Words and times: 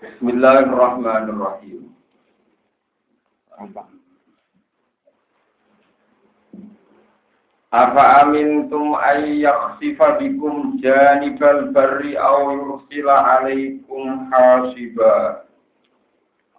Bismillahirrahmanirrahim. 0.00 1.96
Amintum 7.70 8.98
ay 8.98 9.40
yakhsifa 9.46 10.18
bikum 10.18 10.78
janibal 10.82 11.70
barri 11.70 12.18
aw 12.18 12.50
yursila 12.50 13.38
alaikum 13.38 14.26
hasiba 14.30 15.46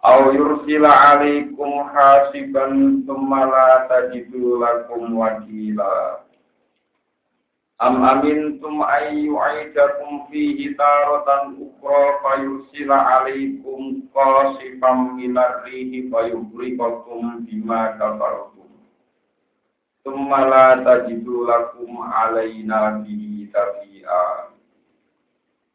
aw 0.02 0.32
yursila 0.32 0.88
alaikum 1.12 1.84
hasiban 1.92 3.04
thumma 3.06 3.44
la 3.44 3.84
tajidu 3.92 4.56
lakum 4.56 5.12
wakila 5.20 6.22
Am 7.82 7.98
amintum 8.06 8.78
ay 8.86 9.26
yu'idakum 9.26 10.30
fihi 10.30 10.70
taratan 10.78 11.58
ukra 11.58 12.22
fayusila 12.22 12.94
alaikum 13.18 14.06
qasifam 14.14 15.18
minar 15.18 15.66
rihi 15.66 16.06
fayughriqakum 16.06 17.42
bima 17.42 17.98
kafartum. 17.98 18.51
Tsumma 20.02 20.50
la 20.50 20.82
tajidu 20.82 21.46
lakum 21.46 22.02
alaina 22.02 22.98
bihi 23.06 23.46
tabi'a. 23.54 24.50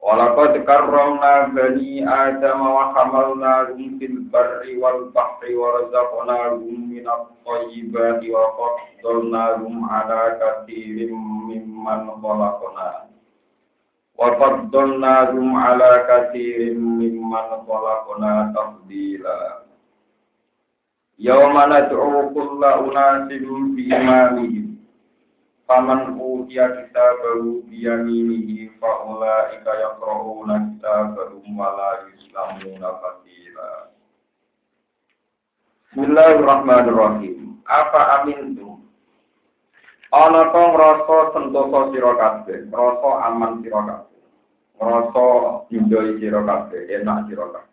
Walaqad 0.04 0.68
karramna 0.68 1.48
bani 1.56 2.04
Adam 2.04 2.60
wa 2.60 2.92
hamalnahum 2.92 3.96
fil 3.96 4.28
barri 4.28 4.76
wal 4.76 5.08
bahri 5.16 5.56
wa 5.56 5.80
razaqnahum 5.80 6.92
min 6.92 7.08
at-thayyibati 7.08 8.28
wa 8.36 8.52
faddalnahum 8.60 9.88
ala 9.88 10.36
katsirin 10.36 11.16
mimman 11.48 12.12
khalaqna. 12.20 13.08
Wa 14.20 14.28
faddalnahum 14.36 15.56
ala 15.56 16.04
katsirin 16.04 16.76
mimman 17.00 17.64
khalaqna 17.64 18.52
tafdila. 18.52 19.67
Yawma 21.18 21.66
nad'u 21.66 22.30
kulla 22.30 22.78
unasin 22.86 23.74
bi 23.74 23.90
imamihim 23.90 24.78
Faman 25.68 26.16
uhiya 26.16 26.64
kitabahu 26.80 27.66
biyaminihi 27.68 28.72
fa'ulaika 28.80 29.68
yaqra'una 29.84 30.56
kitabahum 30.64 31.44
wa 31.60 31.76
la 31.76 31.92
yuslamuna. 32.08 32.88
Bismillahirrahmanirrahim. 35.92 37.60
Apa 37.68 38.24
amintum? 38.24 38.88
Ana 40.16 40.56
to 40.56 40.62
ngrasa 40.72 41.18
sentosa 41.36 41.80
sira 41.92 42.12
kabeh, 42.16 42.72
aman 43.28 43.60
sira 43.60 43.82
kabeh. 43.84 44.24
Ngrasa 44.80 45.28
njoi 45.68 46.16
sira 46.22 46.40
kabeh, 46.48 46.82
enak 46.96 47.28
sira 47.28 47.44
kabeh. 47.52 47.67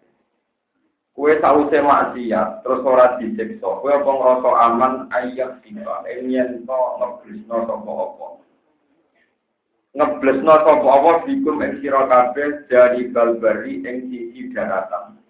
Kue 1.14 1.38
sause 1.38 1.78
maksiat 1.78 2.66
terus 2.66 2.82
ora 2.82 3.14
disiksa. 3.22 3.78
Kue 3.78 3.94
apa 3.94 4.10
ngrasa 4.10 4.50
aman 4.66 4.94
ayat 5.14 5.62
sira 5.62 6.02
yen 6.10 6.66
to 6.66 6.80
ngeblesno 6.98 7.56
sapa 7.70 7.92
apa. 7.94 8.26
Ngeblesno 9.94 10.54
sapa 10.66 10.88
apa 10.90 11.10
bikum 11.22 11.62
ing 11.62 11.78
sira 11.78 12.34
dari 12.66 13.14
balbari 13.14 13.86
ing 13.86 14.10
sisi 14.10 14.50
daratan. 14.50 15.22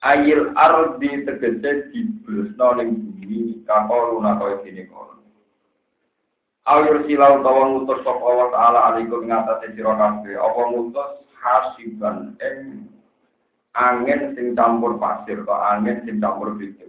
Ayil 0.00 0.56
ardi 0.56 1.28
tegese 1.28 1.92
diblesno 1.92 2.80
ning 2.80 3.04
bumi 3.04 3.60
kakoluna 3.68 4.40
kaya 4.40 4.64
dene 4.64 4.88
kono. 4.88 5.20
Awir 6.64 7.04
silau 7.04 7.44
utawa 7.44 7.68
ngutus 7.68 8.00
sapa 8.00 8.28
wa 8.32 8.48
ta'ala 8.48 8.78
alaikum 8.96 9.28
ing 9.28 9.36
atase 9.36 9.76
sira 9.76 9.92
kabeh 9.92 10.40
apa 10.40 10.60
ngutus 10.72 11.20
hasiban 11.36 12.32
ing 12.40 12.88
angin 13.76 14.32
sing 14.32 14.56
campur 14.56 14.96
pasir 14.96 15.44
atau 15.44 15.58
angin 15.58 16.00
sing 16.06 16.16
campur 16.22 16.56
biji. 16.56 16.88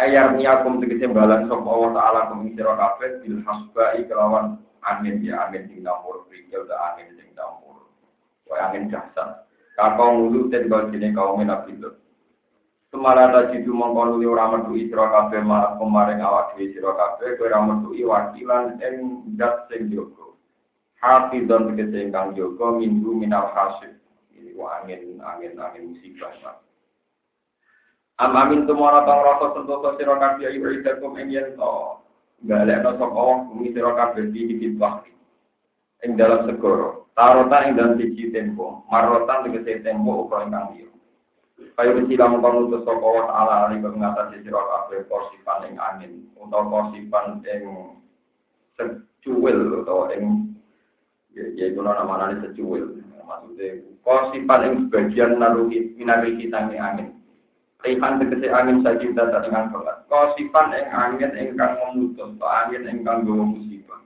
Ayar 0.00 0.36
niakum 0.36 0.80
tegese 0.80 1.08
balan 1.12 1.48
sapa 1.48 1.68
Allah 1.68 1.90
taala 1.96 2.20
kumi 2.32 2.56
sira 2.56 2.76
bil 2.98 3.38
hasbai 3.44 4.04
kelawan 4.08 4.60
angin 4.84 5.24
ya 5.24 5.48
angin 5.48 5.68
sing 5.68 5.80
campur 5.84 6.28
biji 6.28 6.52
atau 6.52 6.76
angin 6.76 7.08
sing 7.16 7.28
campur. 7.32 7.88
Kaya 8.48 8.72
angin 8.72 8.92
dahsyat. 8.92 9.48
Kakau 9.78 10.08
ngulu 10.12 10.52
ten 10.52 10.68
bajine 10.68 11.14
kaum 11.16 11.40
Nabi 11.40 11.72
Lut. 11.80 11.96
Semala 12.90 13.30
ta 13.30 13.54
jitu 13.54 13.70
mongko 13.70 14.18
nuli 14.18 14.26
ora 14.26 14.50
metu 14.50 14.74
sira 14.74 15.06
kabeh 15.14 15.46
marang 15.46 15.78
kemaring 15.78 16.20
awak 16.26 16.58
dhewe 16.58 16.74
sira 16.74 16.90
kabeh 16.90 17.38
kowe 17.38 17.46
ora 17.46 17.60
metu 17.62 17.94
wakilan 17.94 18.82
ing 18.82 18.94
zat 19.38 19.70
sing 19.70 19.88
jaga. 19.94 20.34
Hafizan 21.00 21.70
tegese 21.70 22.10
ingkang 22.10 22.34
jaga 22.34 22.66
minggu 22.76 23.14
minal 23.14 23.46
hasib 23.54 23.99
iku 24.50 24.66
angin 24.66 25.22
angin 25.22 25.54
angin 25.56 25.94
musibah. 25.94 26.58
Am 28.20 28.36
amin 28.36 28.68
tumara 28.68 29.08
tang 29.08 29.24
rasa 29.24 29.56
sentosa 29.56 29.96
sira 29.96 30.20
kabeh 30.20 30.52
ayu 30.52 30.60
idakum 30.76 31.16
ing 31.16 31.32
yen 31.32 31.56
to 31.56 31.72
galekno 32.44 32.92
sapa 33.00 33.48
bumi 33.48 33.72
sira 33.72 33.96
kabeh 33.96 34.28
di 34.28 34.60
di 34.60 34.68
bahri. 34.76 35.08
Ing 36.04 36.20
dalam 36.20 36.44
segoro, 36.44 37.08
tarota 37.16 37.64
ing 37.64 37.80
dalam 37.80 37.96
siji 37.96 38.28
tempo, 38.28 38.84
marotan 38.92 39.48
tegese 39.48 39.80
tempo 39.80 40.28
uga 40.28 40.44
ingkang 40.44 40.68
liya. 40.76 40.88
Kayu 41.80 42.04
silang 42.08 42.44
panutus 42.44 42.84
sapa 42.84 43.08
wa 43.08 43.24
ta'ala 43.24 43.54
ali 43.72 43.80
ngatasi 43.80 44.44
sira 44.44 44.60
kabeh 44.68 45.08
porsipan 45.08 45.64
ing 45.72 45.74
angin 45.80 46.12
utawa 46.36 46.68
porsipan 46.68 47.40
ing 47.48 47.96
secuil 48.76 49.80
utawa 49.80 50.12
ing 50.12 50.56
ya 51.32 51.72
itu 51.72 51.80
nama 51.80 52.32
ini 52.32 52.44
secuil 52.44 53.00
maksudnya 53.24 53.82
kosipan 54.04 54.64
yang 54.64 54.74
sebagian 54.86 55.30
naruhi 55.40 55.92
minari 55.96 56.36
kita 56.40 56.60
angin 56.60 57.20
Rihan 57.80 58.20
tegese 58.20 58.52
angin 58.52 58.84
saja 58.84 59.00
kita 59.00 59.40
dengan 59.40 59.72
banget. 59.72 60.04
Kosipan 60.12 60.76
yang 60.76 60.92
angin 60.92 61.32
engkang 61.32 61.80
memutus, 61.80 62.36
atau 62.36 62.44
angin 62.44 62.84
engkang 62.84 63.24
gawa 63.24 63.40
musibah. 63.40 64.04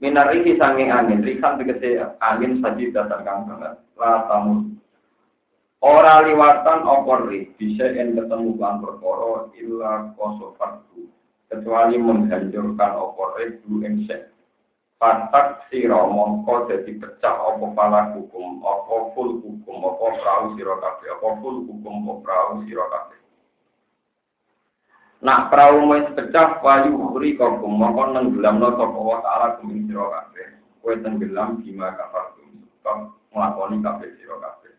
Minarihi 0.00 0.56
sanging 0.56 0.88
angin, 0.88 1.20
rihan 1.20 1.60
tegese 1.60 2.00
angin 2.24 2.64
saja 2.64 3.04
datang 3.04 3.44
banget. 3.52 3.76
Latamu. 4.00 4.72
Ora 5.84 6.24
liwatan 6.24 6.88
opor 6.88 7.28
bisa 7.58 7.90
yang 7.92 8.16
ketemu 8.16 8.56
kan 8.56 8.80
perkara 8.80 9.52
illa 9.58 10.14
kosofatu. 10.16 11.10
Kecuali 11.52 12.00
menghancurkan 12.00 12.92
opor 12.96 13.36
du 13.60 13.84
engsek 13.84 14.31
Patak 15.02 15.66
siro 15.66 16.06
mongko 16.14 16.70
jadi 16.70 16.94
pecah 16.94 17.34
opo 17.42 17.74
pala 17.74 18.14
hukum, 18.14 18.62
opo 18.62 19.10
full 19.18 19.42
hukum, 19.42 19.82
opo 19.82 20.14
perahu 20.14 20.54
siro 20.54 20.78
kafe, 20.78 21.10
opo 21.18 21.42
full 21.42 21.66
hukum, 21.66 22.06
opo 22.06 22.22
perahu 22.22 22.62
siro 22.70 22.86
kafe. 22.86 23.18
Nak 25.26 25.50
perahu 25.50 25.90
mau 25.90 26.06
pecah, 26.14 26.62
wayu 26.62 26.94
huri 26.94 27.34
kokum, 27.34 27.82
mongko 27.82 28.14
nenggelam 28.14 28.62
no 28.62 28.78
sopo 28.78 29.02
wa 29.02 29.18
ta'ala 29.26 29.58
kumin 29.58 29.90
siro 29.90 30.06
kafe. 30.06 30.54
Kue 30.78 30.94
tenggelam 31.02 31.58
bima 31.58 31.98
kafar 31.98 32.38
kum, 32.38 33.10
melakoni 33.34 33.82
kafe 33.82 34.06
siro 34.22 34.38
kafe. 34.38 34.70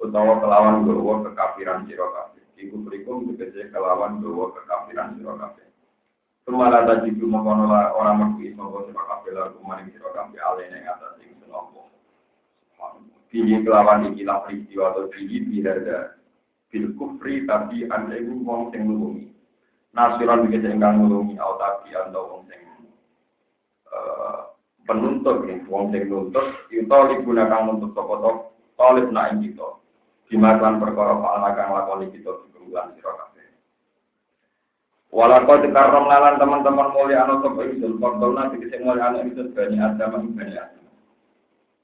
Utawa 0.00 0.40
kelawan 0.40 0.88
gowo 0.88 1.20
kekafiran 1.20 1.84
siro 1.84 2.16
kafe. 2.16 2.40
Iku 2.56 2.80
berikum 2.80 3.28
tegese 3.36 3.68
kelawan 3.68 4.24
gowo 4.24 4.56
kekafiran 4.56 5.20
siro 5.20 5.36
kafe. 5.36 5.68
Semala 6.46 6.86
tadi 6.86 7.10
cuma 7.18 7.42
kono 7.42 7.66
orang 7.74 8.38
metu 8.38 8.46
iso 8.46 8.62
kok 8.62 8.86
sebab 8.86 9.04
kabeh 9.10 9.34
lagu 9.34 9.58
maring 9.66 9.90
sira 9.90 10.14
kabeh 10.14 10.38
ale 10.38 10.70
ning 10.70 10.86
atas 10.86 11.18
sing 11.18 11.34
senopo. 11.42 11.90
Pilih 13.34 13.66
kelawan 13.66 14.14
iki 14.14 14.22
lah 14.22 14.46
peristiwa 14.46 14.94
atau 14.94 15.10
pilih 15.10 15.42
ada 15.66 16.14
bil 16.70 16.94
kufri 16.94 17.42
tapi 17.50 17.90
anda 17.90 18.14
iku 18.14 18.46
wong 18.46 18.70
sing 18.70 18.86
nulungi. 18.86 19.26
Nasiran 19.90 20.46
begitu 20.46 20.70
engkang 20.70 21.02
nulungi 21.02 21.34
atau 21.34 21.58
tapi 21.58 21.90
anda 21.98 22.20
wong 22.22 22.46
sing 22.46 22.62
penuntut 24.86 25.50
ya, 25.50 25.58
wong 25.66 25.90
sing 25.90 26.06
nuntut 26.06 26.46
itu 26.70 26.86
digunakan 26.86 27.74
untuk 27.74 27.90
toko-toko 27.90 28.54
tolip 28.78 29.10
nak 29.10 29.34
ing 29.34 29.50
kita. 29.50 29.66
Dimakan 30.30 30.78
perkara 30.78 31.18
pahala 31.18 31.58
kang 31.58 31.74
lakoni 31.74 32.06
kita 32.14 32.30
di 32.54 32.70
bulan 32.70 32.94
sira 32.94 33.34
Walau 35.14 35.62
dikarong 35.62 36.06
lalan 36.10 36.36
teman-teman 36.36 36.92
mulia 36.92 37.24
anu 37.24 37.40
sapa 37.40 37.62
ingsun, 37.62 37.96
faktor 38.02 38.30
nanti 38.34 38.58
kese 38.60 38.82
mulia 38.82 39.08
anu 39.08 39.22
ingsun 39.22 39.54
bani 39.54 39.78
adam 39.78 40.12
ing 40.18 40.34
bani 40.34 40.54
adam. 40.58 40.84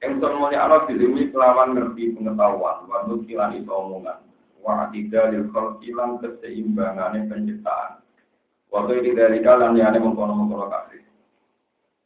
Ingsun 0.03 0.33
mulia 0.37 0.67
anu 0.67 0.85
dilimi 0.91 1.31
kelawan 1.31 1.73
ngerti 1.73 2.19
pengetahuan, 2.19 2.85
waktu 2.91 3.15
kilan 3.31 3.57
itu 3.57 3.71
omongan. 3.71 4.19
Wa 4.63 4.87
atida 4.87 5.31
lil 5.31 5.49
khalqilan 5.55 6.19
keseimbangannya 6.19 7.31
penciptaan. 7.31 8.03
Waktu 8.75 8.93
itu 9.01 9.11
dari 9.15 9.39
kalian 9.41 9.79
yang 9.79 9.97
mengkono-mengkono 9.97 10.67
kasih. 10.69 11.03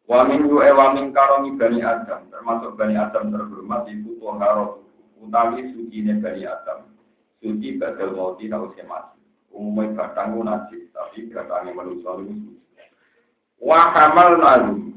Wa 0.06 0.22
min 0.22 0.46
yu 0.46 0.62
e 0.62 0.70
wa 0.70 0.94
min 0.94 1.10
karomi 1.10 1.58
bani 1.58 1.82
adam, 1.82 2.30
termasuk 2.30 2.78
bani 2.78 2.94
adam 2.94 3.34
terhormat 3.34 3.90
itu 3.90 4.14
tuan 4.22 4.38
karo 4.38 4.86
utawi 5.18 5.74
suci 5.74 6.06
bani 6.22 6.46
Adam. 6.46 6.86
Suci 7.42 7.76
badal 7.76 8.16
mati 8.16 8.48
tau 8.48 8.70
mati. 8.86 9.15
Umumnya 9.56 9.96
batang 9.96 10.36
najis, 10.44 10.92
tapi 10.92 11.32
batangnya 11.32 11.72
manusia 11.72 12.12
itu 12.20 12.34
suci. 12.44 12.84
Wa 13.56 13.88
kamal 13.96 14.36
lalu 14.36 14.92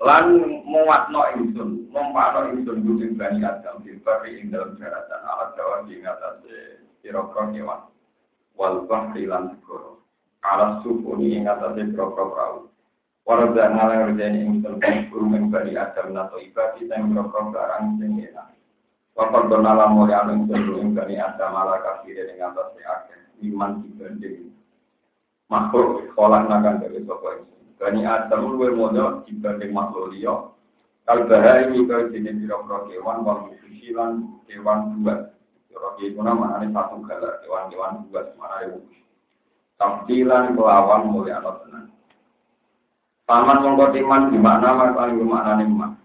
lan 0.00 0.26
muatno 0.64 1.28
ingsun, 1.36 1.92
mumpakno 1.92 2.56
ingsun 2.56 2.80
kudu 2.80 3.20
bani 3.20 3.44
Adam 3.44 3.84
diberi 3.84 4.40
ing 4.40 4.48
dalam 4.48 4.80
daratan 4.80 5.22
alat 5.28 5.52
dawan 5.60 5.84
di 5.84 6.00
ngatasé 6.00 6.80
pira-pira 7.04 7.52
kewan. 7.52 7.80
Wal 8.56 8.88
bahri 8.88 9.28
lan 9.28 9.60
segoro. 9.60 10.00
Alat 10.40 10.80
sufuni 10.80 11.36
ing 11.36 11.44
ngatasé 11.44 11.92
pira-pira 11.92 12.24
prau. 12.32 12.72
Warga 13.28 13.76
ngalang 13.76 14.16
rejeni 14.16 14.40
ingsun 14.48 14.80
guru 15.12 15.36
ing 15.36 15.52
bani 15.52 15.76
Adam 15.76 16.16
nato 16.16 16.40
ibadi 16.40 16.88
sing 16.88 17.12
pira-pira 17.12 17.52
barang 17.52 18.00
sing 18.00 18.24
enak. 18.24 18.56
Wakil 19.20 19.52
donala 19.52 19.92
mulai 19.92 20.16
anu 20.16 20.48
ingsun 20.48 20.80
ing 20.80 20.88
bani 20.96 21.20
Adam 21.20 21.52
ala 21.52 21.76
kafir 21.84 22.24
ing 22.24 22.40
ngatasé 22.40 22.80
akeh 22.88 23.20
iman 23.40 23.82
dibanding 23.84 24.52
makhluk 25.50 26.06
sekolah 26.12 26.46
nakan 26.46 26.80
dari 26.84 27.02
sopo 27.04 27.50
Bani 27.80 28.04
Adam 28.04 28.54
luwe 28.54 28.76
mono 28.76 29.24
dibanding 29.24 29.72
makhluk 29.72 30.12
liya. 30.12 30.52
Kalbahari 31.08 31.72
ini 31.72 31.88
kau 31.88 32.12
jenis 32.12 32.36
biro-biro 32.44 32.86
kewan, 32.92 33.24
wal 33.24 33.48
lan 33.96 34.12
kewan 34.44 34.78
dua. 35.00 35.32
Biro 35.64 35.96
itu 35.96 36.20
nama 36.20 36.60
ini 36.60 36.76
satu 36.76 37.00
galar, 37.08 37.40
kewan-kewan 37.40 38.04
dua 38.12 38.20
semana 38.30 38.56
itu. 38.68 38.78
Tampilan 39.80 40.52
kelawan 40.52 41.08
mulia 41.08 41.40
atau 41.40 41.56
tenang. 41.64 41.88
Paman 43.24 43.64
mongko 43.64 43.96
timan 43.96 44.28
di 44.28 44.36
mana 44.36 44.76
masalah 44.76 45.08
di 45.08 45.24
mana. 45.24 45.96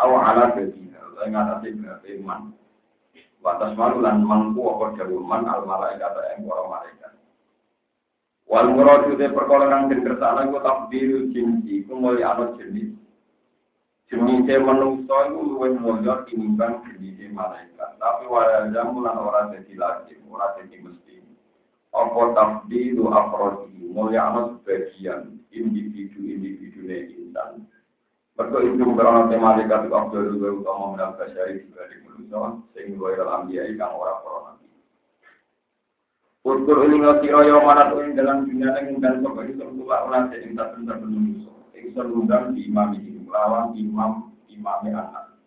Awak 0.00 0.26
ala 0.32 0.44
jadi, 0.56 0.80
saya 0.96 1.28
ngatasi 1.28 1.76
berapa 1.76 2.06
iman. 2.24 2.40
Watas 3.42 3.74
malu 3.74 3.98
lan 3.98 4.22
mangku 4.22 4.62
apa 4.70 4.94
jaluman 5.02 5.42
al 5.50 5.66
malaikat 5.66 6.14
yang 6.14 6.46
para 6.46 6.62
malaikat. 6.70 7.12
Wal 8.46 8.70
muradu 8.70 9.18
te 9.18 9.26
perkara 9.34 9.66
kang 9.66 9.90
den 9.90 10.06
kersane 10.06 10.46
iku 10.46 10.62
takbiru 10.62 11.26
jinsi, 11.34 11.82
iku 11.82 11.98
mulya 11.98 12.38
ana 12.38 12.54
jenis. 12.54 12.94
Jenis 14.06 14.46
manungsa 14.62 15.34
iku 15.34 15.40
luwih 15.42 15.74
mulya 15.74 16.22
tinimbang 16.30 16.86
jenis 16.86 17.18
malaikat. 17.34 17.98
Tapi 17.98 18.30
wala 18.30 18.70
jamu 18.70 19.02
lan 19.02 19.18
ora 19.18 19.50
dadi 19.50 19.74
lagi, 19.74 20.14
ora 20.30 20.54
dadi 20.54 20.78
mesti. 20.78 21.18
Apa 21.90 22.38
takbiru 22.38 23.10
afrodi, 23.10 23.90
mulya 23.90 24.30
ana 24.30 24.54
sebagian 24.54 25.42
individu-individu 25.50 26.86
insan. 26.86 27.66
Mergo 28.32 28.58
itu 28.64 28.84
karena 28.96 29.28
tema 29.28 29.52
malaikat 29.52 29.84
itu 29.84 29.92
abdul 29.92 30.24
luwih 30.24 30.64
utama 30.64 30.96
menang 30.96 31.12
basyari 31.20 31.68
dibanding 31.68 32.00
manusia, 32.08 32.40
sing 32.72 32.96
dalam 32.96 33.44
dia 33.52 33.68
kang 33.76 33.92
ora 33.92 34.24
para 34.24 34.52
Ukur 36.42 36.82
ini 36.82 36.98
ngasih 36.98 37.30
yo 37.46 37.62
mana 37.62 37.86
tuh 37.94 38.02
dalam 38.18 38.42
dunia 38.50 38.74
yang 38.82 38.98
dan 38.98 39.22
sobat 39.22 39.46
itu 39.46 39.62
tertulah 39.62 40.10
orang 40.10 40.34
yang 40.34 40.58
tak 40.58 40.74
benar 40.74 40.98
manusia. 40.98 41.54
Ingsun 41.70 42.08
undang 42.18 42.58
di 42.58 42.66
imam 42.66 42.98
ini 42.98 43.22
lawan 43.30 43.78
imam 43.78 44.34
imam 44.50 44.80
anak. 44.90 45.38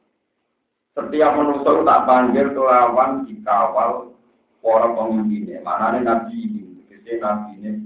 Setiap 0.96 1.36
manusia 1.36 1.84
tak 1.84 2.04
panggil 2.08 2.48
lawan 2.56 3.28
dikawal 3.28 4.16
para 4.64 4.88
pemimpinnya. 4.96 5.60
Mana 5.68 6.00
nabi 6.00 6.48
ini, 6.48 6.64
nabi 7.20 7.60
ini. 7.60 7.85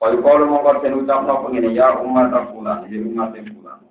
Kalau 0.00 0.24
kalau 0.24 0.48
mau 0.48 0.64
kau 0.64 0.80
ucap 0.80 1.28
no 1.28 1.44
pengen 1.44 1.76
ya 1.76 2.00
umat 2.00 2.32
bulan, 2.56 2.88
ya 2.88 3.04
umat 3.04 3.36
bulan. 3.36 3.84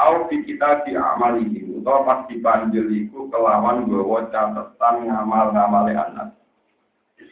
Au 0.00 0.24
di 0.32 0.40
kita 0.40 0.88
di 0.88 0.96
amal 0.96 1.36
ini, 1.36 1.68
atau 1.84 2.00
pas 2.02 2.24
dipanggil 2.26 2.88
itu 2.88 3.28
kelawan 3.28 3.84
bawa 3.84 4.24
catatan 4.32 5.04
ngamal 5.04 5.52
ngamalnya 5.52 6.00
anak. 6.00 6.28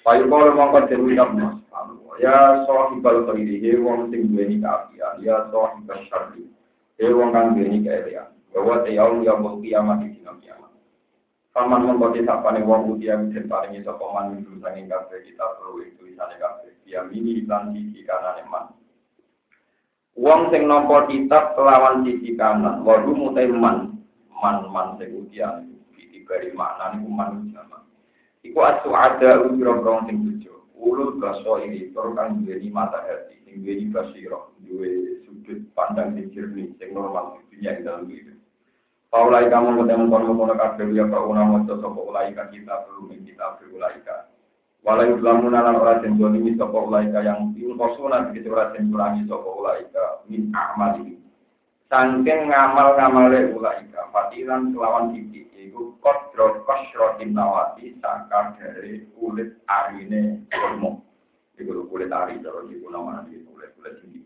Payu 0.04 0.28
kalau 0.28 0.52
mongko 0.52 0.92
dewi 0.92 1.16
mas, 1.16 1.56
ya 2.20 2.68
sohibal 2.68 3.24
khairi, 3.26 3.58
he 3.64 3.80
wong 3.80 4.12
sing 4.12 4.28
duweni 4.28 4.60
kaapian, 4.60 5.24
ya 5.24 5.48
sohibal 5.48 5.98
syarri, 6.12 6.44
he 7.00 7.08
wong 7.10 7.32
kang 7.32 7.56
duweni 7.56 7.80
kaelian. 7.80 8.28
Bahwa 8.52 8.84
teyau 8.84 9.24
ya 9.24 9.40
mau 9.40 9.56
kiamat 9.56 10.04
di 10.04 10.20
dina 10.20 10.36
kiamat. 10.44 10.71
Paman 11.52 11.84
mongko 11.84 12.16
disapane 12.16 12.64
wong 12.64 12.96
utia 12.96 13.20
bisa 13.20 13.44
paringi 13.44 13.84
sapa 13.84 14.00
man 14.08 14.40
minggu 14.40 14.56
sanging 14.64 14.88
kabeh 14.88 15.20
kita 15.20 15.44
perlu 15.60 15.84
itu 15.84 16.08
isane 16.08 16.40
kabeh. 16.40 16.72
Ya 16.88 17.04
mini 17.04 17.44
lan 17.44 17.76
sisi 17.76 18.08
kanan 18.08 18.40
man. 18.48 18.72
Wong 20.16 20.48
sing 20.48 20.64
nampa 20.64 21.12
kitab 21.12 21.52
kelawan 21.52 22.08
sisi 22.08 22.40
kanan, 22.40 22.80
waduh 22.88 23.12
mutai 23.12 23.52
man, 23.52 24.00
man 24.32 24.64
man 24.72 24.96
sing 24.96 25.12
utia, 25.12 25.60
diberi 25.92 26.56
makna 26.56 26.96
niku 26.96 27.12
man 27.12 27.52
jaman. 27.52 27.84
Iku 28.40 28.58
asu 28.64 28.88
ada 28.96 29.44
ujro-ujro 29.44 30.08
sing 30.08 30.24
tujuh. 30.24 30.56
Ulut 30.82 31.20
baso 31.22 31.62
ini, 31.62 31.94
terus 31.94 32.16
kan 32.18 32.42
duweni 32.42 32.72
mata 32.72 33.04
hati, 33.06 33.38
sing 33.44 33.62
duweni 33.62 33.92
basiro, 33.92 34.56
duwe 34.64 35.20
sudut 35.28 35.62
pandang 35.76 36.16
sing 36.16 36.32
jernih, 36.34 36.74
sing 36.80 36.90
normal, 36.90 37.38
dunia 37.52 37.76
yang 37.78 37.86
dalam 37.86 38.10
hidup. 38.10 38.41
Paulai 39.12 39.52
kamu 39.52 39.84
ketemu 39.84 40.08
kono 40.08 40.32
kono 40.32 40.54
kabeh 40.56 40.88
ya 40.96 41.04
kauna 41.04 41.44
moco 41.44 41.76
sapa 41.84 42.00
ulaika 42.00 42.48
kita 42.48 42.88
belum 42.88 43.12
kita 43.20 43.60
ulaika. 43.68 44.32
Walau 44.80 45.20
lamun 45.20 45.52
lan 45.52 45.76
ora 45.76 46.00
den 46.00 46.16
dolimi 46.16 46.56
sapa 46.56 46.72
ulaika 46.80 47.20
yang 47.20 47.52
ingkosuna 47.52 48.32
begitu 48.32 48.56
ora 48.56 48.72
den 48.72 48.88
kurangi 48.88 49.28
sapa 49.28 49.44
ulaika 49.52 50.24
min 50.32 50.48
amal 50.56 50.96
ini. 51.04 51.20
Sangking 51.92 52.48
ngamal-ngamale 52.48 53.52
ulaika, 53.52 54.08
fatilan 54.16 54.72
kelawan 54.72 55.12
titik 55.12 55.44
iku 55.60 55.92
kodro 56.00 56.64
kosrotin 56.64 57.36
nawati 57.36 57.92
saka 58.00 58.56
dari 58.56 59.04
kulit 59.12 59.60
arine 59.68 60.48
kurma. 60.48 60.96
Iku 61.60 61.84
kulit 61.84 62.08
ari 62.08 62.40
cara 62.40 62.64
iku 62.64 62.88
nama 62.88 63.28
iki 63.28 63.44
kulit 63.44 63.76
kulit 63.76 63.92
sing 64.00 64.24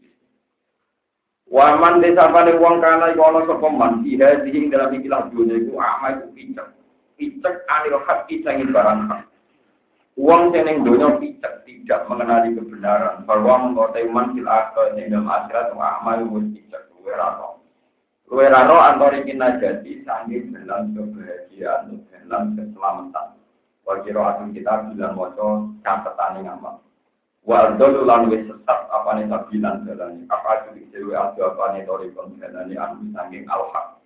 Waman 1.47 2.03
desa 2.03 2.27
pada 2.35 2.51
uang 2.59 2.83
kana 2.83 3.15
iku 3.15 3.23
ana 3.23 3.47
sapa 3.47 3.69
man 3.71 4.03
iha 4.03 4.43
ing 4.51 4.67
dalam 4.67 4.91
ikilah 4.91 5.31
dunya 5.31 5.63
iku 5.63 5.79
ama 5.79 6.19
iku 6.19 6.27
picek. 6.35 6.69
Picek 7.15 7.55
anil 7.71 8.03
hak 8.03 8.27
sangi 8.27 8.67
barang 8.67 9.01
hak. 9.07 9.23
Uang 10.19 10.51
seneng 10.51 10.83
dunia 10.83 11.15
picek 11.23 11.63
tidak 11.63 12.03
mengenali 12.11 12.51
kebenaran. 12.59 13.23
Bahwa 13.23 13.63
mengkotai 13.63 14.11
man 14.11 14.35
fil 14.35 14.51
akhir 14.51 14.99
ing 14.99 15.15
dalam 15.15 15.31
akhirat 15.31 15.71
wa 15.79 16.03
amal 16.03 16.19
wis 16.35 16.51
picek. 16.51 16.83
Ora 17.07 17.55
Luwe 18.27 18.51
raro 18.51 18.83
antori 18.83 19.23
kinajati 19.23 20.03
sangin 20.03 20.51
dalam 20.51 20.91
kebahagiaan, 20.99 21.95
dalam 22.27 22.59
keselamatan. 22.59 23.39
Wakiro 23.87 24.19
akan 24.27 24.51
kita 24.51 24.91
bilang 24.91 25.15
moco 25.15 25.71
catatan 25.87 26.43
yang 26.43 26.59
amal. 26.59 26.83
Wa 27.47 27.79
dolu 27.79 28.03
lan 28.03 28.27
wis 28.27 28.43
sesat 28.51 28.91
apa 28.91 29.11
nih 29.15 29.31
sabilan 29.31 29.87
jalani. 29.87 30.27
Apa 30.27 30.67
itu 30.67 30.83
diksewi 30.83 31.15
adu 31.15 31.47
apa 31.47 31.79
nih 31.79 31.87
tori 31.87 32.11
kon 32.11 32.35
jalani 32.43 32.75
anu 32.75 33.07
sanging 33.15 33.47
al-haq. 33.47 34.03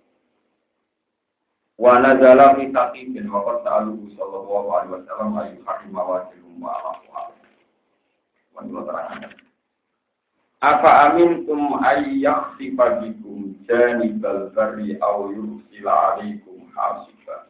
Wa 1.81 1.97
nazala 1.97 2.53
fi 2.53 2.69
taqibin 2.69 3.25
wa 3.33 3.41
qad 3.41 3.65
ta'aluhu 3.65 4.13
alaihi 4.13 4.93
wasallam 4.93 5.29
ayu 5.41 5.57
hakim 5.65 5.89
mawajilum 5.89 6.61
wa 6.61 6.69
ala 6.77 6.93
Wa 8.53 8.61
terangkan. 8.61 9.33
Apa 10.61 11.09
amintum 11.09 11.81
ayyak 11.81 12.53
sifatikum 12.61 13.57
janibal 13.65 14.53
barri 14.53 15.01
au 15.01 15.33
yursila 15.33 16.13
alaikum 16.13 16.69
hasiba. 16.77 17.49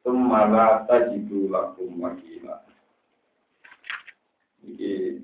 Tumma 0.00 0.48
la 0.48 0.88
tajidu 0.88 1.52
lakum 1.52 2.00
wakila. 2.00 2.69
Ini 4.64 5.20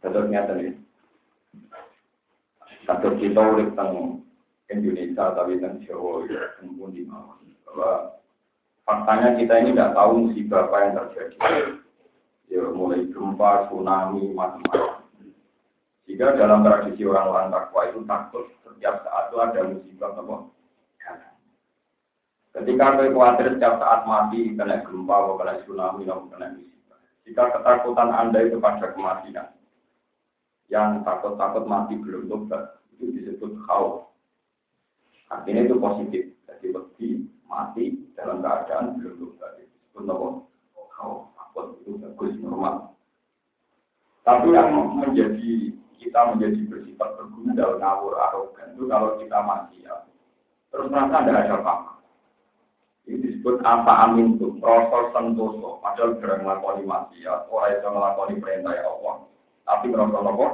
tetap 0.00 0.24
nyata 0.28 0.52
nih. 0.56 0.76
Kata 2.84 3.16
kita 3.16 3.40
urip 3.40 3.72
tentang 3.72 4.20
Indonesia 4.68 5.32
tapi 5.32 5.56
tentang 5.56 5.80
Jawa 5.88 6.28
ya 6.28 6.42
pun 6.60 6.92
di. 6.92 7.08
Bahwa 7.08 8.20
faktanya 8.84 9.40
kita 9.40 9.64
ini 9.64 9.72
tidak 9.72 9.96
tahu 9.96 10.28
musibah 10.28 10.68
apa 10.68 10.76
yang 10.84 10.92
terjadi. 11.00 11.36
Ya 12.52 12.62
mulai 12.70 13.08
gempa, 13.08 13.66
tsunami, 13.66 14.30
macam-macam. 14.36 15.00
Jika 16.04 16.36
dalam 16.36 16.60
tradisi 16.60 17.02
orang-orang 17.08 17.48
takwa 17.48 17.82
itu 17.88 18.00
takut 18.04 18.44
setiap 18.60 19.00
saat 19.00 19.32
itu 19.32 19.36
ada 19.40 19.60
musibah 19.64 20.12
apa? 20.12 20.36
Ketika 22.54 22.84
anda 22.86 23.10
khawatir 23.10 23.56
setiap 23.56 23.82
saat 23.82 24.06
mati 24.06 24.52
kena 24.54 24.84
gempa 24.84 25.16
kena 25.40 25.64
tsunami 25.64 26.04
kena 26.04 26.46
musibah. 26.52 26.83
Jika 27.24 27.56
ketakutan 27.56 28.12
anda 28.12 28.44
itu 28.44 28.60
pada 28.60 28.92
kematian, 28.92 29.48
yang 30.68 31.00
takut-takut 31.04 31.64
mati 31.64 31.96
belum 31.96 32.28
tobat 32.28 32.80
itu 32.96 33.08
disebut 33.16 33.56
khauf. 33.64 34.12
Artinya 35.32 35.64
itu 35.64 35.76
positif. 35.80 36.24
Jadi 36.44 36.66
mati 36.72 37.08
mati 37.48 37.84
dalam 38.12 38.44
keadaan 38.44 39.00
belum 39.00 39.14
tobat. 39.16 39.56
Apa? 39.96 40.28
Khauf. 40.92 41.32
Takut 41.32 41.80
itu 41.80 41.96
bagus 41.96 42.36
normal. 42.44 42.92
Tapi 44.24 44.56
yang 44.56 44.72
menjadi 44.96 45.76
kita 46.00 46.20
menjadi 46.32 46.60
bersifat 46.68 47.16
bergundal, 47.16 47.80
ngawur, 47.80 48.16
arogan 48.20 48.76
itu 48.76 48.84
kalau 48.88 49.16
kita 49.16 49.38
mati 49.44 49.84
ya. 49.84 50.04
Terus 50.68 50.92
merasa 50.92 51.24
ada 51.24 51.48
apa-apa. 51.56 52.03
Ini 53.04 53.20
disebut 53.20 53.60
apa 53.60 54.08
amin 54.08 54.40
tuh, 54.40 54.56
rasa 54.64 55.12
sentoso. 55.12 55.76
Padahal 55.84 56.16
gerang 56.16 56.48
ngelakoni 56.48 56.88
maksiat, 56.88 57.52
orang 57.52 57.76
itu 57.76 57.88
ngelakoni 57.92 58.34
perintah 58.40 58.72
ya 58.72 58.88
Allah. 58.88 59.14
Tapi 59.68 59.84
ngerasa 59.92 60.18
apa? 60.24 60.46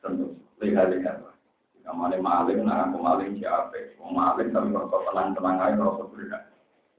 Sentoso. 0.00 0.40
Lihat-lihat 0.64 1.16
lah. 1.20 1.36
Kamane 1.82 2.16
maling, 2.16 2.64
nah 2.64 2.88
aku 2.88 2.96
maling 2.96 3.36
siapa? 3.36 3.76
Mau 4.00 4.14
maling 4.14 4.54
tapi 4.54 4.72
ngerasa 4.72 4.96
tenang-tenang 5.04 5.56
aja, 5.60 5.74
ngerasa 5.76 6.02
berat. 6.14 6.42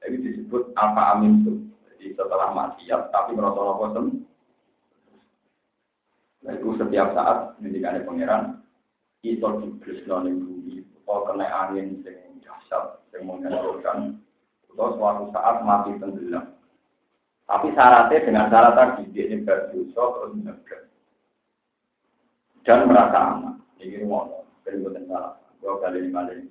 Jadi 0.03 0.15
disebut 0.21 0.63
apa 0.77 1.01
amin 1.17 1.33
tuh. 1.41 1.57
Jadi 1.89 2.13
setelah 2.13 2.53
maksiat, 2.53 3.01
tapi 3.09 3.33
ngerasa 3.33 3.59
apa 3.65 3.85
sentoso. 3.97 4.29
Nah 6.43 6.53
itu 6.59 6.69
setiap 6.75 7.07
saat, 7.15 7.55
ada 7.55 7.99
pangeran, 8.03 8.43
iso 9.23 9.47
dibrisno 9.63 10.27
ning 10.27 10.43
bumi, 10.43 10.83
atau 11.07 11.23
kena 11.23 11.47
angin 11.47 12.03
sing 12.03 12.43
dahsyat, 12.43 12.99
sing 13.09 13.23
menghancurkan 13.23 14.19
atau 14.73 14.97
suatu 14.97 15.29
saat 15.29 15.61
mati 15.61 15.93
tenggelam. 16.01 16.49
Tapi 17.45 17.67
syaratnya 17.77 18.25
dengan 18.25 18.49
syarat 18.49 18.73
tadi 18.73 19.03
dia 19.13 19.29
ini 19.29 19.45
berdosa 19.45 20.01
terus 20.01 20.31
menegak 20.33 20.81
dan 22.63 22.87
merasa 22.89 23.19
aman. 23.19 23.55
Ini 23.77 24.07
mau 24.07 24.47
berikutnya 24.63 25.05
salah. 25.05 25.37
Dua 25.59 25.79
kali 25.83 26.09
lima 26.09 26.25
kali 26.25 26.49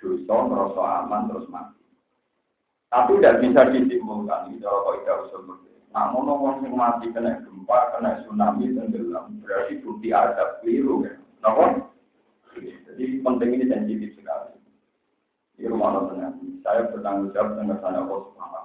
dosa 0.00 0.34
merasa 0.48 0.82
aman 1.04 1.28
terus 1.28 1.46
mati. 1.50 1.82
Tapi 2.94 3.18
tidak 3.18 3.42
bisa 3.42 3.60
disimpulkan 3.74 4.54
itu 4.54 4.62
kalau 4.62 4.94
tidak 5.02 5.20
usul 5.26 5.42
Namun 5.94 6.26
orang 6.26 6.62
yang 6.62 6.74
mati 6.74 7.06
kena 7.10 7.42
gempa, 7.42 7.94
kena 7.94 8.22
tsunami 8.22 8.70
tenggelam 8.70 9.38
berarti 9.42 9.78
bukti 9.82 10.10
ada 10.10 10.58
keliru 10.58 11.06
ya. 11.06 11.14
Nah, 11.42 11.82
Jadi 12.54 13.18
penting 13.22 13.50
ini 13.58 13.66
sensitif 13.66 14.10
sekali. 14.14 14.53
Di 15.54 15.70
rumah 15.70 16.10
saya 16.64 16.90
bertanggung 16.90 17.30
jawab 17.30 17.54
dengan 17.60 17.78
sana 17.78 18.02
Allah 18.02 18.18
Subhanahu. 18.26 18.64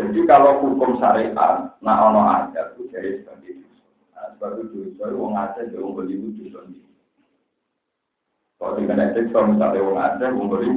Jadi 0.00 0.20
kalau 0.24 0.64
hukum 0.64 0.96
syariat, 0.96 1.76
nah 1.84 2.08
ono 2.08 2.24
aja 2.24 2.72
tuh 2.72 2.88
jadi 2.88 3.20
itu. 3.20 3.60
Nah, 4.16 4.32
sebab 4.32 4.64
itu 4.64 4.96
saya 4.96 5.12
uang 5.12 5.36
aja 5.36 5.60
dia 5.68 5.76
uang 5.76 5.92
beli. 5.92 6.16
Kalau 8.56 8.76
dengan 8.80 9.12
itu 9.12 9.28
kalau 9.28 9.52
misalnya 9.52 9.84
uang 9.84 9.98
aja 10.00 10.24
uang 10.32 10.48
beli 10.48 10.68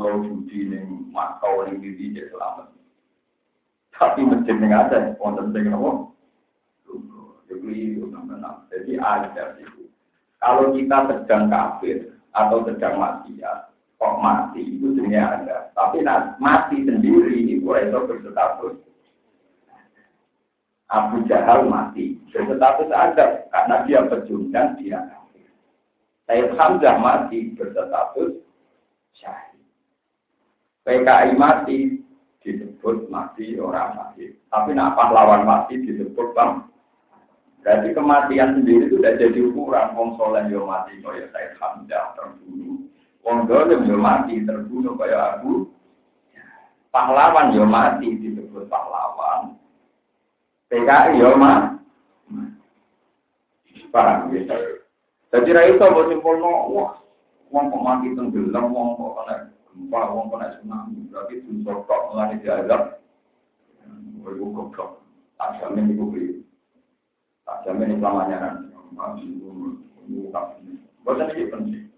pulau 0.00 0.24
judi 0.24 0.64
nih 0.64 0.80
makau 1.12 1.68
nih 1.68 1.76
diri 1.76 2.16
dia 2.16 2.32
selamat. 2.32 2.72
Tapi 3.92 4.24
masjid 4.24 4.56
nih 4.56 4.72
ada, 4.72 5.12
wonten 5.20 5.52
sing 5.52 5.68
nopo. 5.68 6.16
Jadi 8.70 8.96
ada 8.96 9.54
itu. 9.58 9.86
Kalau 10.40 10.72
kita 10.72 10.98
sedang 11.10 11.52
kafir 11.52 12.16
atau 12.32 12.64
sedang 12.64 12.96
maksiat, 12.96 13.70
kok 14.00 14.18
mati 14.18 14.64
itu 14.64 14.96
sebenarnya 14.96 15.22
ada. 15.36 15.56
Tapi 15.76 16.00
nah, 16.00 16.32
mati 16.40 16.80
sendiri 16.82 17.44
itu 17.44 17.68
itu 17.68 17.98
berstatus 18.08 18.80
Abu 20.90 21.22
Jahal 21.28 21.70
mati 21.70 22.18
berstatus 22.32 22.90
ada 22.90 23.46
karena 23.52 23.76
dia 23.84 24.00
pecundang 24.08 24.80
dia. 24.80 25.04
Sayyid 26.24 26.56
Hamzah 26.56 26.96
mati 26.98 27.52
berstatus 27.54 28.40
syahid. 29.12 29.60
PKI 30.88 31.36
mati 31.36 32.00
disebut 32.40 33.06
mati 33.12 33.60
orang 33.60 33.92
mati. 33.92 34.34
Tapi 34.48 34.72
nak 34.72 34.96
pahlawan 34.96 35.44
mati 35.44 35.78
disebut 35.84 36.32
bang 36.32 36.69
Berarti 37.60 37.92
kematian 37.92 38.56
sendiri 38.56 38.88
itu 38.88 38.96
tidak 39.00 39.20
jadi 39.20 39.38
ukuran. 39.52 39.92
Wong 39.92 40.16
soleh 40.16 40.48
yo 40.48 40.64
mati 40.64 40.96
kaya 41.04 41.28
saya 41.28 41.52
Hamzah 41.60 42.16
terbunuh. 42.16 42.88
Wong 43.20 43.44
dolim 43.44 43.84
yo 43.84 44.00
mati 44.00 44.40
terbunuh 44.48 44.96
kaya 44.96 45.36
aku. 45.36 45.68
Pahlawan 46.88 47.52
yo 47.52 47.68
mati 47.68 48.16
disebut 48.16 48.64
pahlawan. 48.72 49.60
PKI 50.72 51.20
yo 51.20 51.36
mati. 51.36 51.76
Paham 53.92 54.32
ya? 54.32 54.56
Jadi 55.30 55.48
ra 55.50 55.62
iso 55.66 55.84
mbok 55.84 56.08
simpulno 56.10 56.50
wah 56.74 56.94
wong 57.50 57.64
kok 57.70 57.84
mati 57.84 58.14
tenggelam 58.14 58.70
wong 58.70 58.98
kok 58.98 59.14
kena 59.20 59.34
gempa 59.68 60.00
wong 60.14 60.26
kena 60.30 60.46
tsunami 60.54 61.10
berarti 61.10 61.34
dosa 61.44 61.72
kok 61.84 62.02
mulane 62.08 62.34
diazab. 62.40 62.82
Wong 64.24 64.24
kok 64.24 64.48
goblok. 64.56 64.90
Tak 65.36 65.60
jamin 65.60 65.92
iku 65.92 66.08
Tak 67.50 67.66
jamin 67.66 67.98
selamanya 67.98 68.36
nanti. 68.38 68.70
Bukan 71.02 71.26
ini 71.34 71.50
penting. 71.50 71.90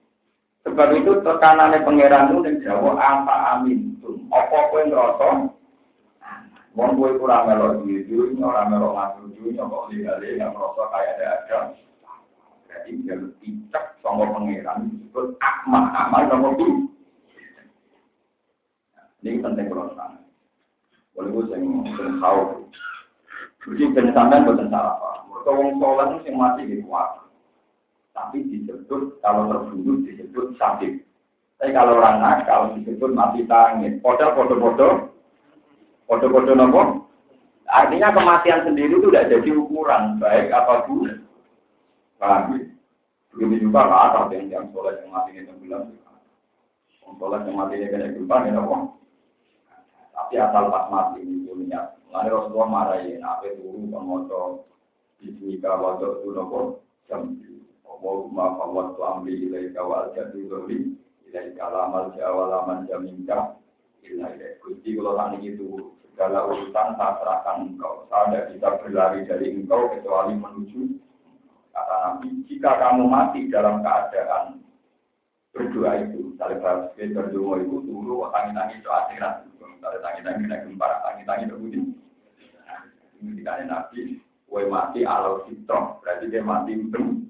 Sebab 0.65 0.89
itu 0.97 1.21
tekanannya 1.21 1.85
pangeran 1.85 2.33
itu 2.33 2.41
yang 2.49 2.57
jawab 2.65 2.97
apa 2.97 3.59
amin 3.59 4.01
tuh. 4.01 4.17
Apa 4.33 4.73
kue 4.73 4.89
ngerasa? 4.89 5.53
Wong 6.73 6.97
kue 6.97 7.21
kurang 7.21 7.53
melok 7.53 7.85
jujur, 7.85 8.33
orang 8.41 8.73
melok 8.73 8.97
ngatur 8.97 9.29
jujur, 9.37 9.61
kok 9.61 9.93
lihat-lihat 9.93 10.41
nggak 10.41 10.53
merasa 10.57 10.83
kayak 10.89 11.13
ada 11.13 11.27
ada. 11.37 11.59
Jadi 12.73 12.91
dia 13.05 13.21
cek 13.69 14.01
sama 14.01 14.33
pangeran 14.33 14.89
disebut 14.89 15.37
akma, 15.45 15.93
amal 15.93 16.23
nomor 16.33 16.57
tuh. 16.57 16.89
Ini 19.21 19.45
penting 19.45 19.69
kalau 19.69 19.93
sana. 19.93 20.17
Boleh 21.13 21.29
gue 21.37 21.45
sing 21.53 21.63
tahu. 22.25 22.41
Jadi 23.69 24.09
sampean 24.17 24.49
boten 24.49 24.73
salah 24.73 25.12
mereka 25.51 25.79
sholat 25.83 26.09
itu 26.15 26.25
yang 26.31 26.37
mati 26.39 26.63
di 26.71 26.77
kuat. 26.87 27.11
Tapi 28.13 28.39
disebut 28.47 29.19
kalau 29.25 29.51
terbunuh 29.51 30.05
disebut 30.07 30.55
sakit. 30.61 31.03
Tapi 31.59 31.71
kalau 31.75 31.99
orang 31.99 32.21
nakal 32.23 32.61
disebut 32.79 33.11
mati 33.11 33.43
tangis. 33.49 33.99
Podol. 34.05 34.31
Podol, 36.07 36.31
podol 36.31 36.55
nopo. 36.55 36.83
Artinya 37.73 38.13
kematian 38.13 38.69
sendiri 38.69 39.01
itu 39.01 39.09
tidak 39.09 39.33
jadi 39.33 39.51
ukuran 39.57 40.21
baik 40.21 40.53
apa 40.53 40.85
buruk. 40.85 41.25
Paham 42.21 42.61
ya? 42.61 42.69
Begitu 43.33 43.65
juga 43.65 43.89
atau 43.89 44.29
yang 44.29 44.53
yang 44.53 44.69
sholat 44.77 45.01
yang 45.01 45.09
mati 45.09 45.41
itu 45.41 45.53
bilang. 45.65 45.97
Sholat 47.17 47.49
yang 47.49 47.57
mati 47.57 47.81
kena 47.81 48.13
gempa 48.13 48.45
ya 48.45 48.53
nopo. 48.53 49.01
Tapi 50.13 50.37
asal 50.37 50.69
pas 50.69 50.93
mati 50.93 51.25
ini 51.25 51.49
punya. 51.49 51.97
Lalu 52.13 52.29
Rasulullah 52.29 52.69
marahin, 52.69 53.25
apa 53.25 53.49
itu 53.49 53.89
pemotor 53.89 54.69
Bismika 55.23 55.79
wadok 55.79 56.27
tu 56.27 56.35
nopo 56.35 56.83
jambi. 57.07 57.63
Allahumma 57.87 58.59
fawwad 58.59 58.99
tu 58.99 59.07
amri 59.07 59.39
ilaika 59.47 59.79
wa 59.87 60.11
aljadu 60.11 60.51
dhuri 60.51 60.99
ilaika 61.31 61.71
lamal 61.71 62.11
jawalaman 62.19 62.91
jaminka 62.91 63.55
ilaika. 64.03 64.59
Gusti 64.67 64.99
kalau 64.99 65.15
tani 65.15 65.39
itu 65.47 65.95
segala 66.11 66.51
urusan 66.51 66.99
tak 66.99 67.23
serahkan 67.23 67.71
engkau. 67.71 68.03
Saya 68.11 68.51
tidak 68.51 68.51
bisa 68.51 68.69
berlari 68.83 69.21
dari 69.31 69.47
engkau 69.55 69.95
kecuali 69.95 70.35
menuju 70.35 70.99
kata 71.71 71.97
Nabi. 72.03 72.29
Jika 72.51 72.71
kamu 72.83 73.07
mati 73.07 73.47
dalam 73.47 73.79
keadaan 73.79 74.59
berdoa 75.55 76.03
itu, 76.03 76.35
misalnya 76.35 76.59
bahas 76.59 76.99
berdoa 76.99 77.63
itu 77.63 77.77
dulu 77.87 78.27
tangi-tangi 78.35 78.83
itu 78.83 78.91
akhirat. 78.91 79.47
Misalnya 79.55 79.99
tangi-tangi 80.03 80.43
naik 80.51 80.63
gempa, 80.67 80.89
tangi-tangi 81.07 81.47
itu 81.47 81.57
bunyi. 81.63 81.81
Ini 83.23 83.43
Nabi. 83.71 84.32
Kue 84.53 84.69
mati 84.69 85.01
alau 85.01 85.49
fitro, 85.49 86.05
berarti 86.05 86.29
dia 86.29 86.45
mati 86.45 86.77
ben. 86.77 87.25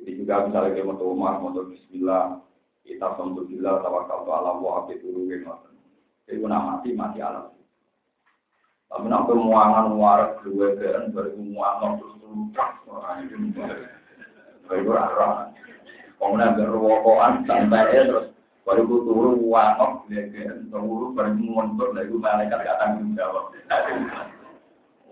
Jadi 0.00 0.16
juga 0.16 0.48
misalnya 0.48 0.72
dia 0.72 0.88
mau 0.88 0.96
rumah, 0.96 1.36
mau 1.36 1.52
Bismillah, 1.52 2.40
kita 2.88 3.20
untuk 3.20 3.52
bila 3.52 3.84
tawakal 3.84 4.24
tu 4.24 4.32
alam 4.32 4.64
wa 4.64 4.80
abid 4.80 5.04
ulu 5.04 5.28
genoten. 5.28 5.76
Jadi 6.24 6.40
guna 6.40 6.56
mati 6.56 6.96
mati 6.96 7.20
alam. 7.20 7.52
Tapi 8.88 9.12
nak 9.12 9.28
pemuangan 9.28 9.92
muarak 9.92 10.40
dua 10.40 10.72
keren 10.76 11.12
baru 11.12 11.36
muangan 11.36 12.00
terus 12.00 12.16
terus 12.16 12.88
orang 12.88 13.28
itu 13.28 13.36
baru 14.64 14.90
arah. 14.96 15.52
Kemudian 16.16 16.56
berwokoan 16.56 17.44
santai 17.44 18.08
terus 18.08 18.32
baru 18.64 18.88
ku 18.88 19.04
turu 19.04 19.30
muangan 19.36 20.08
dua 20.08 20.22
keren 20.32 20.72
turu 20.72 21.12
baru 21.12 21.36
mundur 21.36 21.92
lagi 21.92 22.16
malaikat 22.16 22.56
gak 22.56 22.78
tanggung 22.80 23.12
jawab. 23.12 23.52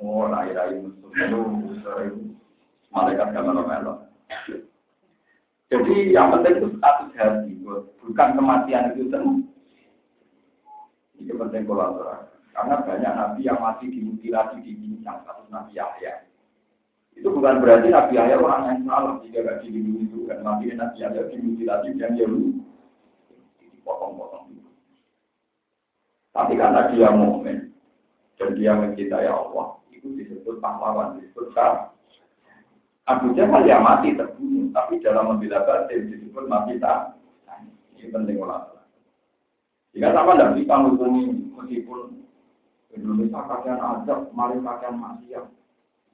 Oh, 0.01 0.25
rai-rai 0.33 0.81
musuh 0.81 1.13
itu 2.09 2.33
malaikat 2.89 3.37
gak 3.37 3.45
melo 3.45 4.09
Jadi 5.71 6.11
yang 6.11 6.35
penting 6.35 6.59
itu 6.59 6.69
status 6.81 7.15
hati, 7.15 7.53
bukan 8.03 8.29
kematian 8.35 8.91
itu 8.91 9.07
sendiri. 9.07 9.47
Ini 11.21 11.37
penting 11.37 11.63
kolaborasi. 11.69 12.33
Karena 12.51 12.83
banyak 12.83 13.13
nabi 13.15 13.41
yang 13.47 13.63
mati 13.63 13.87
dimutilasi, 13.87 14.59
dibincang, 14.67 15.23
status 15.23 15.47
nabi 15.53 15.79
Yahya. 15.79 16.27
Itu 17.15 17.31
bukan 17.31 17.63
berarti 17.63 17.95
nabi 17.95 18.19
Yahya 18.19 18.43
orang 18.43 18.67
yang 18.67 18.79
salah 18.89 19.15
jika 19.23 19.47
gak 19.47 19.63
dilindungi 19.63 20.11
itu. 20.11 20.19
Kan 20.27 20.43
nabi 20.43 20.75
nabi 20.75 20.97
Yahya 20.99 21.31
dimutilasi 21.31 21.95
dan 22.03 22.19
dia 22.19 22.27
dipotong-potong. 23.63 24.59
Tapi 26.35 26.53
karena 26.59 26.91
dia 26.91 27.09
momen 27.15 27.71
dan 28.41 28.51
dia 28.59 28.73
mencintai 28.75 29.29
Allah, 29.29 29.80
itu 30.01 30.17
disebut 30.17 30.65
pahlawan, 30.65 31.21
disebut 31.21 31.53
kafir. 31.53 31.93
Abu 33.05 33.37
Jahal 33.37 33.69
ya 33.69 33.77
mati 33.85 34.17
terbunuh, 34.17 34.73
tapi 34.73 34.97
dalam 35.05 35.37
membela 35.37 35.61
batin 35.69 36.09
disebut 36.09 36.49
mati 36.49 36.81
tak. 36.81 37.21
Ini 38.01 38.09
penting 38.09 38.41
ulama. 38.41 38.81
Jika 39.93 40.15
sama 40.17 40.39
tidak 40.39 40.57
bisa 40.57 40.75
menghubungi 40.81 41.25
meskipun 41.53 42.23
Indonesia 42.97 43.45
pakaian 43.45 43.83
adab, 43.83 44.33
mari 44.33 44.57
pakaian 44.63 44.97
maksiat. 44.97 45.45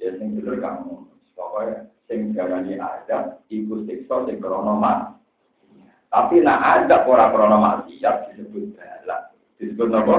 Ya, 0.03 0.13
yang 0.19 0.35
benar 0.41 0.57
kamu. 0.59 1.07
Pokoknya, 1.37 1.89
yang 2.09 2.33
darani 2.33 2.75
adab, 2.81 3.45
ikut 3.53 3.87
siksa, 3.87 4.27
yang 4.27 4.41
krono 4.41 4.81
Tapi 6.09 6.35
nak 6.41 6.65
adab 6.65 7.07
orang 7.07 7.31
krono 7.33 7.57
maksiat 7.61 8.35
disebut 8.35 8.75
balak. 8.75 9.37
Disebut 9.61 9.89
apa? 9.93 10.17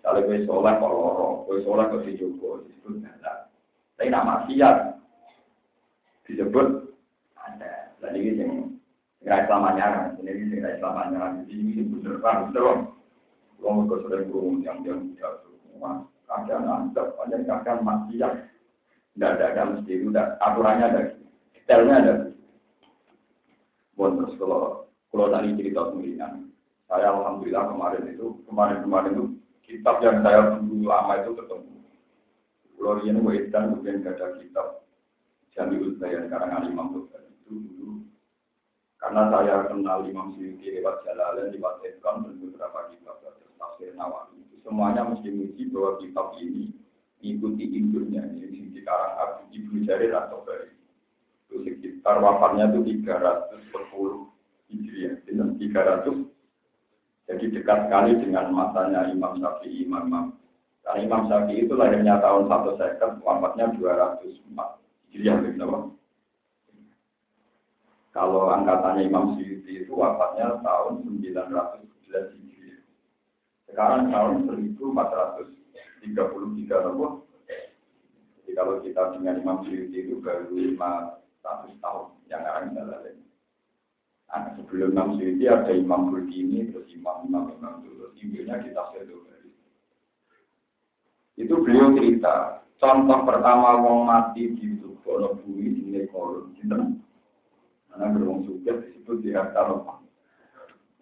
Kalau 0.00 0.24
gue 0.24 0.48
sholat 0.48 0.80
kok 0.80 0.92
loro, 0.92 1.44
gue 1.44 1.60
sholat 1.60 1.92
kok 1.92 2.04
dijogo, 2.08 2.64
disebut 2.64 3.04
balak. 3.04 3.52
Tapi 4.00 4.08
nak 4.08 4.26
maksiat, 4.26 4.76
disebut 6.24 6.88
ada. 7.36 7.92
Dan 8.00 8.16
ini 8.16 8.40
yang 8.40 8.52
nggak 9.20 9.44
selamanya, 9.44 10.16
ini 10.16 10.48
yang 10.48 10.64
nggak 10.64 10.76
selamanya. 10.80 11.44
Ini 11.44 11.84
bener 11.84 12.16
kan, 12.24 12.48
bener 12.48 12.62
kan? 12.64 12.78
Kalau 13.60 13.84
mau 13.84 13.96
sering 14.08 14.32
burung 14.32 14.64
yang 14.64 14.80
yang 14.88 15.12
tidak 15.12 15.44
semua, 15.44 16.08
kadang 16.24 16.64
ada, 16.64 17.02
kadang 17.20 17.44
kadang 17.44 17.80
maksiat. 17.84 18.32
Tidak 19.12 19.30
ada, 19.36 19.44
ada 19.52 19.62
mesti 19.76 19.92
udah 20.06 20.26
aturannya 20.40 20.86
ada, 20.86 21.00
detailnya 21.52 21.94
ada. 22.00 22.14
Buat 24.00 24.16
terus 24.16 24.32
kalau 24.40 24.88
kalau 25.12 25.28
tadi 25.28 25.60
cerita 25.60 25.92
sendirian, 25.92 26.48
saya 26.88 27.12
alhamdulillah 27.12 27.68
kemarin 27.68 28.16
itu 28.16 28.26
kemarin-kemarin 28.48 29.12
itu 29.12 29.24
kitab 29.70 30.02
yang 30.02 30.26
saya 30.26 30.58
dulu 30.58 30.90
lama 30.90 31.22
itu 31.22 31.30
ketemu. 31.38 31.74
Kalau 32.74 33.06
ini 33.06 33.20
gue 33.22 33.46
dan 33.54 33.70
kemudian 33.70 34.02
ada 34.02 34.34
kitab 34.42 34.82
Jamiul 35.54 35.94
Bayan 36.02 36.26
karangan 36.26 36.66
Imam 36.66 36.90
Bukhari 36.90 37.30
itu 37.30 37.54
dulu 37.54 38.02
karena 38.98 39.30
saya 39.30 39.70
kenal 39.70 40.02
Imam 40.04 40.34
Syuuti 40.34 40.74
lewat 40.74 41.06
Jalalain, 41.06 41.54
lewat 41.54 41.86
Edkam 41.86 42.26
dan 42.26 42.34
beberapa 42.42 42.90
kitab 42.90 43.22
tafsir 43.56 43.94
Nawawi. 43.94 44.42
Semuanya 44.60 45.06
mesti 45.06 45.30
muji 45.30 45.62
bahwa 45.70 46.02
kitab 46.02 46.36
ini 46.36 46.74
ikuti 47.22 47.64
induknya 47.68 48.26
ini 48.28 48.74
di 48.74 48.80
karang 48.82 49.14
Abu 49.22 49.40
Ibnu 49.54 49.84
Jarir 49.86 50.12
atau 50.16 50.44
dari 50.44 50.72
itu 51.50 51.56
sekitar 51.66 52.22
wafatnya 52.22 52.70
itu 52.70 53.02
310 53.04 54.30
Hijriah, 54.70 55.14
300 55.26 56.39
jadi 57.30 57.62
dekat 57.62 57.86
sekali 57.86 58.18
dengan 58.18 58.50
masanya 58.50 59.06
Imam 59.06 59.38
Syafi'i, 59.38 59.86
Imam 59.86 60.10
Imam. 60.10 60.34
Karena 60.82 61.06
Imam 61.06 61.30
Syafi'i 61.30 61.62
itu 61.62 61.78
lahirnya 61.78 62.18
tahun 62.18 62.50
1 62.50 62.74
second, 62.74 63.22
wafatnya 63.22 63.70
204. 63.78 65.14
Hijriah 65.14 65.38
kenapa? 65.38 65.94
Kalau 68.10 68.50
angkatannya 68.50 69.06
Imam 69.06 69.38
Syuuti 69.38 69.86
itu 69.86 69.94
wafatnya 69.94 70.58
tahun 70.66 71.06
911 71.06 72.34
Hijriah. 72.34 72.82
Sekarang 73.70 74.10
tahun 74.10 74.50
1433 74.50 76.10
nopo. 76.90 77.30
Jadi 78.42 78.50
kalau 78.58 78.82
kita 78.82 79.14
dengan 79.14 79.38
Imam 79.38 79.62
Syuuti 79.62 79.94
itu 79.94 80.18
baru 80.18 80.50
500 80.50 81.78
tahun 81.78 82.06
yang 82.26 82.42
akan 82.42 82.74
kita 82.74 82.90
lalui. 82.90 83.29
Nah, 84.30 84.54
sebelum 84.54 84.94
Imam 84.94 85.18
Syuuti 85.18 85.44
ada 85.50 85.74
Imam 85.74 86.14
Burkini, 86.14 86.70
terus 86.70 86.86
Imam 86.94 87.26
Imam 87.26 87.50
Imam 87.50 87.82
terus 87.82 88.14
Inggrisnya 88.22 88.62
kita 88.62 88.82
Itu 91.40 91.54
beliau 91.64 91.96
cerita, 91.96 92.62
contoh 92.78 93.24
pertama 93.26 93.80
wong 93.80 94.06
mati 94.06 94.54
di 94.54 94.80
Ono 95.10 95.34
bumi 95.42 95.90
di 95.90 96.06
korun, 96.14 96.54
sinten? 96.54 97.02
Karena 97.90 98.14
berwong 98.14 98.46
suka 98.46 98.78
disebut 98.78 99.26
di 99.26 99.34
harta 99.34 99.66
lemah. 99.66 99.98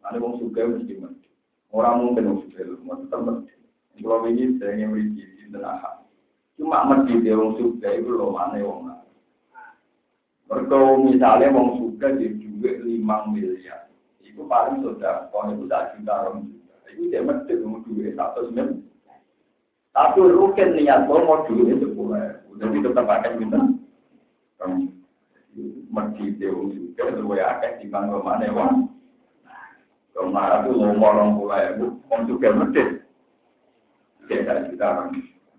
Ada 0.09 0.17
wong 0.17 0.41
suka 0.41 0.65
mesti 0.65 0.97
mati. 0.97 1.29
Orang 1.69 2.01
mungkin 2.01 2.33
wong 2.33 2.39
suka 2.49 2.65
lemah 2.65 2.97
tetap 3.05 3.21
mati. 3.21 3.53
Kalau 4.01 4.25
ini 4.25 4.57
saya 4.57 4.81
ingin 4.81 4.91
beri 4.97 5.05
sinten 5.37 5.61
ahad. 5.61 6.09
Cuma 6.57 6.89
mati 6.89 7.21
dia 7.21 7.37
wong 7.37 7.61
suka 7.61 7.89
itu 7.93 8.09
lo 8.09 8.33
mana 8.33 8.59
wong 8.65 8.89
Mereka 10.49 10.77
misalnya 11.05 11.53
wong 11.53 11.69
suka 11.77 12.09
di 12.17 12.48
juga 12.59 12.83
lima 12.83 13.23
miliar. 13.31 13.87
Itu 14.19 14.43
paling 14.51 14.83
sudah, 14.83 15.31
kalau 15.31 15.55
itu 15.55 15.71
tak 15.71 15.95
juta 15.95 16.13
orang 16.27 16.51
juga. 16.51 16.75
Itu 16.91 17.03
dia 17.07 17.23
mati 17.23 17.55
wong 17.63 17.87
duit 17.87 18.19
satu 18.19 18.51
sembilan. 18.51 18.83
Tapi 19.95 20.19
rukin 20.27 20.75
niat 20.75 21.07
mau 21.07 21.47
duit 21.47 21.79
sepuluh. 21.79 22.19
Jadi 22.59 22.77
tetap 22.83 23.07
akan 23.07 23.33
minta. 23.39 23.61
Masjid 25.89 26.35
Dewa 26.39 26.71
juga 26.71 27.15
luwe 27.19 27.39
akeh 27.39 27.83
di 27.83 27.87
bangga 27.91 28.19
mana 28.23 28.51
wong. 28.51 28.75
Ke 30.15 30.21
mana 30.27 30.67
tuh 30.67 30.75
mau 30.75 31.15
orang 31.15 31.39
mulai 31.39 31.75
bu, 31.79 31.99
om 32.11 32.21
juga 32.27 32.51
masjid. 32.55 33.03
Kita 34.27 34.71
kita 34.75 34.89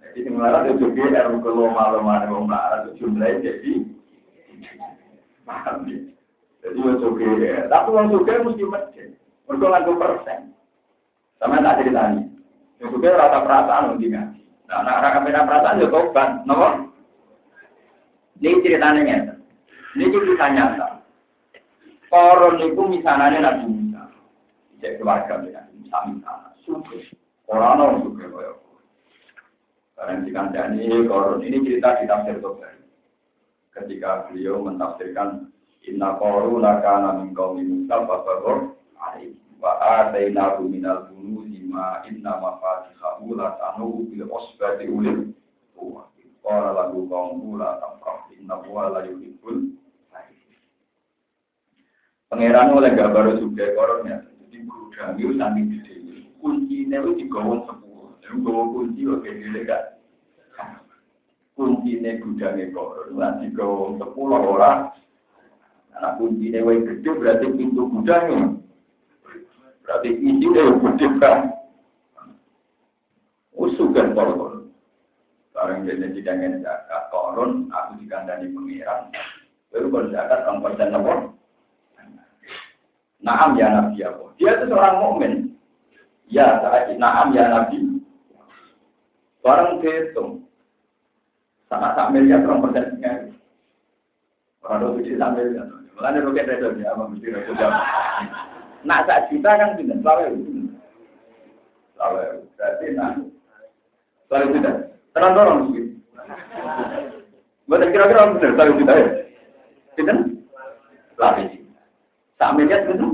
Jadi 0.04 0.20
sebenarnya 0.26 0.76
itu 0.76 0.92
juga 0.92 1.04
yang 1.16 1.40
kalau 1.40 1.72
malam 1.72 2.04
mana 2.04 2.28
wong 2.28 2.46
marah 2.48 2.88
itu 2.88 3.04
jumlahnya 3.04 3.40
jadi 3.40 3.72
paham 5.48 5.88
ya. 5.88 5.98
Jadi 6.60 6.78
wong 6.80 6.98
juga 7.00 7.28
ya, 7.40 7.58
tapi 7.72 7.88
wong 7.96 8.08
juga 8.12 8.44
mesti 8.44 8.64
masjid. 8.68 9.08
Mereka 9.48 9.68
lagu 9.72 9.92
persen. 9.96 10.52
Sama 11.40 11.64
tak 11.64 11.80
ceritanya. 11.80 12.28
Yang 12.84 12.90
juga 13.00 13.16
rata 13.16 13.40
perasaan 13.48 13.96
untuk 13.96 14.12
ngaji. 14.12 14.44
Nah, 14.68 14.86
anak-anak 14.86 15.48
perasaan 15.48 15.82
ya 15.82 15.88
tobat, 15.88 16.30
nomor 16.46 16.90
ini 18.40 18.64
ceritanya 18.64 19.02
nyata. 19.04 19.36
Ini 20.00 20.06
kita 20.16 20.48
nyata. 20.56 20.88
Koron 22.08 22.64
itu 22.64 22.82
misalnya 22.88 23.44
Nabi 23.44 23.68
Musa. 23.68 24.04
Cek 24.80 25.04
keluarga 25.04 25.44
Nabi 25.44 25.74
Musa 25.76 25.98
misalnya. 26.08 26.50
Suka. 26.64 26.96
Orang 27.52 27.84
orang 27.84 28.02
suka. 28.08 28.26
Karena 30.00 30.24
dikandani 30.24 31.04
koron. 31.04 31.44
Ini 31.44 31.60
cerita 31.68 32.00
di 32.00 32.08
tafsir 32.08 32.40
Tobari. 32.40 32.80
Ketika 33.76 34.32
beliau 34.32 34.64
mentafsirkan 34.64 35.52
Inna 35.90 36.14
koru 36.22 36.62
lakana 36.62 37.18
min 37.18 37.34
kaumi 37.34 37.66
Musa 37.66 38.06
Babaror 38.06 38.78
Wa 39.60 39.76
atainahu 39.82 40.70
minal 40.70 41.10
bunu 41.12 41.44
lima 41.50 42.06
inna 42.08 42.40
mafatihahu 42.40 43.36
latanu 43.36 44.06
bil 44.08 44.30
osbati 44.30 44.86
ulim 44.88 45.34
Qala 46.46 46.72
lagu 46.72 47.04
kaum 47.10 47.60
la 47.60 47.82
tafrah 47.82 48.30
inna 48.32 48.56
huwa 48.64 48.90
la 48.90 49.06
yuhibbul 49.06 49.76
Pangeran 52.30 52.78
oleh 52.78 52.94
gambar 52.94 53.42
juga 53.42 53.74
koronnya, 53.74 54.22
jadi 54.46 54.62
gudang 54.62 55.18
itu 55.18 55.34
sambil 55.34 55.66
gede. 55.66 55.94
Kuncinya 56.38 57.02
itu 57.02 57.26
digawa 57.26 57.66
sepuluh, 57.66 58.14
jadi 58.22 58.38
gawa 58.46 58.64
kunci 58.70 59.02
oke 59.10 59.30
gede 59.34 59.62
kan. 59.66 59.84
Kuncinya 61.58 62.22
gudangnya 62.22 62.70
koron, 62.70 63.18
nanti 63.18 63.50
digawa 63.50 63.98
sepuluh 63.98 64.46
orang. 64.46 64.94
Anak 65.98 66.22
kuncinya 66.22 66.62
yang 66.62 66.86
gede 66.86 67.10
berarti 67.18 67.46
pintu 67.58 67.90
gudangnya. 67.90 68.60
Berarti 69.84 70.10
isi 70.22 70.46
udah 70.46 70.66
gede 70.78 71.08
kan. 71.18 71.40
Usuh 73.58 73.90
kan 73.92 74.14
koron. 74.14 74.70
Barang 75.52 75.84
jadi 75.84 76.14
jidangan 76.14 76.62
zakat 76.62 77.10
koron, 77.12 77.68
aku 77.74 78.00
dikandani 78.00 78.54
pengiran. 78.54 79.10
Baru 79.74 79.90
kalau 79.90 80.14
zakat 80.14 80.40
orang 80.46 80.64
persen 80.64 80.96
apa? 80.96 81.14
Naam 83.20 83.60
ya 83.60 83.68
Nabi 83.68 84.00
aku. 84.06 84.32
Dia 84.40 84.56
itu 84.56 84.72
seorang 84.72 85.04
mukmin. 85.04 85.34
Ya, 86.32 86.64
naam 86.96 87.36
ya 87.36 87.50
Nabi. 87.50 88.00
Barang 89.44 89.84
dihitung. 89.84 90.48
Sangat 91.68 91.98
tak 91.98 92.16
miliar 92.16 92.46
orang 92.48 92.64
persen. 92.70 92.86
Orang 94.64 95.02
itu 95.02 95.18
bisa 95.18 95.28
miliar. 95.36 95.79
Mulanya 96.00 96.24
roket 96.24 96.48
redo 96.48 96.72
ya, 96.80 96.96
apa 96.96 97.12
mesti 97.12 97.28
redo 97.28 97.52
jam. 97.60 97.76
Nak 98.88 99.04
sak 99.04 99.28
juta 99.28 99.52
kan 99.52 99.76
tidak, 99.76 100.00
selawe. 100.00 100.32
Selawe. 101.92 102.24
Berarti 102.56 102.86
nah. 102.96 103.20
Selawe 104.32 104.46
tidak. 104.56 104.76
Terang 105.12 105.36
dorong 105.36 105.60
sih. 105.76 105.92
Buat 107.68 107.84
kira-kira 107.92 108.32
benar 108.32 108.56
tahu 108.56 108.80
kita 108.80 108.94
ya. 108.96 109.08
Kita 110.00 110.14
lari. 111.20 111.68
Tak 112.40 112.56
miliar 112.56 112.88
itu 112.88 113.08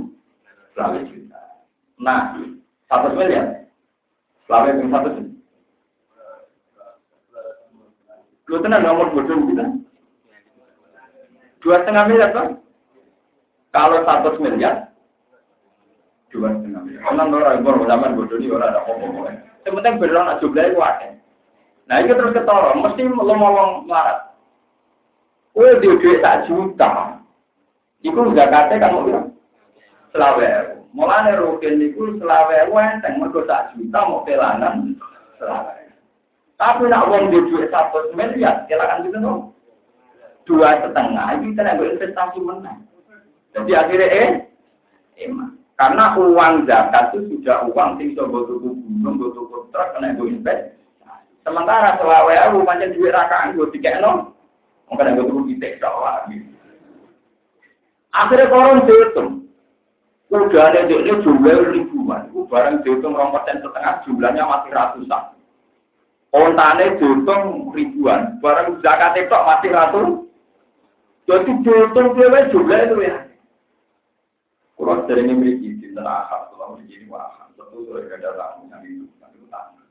lari 0.77 1.09
juta. 1.09 1.41
Nah, 1.97 2.37
satu 2.85 3.17
miliar. 3.17 3.65
Lari 4.45 4.77
yang 4.77 4.93
satu 4.93 5.09
juta. 5.09 5.33
Lu 8.45 8.61
tenang 8.61 8.85
nomor 8.85 9.09
bodoh 9.09 9.41
kita. 9.49 9.65
Dua 11.65 11.81
setengah 11.81 12.05
miliar 12.05 12.29
kan? 12.29 12.61
Kalau 13.75 14.07
satu 14.07 14.39
miliar, 14.39 14.87
dua 16.31 16.55
setengah 16.55 16.79
miliar. 16.87 17.03
Kalau 17.03 17.27
orang 17.67 17.83
zaman 17.91 18.15
bodoh 18.15 18.39
ini 18.39 18.47
orang 18.47 18.71
ada. 18.71 19.35
Yang 19.67 19.73
penting 19.83 19.99
berlangsung 19.99 20.39
jumlahnya 20.39 20.79
wadah. 20.79 21.11
Nah 21.91 21.95
itu 21.99 22.15
terus 22.15 22.31
ketara, 22.31 22.71
mesti 22.71 23.03
lo 23.03 23.33
ngomong 23.35 23.91
larat. 23.91 24.31
Kowe 25.51 25.67
di 25.83 25.91
duit 25.99 26.23
tak 26.23 26.47
juta. 26.47 27.19
Iku 27.99 28.31
zakatnya 28.31 28.79
kan 28.79 28.95
mau 28.95 29.03
bilang 29.03 29.27
selawe. 30.15 30.79
Mulane 30.95 31.35
rukin 31.35 31.75
niku 31.75 32.15
selawe 32.15 32.71
enteng 32.71 33.19
mergo 33.19 33.43
tak 33.43 33.75
juta 33.75 33.99
mau 34.07 34.23
pelanan 34.23 34.95
selawe. 35.35 35.83
Tapi 36.55 36.87
nak 36.87 37.11
wong 37.11 37.27
di 37.27 37.43
duit 37.51 37.67
satu 37.67 38.15
miliar, 38.15 38.63
silakan 38.71 39.03
gitu 39.03 39.19
dong. 39.19 39.51
Dua 40.47 40.79
setengah, 40.79 41.35
itu 41.35 41.51
kita 41.51 41.75
investasi 41.75 42.39
menang. 42.39 42.87
Jadi 43.55 43.71
akhirnya 43.71 44.07
eh, 44.11 44.29
emang. 45.23 45.55
Karena 45.75 46.15
uang 46.15 46.67
zakat 46.67 47.15
itu 47.15 47.39
sudah 47.39 47.67
uang 47.71 47.99
sing 47.99 48.15
iso 48.15 48.27
nggo 48.27 48.47
tuku 48.47 48.69
gunung, 48.79 49.15
nggo 49.19 49.27
tuku 49.35 49.57
truk, 49.71 49.87
kena 49.95 50.15
nggo 50.15 50.27
invest. 50.27 50.75
Sementara 51.43 51.99
selawe 51.99 52.31
aku 52.47 52.63
pancen 52.63 52.95
duit 52.95 53.15
rakaan 53.15 53.55
nggo 53.55 53.71
dikekno. 53.71 54.35
Mungkin 54.87 55.15
nggo 55.15 55.23
tuku 55.27 55.41
pitik 55.51 55.79
tok 55.83 55.95
wae. 55.99 56.35
Akhirnya 58.15 58.51
koron 58.51 58.87
dihitung. 58.87 59.31
Udah 60.31 60.71
ada 60.71 60.87
jumlah 60.87 61.75
ribuan. 61.75 62.31
Barang 62.47 62.79
dihitung 62.83 63.15
rong 63.15 63.35
persen 63.35 63.59
setengah 63.59 64.03
jumlahnya 64.07 64.43
masih 64.47 64.71
ratusan. 64.71 65.23
Ontane 66.31 66.95
dihitung 66.99 67.75
ribuan. 67.75 68.39
Barang 68.39 68.79
zakat 68.79 69.19
itu 69.19 69.35
masih 69.35 69.71
ratus. 69.75 70.09
Jadi 71.27 71.51
dihitung 71.67 72.15
dia 72.15 72.47
jumlah 72.47 72.79
itu 72.79 72.95
ya. 73.03 73.24
Kalau 74.85 75.01
sering 75.09 75.33
memiliki 75.33 75.81
tanah 75.97 76.29
akal, 76.29 76.53
kalau 76.53 76.77
begini 76.77 77.09
waham, 77.09 77.49
tentu 77.57 77.89
sudah 77.89 78.05
ada 78.05 78.37
tamu 78.37 78.69
yang 78.69 78.85
itu, 78.85 79.09
tapi 79.17 79.41
utama. 79.41 79.81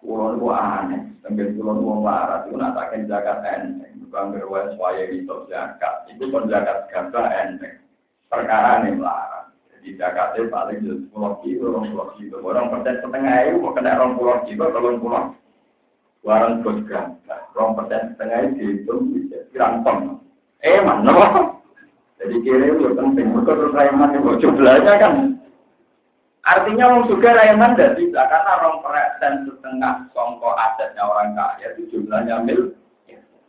Kulon 0.00 0.40
itu 0.40 0.48
aneh, 0.48 1.02
sambil 1.20 1.52
kulon 1.52 1.84
itu 1.84 1.92
larat, 2.00 2.48
itu 2.48 2.56
natakan 2.56 3.04
zakat 3.04 3.44
enteng, 3.44 3.92
bukan 4.08 4.32
berwes 4.32 4.72
waya 4.80 5.04
itu 5.12 5.36
zakat, 5.52 6.08
itu 6.08 6.32
pun 6.32 6.48
zakat 6.48 6.88
gabah 6.88 7.28
enteng. 7.44 7.84
Perkara 8.32 8.88
ini 8.88 8.96
melarat. 8.96 9.52
Jadi 9.76 10.00
zakatnya 10.00 10.48
paling 10.48 10.80
jadi 10.80 10.96
sepuluh 11.04 11.36
kilo, 11.44 11.76
orang 11.76 11.92
puluh 11.92 12.08
kilo, 12.16 12.36
orang 12.40 12.72
persen 12.72 13.04
setengah 13.04 13.36
itu 13.52 13.60
mau 13.60 13.76
kena 13.76 14.00
orang 14.00 14.16
puluh 14.16 14.40
kilo, 14.48 14.64
kalau 14.72 14.96
pulau. 14.96 15.24
Warang 16.24 16.64
bos 16.64 16.80
gabah, 16.88 17.52
orang 17.52 17.76
persen 17.84 18.16
setengah 18.16 18.38
itu 18.48 18.52
dihitung 18.56 19.12
bisa 19.12 19.44
ton. 19.84 20.24
Eh 20.64 20.80
mana? 20.80 21.59
Jadi 22.20 22.36
kira 22.44 22.64
itu 22.68 22.92
penting. 22.92 23.32
Mereka 23.32 23.52
terus 23.56 23.72
Raiman 23.72 24.12
itu 24.12 24.30
jumlahnya 24.44 24.94
kan. 25.00 25.14
Artinya 26.44 26.84
orang 26.92 27.08
juga 27.08 27.36
Raiman 27.36 27.76
tidak 27.76 27.96
bisa 27.96 28.20
karena 28.28 28.50
orang 28.60 28.76
persen 28.84 29.32
setengah 29.48 29.94
songko 30.12 30.52
asetnya 30.56 31.04
orang 31.04 31.32
kaya 31.32 31.72
itu 31.76 31.96
jumlahnya 31.96 32.44
mil. 32.44 32.76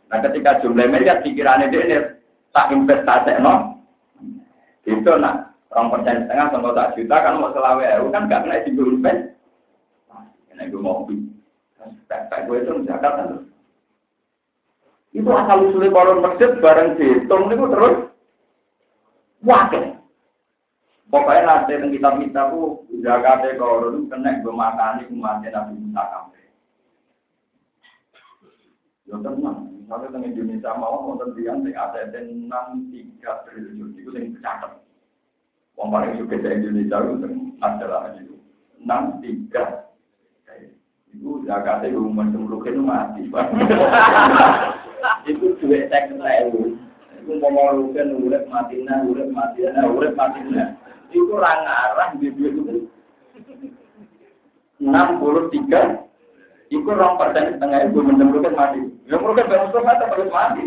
Nah 0.08 0.18
ketika 0.24 0.60
jumlah 0.64 0.88
miliar 0.88 1.20
pikirannya 1.20 1.72
dia 1.72 1.84
ini 1.84 1.96
tak 2.52 2.72
investasi 2.72 3.40
no. 3.44 3.76
Itu 4.88 5.12
nah 5.20 5.52
orang 5.72 5.92
persen 5.92 6.24
setengah 6.24 6.46
songko 6.52 6.70
tak 6.72 6.92
juta 6.96 7.16
kan 7.20 7.40
mau 7.40 7.52
selawe 7.52 7.84
kan 8.08 8.28
gak 8.28 8.40
kena 8.48 8.64
di 8.64 8.72
invest. 8.72 9.20
Ini 10.52 10.68
gue 10.68 10.80
mau 10.80 11.04
beli. 11.04 11.28
Kayak 12.08 12.44
gue 12.44 12.56
itu 12.60 12.72
zakat 12.88 13.12
kan. 13.20 13.28
Itu 15.12 15.28
asal 15.28 15.68
usulnya 15.68 15.92
koron 15.92 16.24
masjid 16.24 16.56
bareng 16.60 16.96
dihitung 16.96 17.52
itu 17.52 17.64
terus 17.68 18.11
Wakil. 19.42 19.98
Pokoknya 21.12 21.42
nanti 21.44 21.76
yang 21.76 21.92
kita 21.92 22.10
minta 22.16 22.48
ku 22.48 22.88
jaga 23.04 23.44
korun 23.60 24.08
kena 24.08 24.40
gue 24.40 24.54
makani 24.54 25.04
umatnya 25.12 25.60
Nabi 25.60 25.76
Musa 25.76 26.02
kampe. 26.08 26.40
Ya 29.04 29.20
tenang, 29.20 29.76
misalnya 29.76 30.24
di 30.24 30.32
Indonesia 30.32 30.72
mau 30.78 31.04
mau 31.04 31.20
terbiang 31.20 31.68
ada 31.68 32.08
enam 32.16 32.88
tiga 32.88 33.44
triliun 33.44 33.92
itu 33.98 34.08
yang 34.14 34.40
catat. 34.40 34.80
Wong 35.76 35.92
paling 35.92 36.16
suka 36.16 36.38
di 36.38 36.48
Indonesia 36.48 36.96
itu 37.02 37.28
adalah 37.60 38.14
itu 38.16 38.36
enam 38.80 39.20
tiga. 39.20 39.92
Itu 41.12 41.44
zakatnya 41.44 41.92
umum 41.92 42.32
semulukin 42.32 42.88
mati. 42.88 43.28
Itu 45.28 45.58
duit 45.58 45.90
seks 45.90 46.14
Iku 47.22 47.38
mau 47.38 47.70
rugen 47.70 48.18
urip 48.18 48.50
matina, 48.50 49.06
urip 49.06 49.30
matina, 49.30 49.86
urip 49.86 50.18
matina. 50.18 50.74
Iku 51.14 51.38
orang 51.38 51.62
arah 51.62 52.10
di 52.18 52.34
dua 52.34 52.50
itu. 52.50 52.90
Enam 54.82 55.22
puluh 55.22 55.46
tiga. 55.54 56.02
Iku 56.66 56.88
rong 56.90 57.20
persen 57.20 57.54
setengah 57.54 57.86
itu 57.86 58.00
menemukan 58.02 58.58
mati. 58.58 58.80
Yang 59.06 59.20
merugikan 59.22 59.50
Bang 59.52 59.62
Mustafa 59.70 59.92
terus 60.02 60.30
mati. 60.34 60.62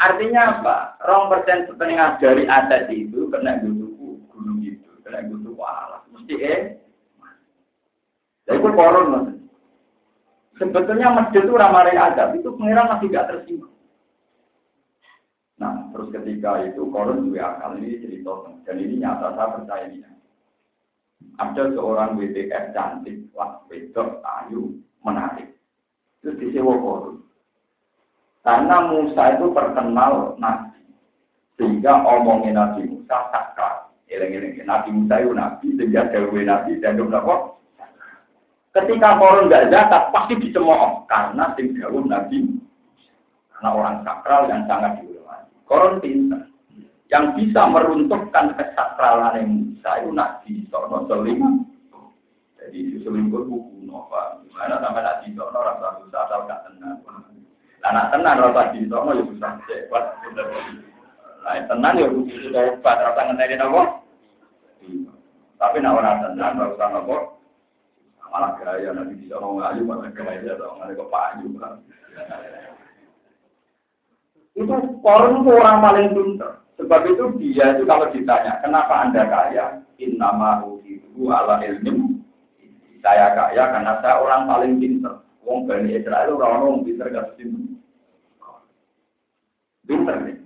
Artinya 0.00 0.42
apa? 0.58 0.76
Rong 1.06 1.30
persen 1.30 1.70
setengah 1.70 2.18
dari 2.18 2.42
aset 2.50 2.90
itu 2.90 3.30
kena 3.30 3.62
gusuku 3.62 4.18
gunung 4.32 4.58
itu, 4.64 4.90
kena 5.06 5.22
gusuku 5.28 5.60
alat. 5.62 6.02
Mesti 6.10 6.34
eh. 6.40 6.60
Jadi 8.48 8.58
itu 8.58 8.68
koron. 8.74 9.38
Sebetulnya 10.56 11.14
masjid 11.14 11.42
itu 11.42 11.54
ramai 11.54 11.94
adab 11.94 12.34
itu 12.38 12.48
pengiran 12.54 12.96
masih 12.96 13.10
gak 13.10 13.26
tersinggung. 13.26 13.73
Nah, 15.64 15.88
terus 15.96 16.12
ketika 16.12 16.60
itu 16.60 16.92
koron 16.92 17.24
juga 17.24 17.56
akal 17.56 17.80
ini 17.80 17.96
cerita 17.96 18.52
dan 18.68 18.76
ini 18.76 19.00
nyata 19.00 19.32
saya 19.32 19.56
percaya 19.56 19.88
ini. 19.88 20.04
Ada 21.40 21.72
seorang 21.72 22.20
WTF 22.20 22.76
cantik, 22.76 23.32
wah 23.32 23.64
wedok, 23.72 24.20
ayu, 24.20 24.76
menarik. 25.00 25.56
Terus 26.20 26.36
disewa 26.36 26.76
koron. 26.76 27.24
Karena 28.44 28.92
Musa 28.92 29.40
itu 29.40 29.56
terkenal 29.56 30.36
nabi, 30.36 30.84
sehingga 31.56 32.04
omongin 32.12 32.60
Nabi 32.60 32.84
Musa 32.84 33.32
sakral. 33.32 33.88
Eleng-eleng 34.12 34.68
Nabi 34.68 34.92
Musa 34.92 35.16
itu 35.16 35.32
nabi, 35.32 35.66
sehingga 35.80 36.12
dewe 36.12 36.44
nabi 36.44 36.76
dan 36.84 37.00
kok. 37.00 37.56
Ketika 38.76 39.16
koron 39.16 39.48
nggak 39.48 39.72
zakat, 39.72 40.12
pasti 40.12 40.36
dicemooh 40.44 41.08
karena 41.08 41.56
sing 41.56 41.72
nabi, 41.80 42.52
karena 43.48 43.70
orang 43.72 44.04
sakral 44.04 44.44
yang 44.44 44.68
sangat 44.68 45.00
diulang. 45.00 45.13
Koron 45.64 46.00
pinter. 46.00 46.48
Yang 47.12 47.24
bisa 47.36 47.68
meruntuhkan 47.68 48.56
kesakralan 48.58 49.44
Musa 49.46 49.90
itu 50.02 50.10
Nabi 50.10 50.52
Sono 50.72 51.04
seling. 51.06 51.40
Jadi 52.58 53.04
selingkuh 53.04 53.44
buku 53.44 53.84
nova. 53.84 54.40
Gimana 54.48 54.80
sama 54.80 55.04
Nabi 55.04 55.36
Sono 55.36 55.58
rasa 55.60 56.00
susah 56.00 56.20
asal 56.24 56.40
gak 56.48 56.64
tenang. 56.66 56.98
Nah, 57.84 57.90
nak 57.92 58.08
tenang 58.16 58.40
rasa 58.40 58.72
di 58.72 58.88
Sono 58.88 59.12
ya 59.12 59.24
susah 59.28 59.52
cepat. 59.68 60.04
Nah, 61.44 61.60
tenang 61.68 61.94
ya 62.00 62.08
sudah 62.08 62.62
hebat 62.72 62.96
rasa 63.04 63.20
ngenterin 63.28 63.60
apa? 63.60 63.82
Tapi 65.60 65.76
nak 65.84 65.96
orang 66.00 66.20
tenang 66.24 66.54
rasa 66.56 66.84
apa? 66.88 67.16
Malah 68.32 68.52
gaya 68.58 68.90
Nabi 68.90 69.28
Sono 69.28 69.60
ngayu 69.60 69.84
malah 69.84 70.10
gaya 70.10 70.56
dong, 70.56 70.80
ada 70.80 70.96
kepayu 70.96 71.48
kan. 71.60 71.78
Itu 74.54 74.74
koron 75.02 75.42
itu 75.42 75.50
orang 75.50 75.82
paling 75.82 76.08
pintar. 76.14 76.62
Sebab 76.78 77.02
itu 77.10 77.24
dia 77.38 77.74
itu 77.74 77.86
kalau 77.86 78.10
ditanya, 78.10 78.62
kenapa 78.62 78.94
anda 79.02 79.22
kaya? 79.26 79.66
Innama 79.98 80.62
itu 80.86 81.22
ala 81.30 81.62
ilmu. 81.62 82.18
Saya 83.02 83.34
kaya 83.34 83.62
karena 83.70 83.92
saya 84.02 84.22
orang 84.22 84.46
paling 84.46 84.72
pintar. 84.78 85.22
Wong 85.44 85.68
Bani 85.68 85.92
Israel 85.92 86.40
orang 86.40 86.62
orang 86.62 86.86
pintar 86.86 87.10
gak 87.10 87.36
pintar. 87.36 87.82
Pintar 89.84 90.16
nih. 90.24 90.38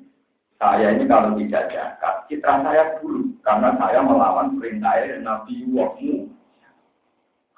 Saya 0.59 0.91
ini 0.91 1.07
kalau 1.07 1.39
tidak 1.39 1.71
jakat, 1.71 2.15
citra 2.27 2.67
saya 2.67 2.99
dulu. 2.99 3.31
Karena 3.47 3.79
saya 3.79 4.03
melawan 4.03 4.59
perintah 4.59 4.99
Nabi 5.23 5.71
Wahmu. 5.71 6.35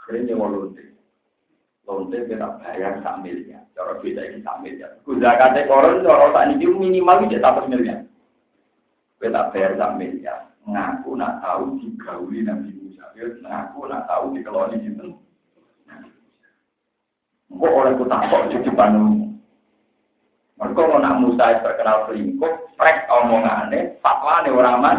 Akhirnya 0.04 0.36
walunti. 0.36 0.89
Lonte 1.90 2.22
kita 2.30 2.62
bayar 2.62 3.02
sak 3.02 3.18
miliar. 3.18 3.66
Cara 3.74 3.98
beda 3.98 4.22
ini 4.22 4.38
sak 4.46 4.62
miliar. 4.62 4.94
Kuzakate 5.02 5.66
koron 5.66 6.06
cara 6.06 6.30
tak 6.30 6.54
ini 6.54 6.70
minimal 6.70 7.26
itu 7.26 7.42
satu 7.42 7.66
miliar. 7.66 8.06
Kita 9.18 9.50
bayar 9.50 9.74
sak 9.74 9.98
miliar. 9.98 10.54
Ngaku 10.70 11.18
nak 11.18 11.42
tahu 11.42 11.82
digauli 11.82 12.46
Nabi 12.46 12.70
Musa. 12.78 13.10
Ngaku 13.10 13.90
nak 13.90 14.06
tahu 14.06 14.38
dikeloni 14.38 14.78
itu. 14.86 15.18
Kok 17.50 17.74
oleh 17.74 17.98
ku 17.98 18.06
jadi 18.06 18.70
panu. 18.70 19.26
Mereka 20.62 20.80
mau 20.86 21.02
nak 21.02 21.18
Musa 21.18 21.58
terkenal 21.58 22.06
selingkuh, 22.06 22.78
frek 22.78 23.10
omongannya, 23.10 23.98
fatwa 23.98 24.46
nih 24.46 24.54
orang 24.54 24.78
man. 24.78 24.98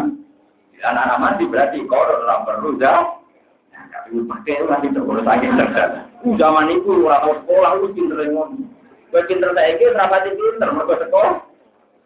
Anak-anak 0.82 1.20
mandi 1.22 1.46
berarti 1.46 1.78
koron 1.88 2.26
orang 2.26 2.42
perlu 2.42 2.70
jauh. 2.76 3.22
Nah, 3.70 3.86
pakai 4.02 4.58
itu 4.58 4.66
nanti 4.66 4.90
terus 4.90 5.22
sakit 5.22 5.50
Uh, 5.54 6.11
zaman 6.38 6.70
itu 6.70 7.06
orang 7.06 7.42
sekolah 7.42 7.70
itu 7.78 7.86
pinter 7.98 8.18
ngono. 8.30 8.66
Kowe 9.10 9.22
pinter 9.28 9.50
saiki 9.52 9.90
ora 9.90 10.10
pati 10.10 10.30
pinter 10.32 10.68
mergo 10.70 10.94
sekolah. 10.96 11.34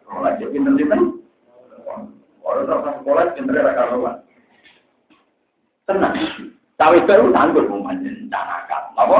Sekolah 0.03 0.31
aja 0.33 0.45
pinter 0.49 0.73
pinter. 0.73 0.99
Orang 1.85 2.65
ora 2.67 2.91
sekolah 2.97 3.23
pinter 3.37 3.53
ora 3.61 3.77
karuan. 3.77 4.15
Tenang. 5.87 6.15
Cawe 6.77 6.93
itu 6.93 7.33
tangguh 7.33 7.65
mau 7.69 7.85
manjen 7.85 8.29
tanakan. 8.29 8.83
Apa? 8.97 9.17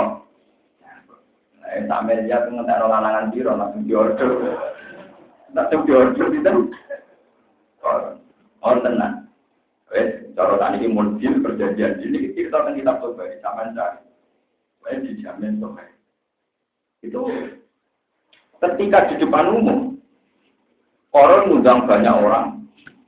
Eh, 1.68 1.84
sampai 1.84 2.24
lihat 2.24 2.48
ngentek 2.48 2.80
lanangan 2.80 3.34
biro, 3.34 3.52
langsung 3.58 3.84
diorder. 3.84 4.30
Langsung 5.52 5.84
diorder 5.84 6.28
itu. 6.32 6.54
Oh, 8.62 8.76
tenang. 8.84 9.28
Wes, 9.88 10.28
cara 10.36 10.60
tadi 10.60 10.84
mobil 10.92 11.40
perjanjian 11.40 12.04
ini 12.04 12.36
kita 12.36 12.60
akan 12.60 12.76
kita 12.76 13.00
coba 13.00 13.24
di 13.32 13.40
zaman 13.40 13.72
dijamin. 14.86 15.60
Itu 17.04 17.30
ketika 18.64 19.12
di 19.14 19.16
depan 19.22 19.54
umum, 19.54 19.80
orang 21.14 21.50
mengundang 21.50 21.86
banyak 21.86 22.16
orang, 22.16 22.46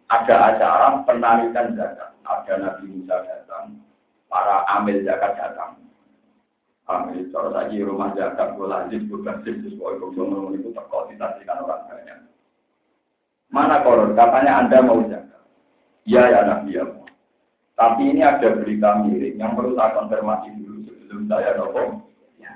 ada 0.09 0.35
acara 0.53 0.87
penarikan 1.05 1.77
zakat, 1.77 2.11
ada 2.25 2.53
Nabi 2.57 2.85
Musa 2.89 3.15
datang, 3.25 3.81
para 4.29 4.65
amil 4.77 5.01
zakat 5.05 5.37
datang. 5.37 5.77
Amil, 6.89 7.29
kalau 7.29 7.53
lagi 7.53 7.85
rumah 7.85 8.17
zakat, 8.17 8.57
gue 8.57 8.65
lanjut, 8.65 9.01
gue 9.05 9.21
kasih 9.21 9.55
sesuai 9.61 10.01
kebenaran 10.01 10.57
itu 10.57 10.73
terkoordinasikan 10.73 11.61
orang 11.61 11.85
banyak. 11.85 12.17
Mana 13.53 13.81
koron? 13.85 14.17
Katanya 14.17 14.65
Anda 14.65 14.77
mau 14.81 15.01
zakat. 15.05 15.45
Ya 16.09 16.25
ya 16.25 16.41
Nabi 16.45 16.77
ya. 16.77 16.85
Tapi 17.77 18.11
ini 18.11 18.25
ada 18.25 18.57
berita 18.57 19.05
miring 19.05 19.37
yang 19.37 19.53
perlu 19.53 19.77
saya 19.77 19.95
konfirmasi 19.95 20.51
dulu 20.57 20.79
sebelum 21.09 21.25
saya 21.25 21.57
nopo. 21.57 22.05
Ya. 22.37 22.53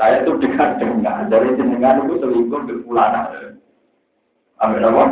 Saya 0.00 0.24
tuh 0.24 0.40
dengar-dengar 0.40 1.28
dari 1.28 1.52
jenengan 1.60 2.08
itu 2.08 2.16
selingkuh 2.24 2.64
berpulana. 2.64 3.52
Ambil 4.64 4.88
apa? 4.88 5.04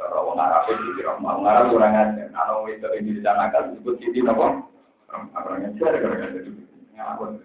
Cara 0.00 0.18
wong 0.24 0.40
Arab 0.40 0.64
itu 0.72 0.96
di 0.96 1.04
rumah. 1.04 1.36
Wong 1.36 1.44
Arab 1.44 1.76
orang 1.76 1.92
aja. 1.92 2.24
Kalau 2.32 2.64
itu 2.72 2.88
ini 2.96 3.20
dicanangkan 3.20 3.76
disebut 3.76 4.00
sini 4.00 4.24
nopo. 4.24 4.64
Orang 5.12 5.68
aja 5.68 5.76
gara-gara 5.76 6.32
itu. 6.32 6.56
Ngapun. 6.96 7.44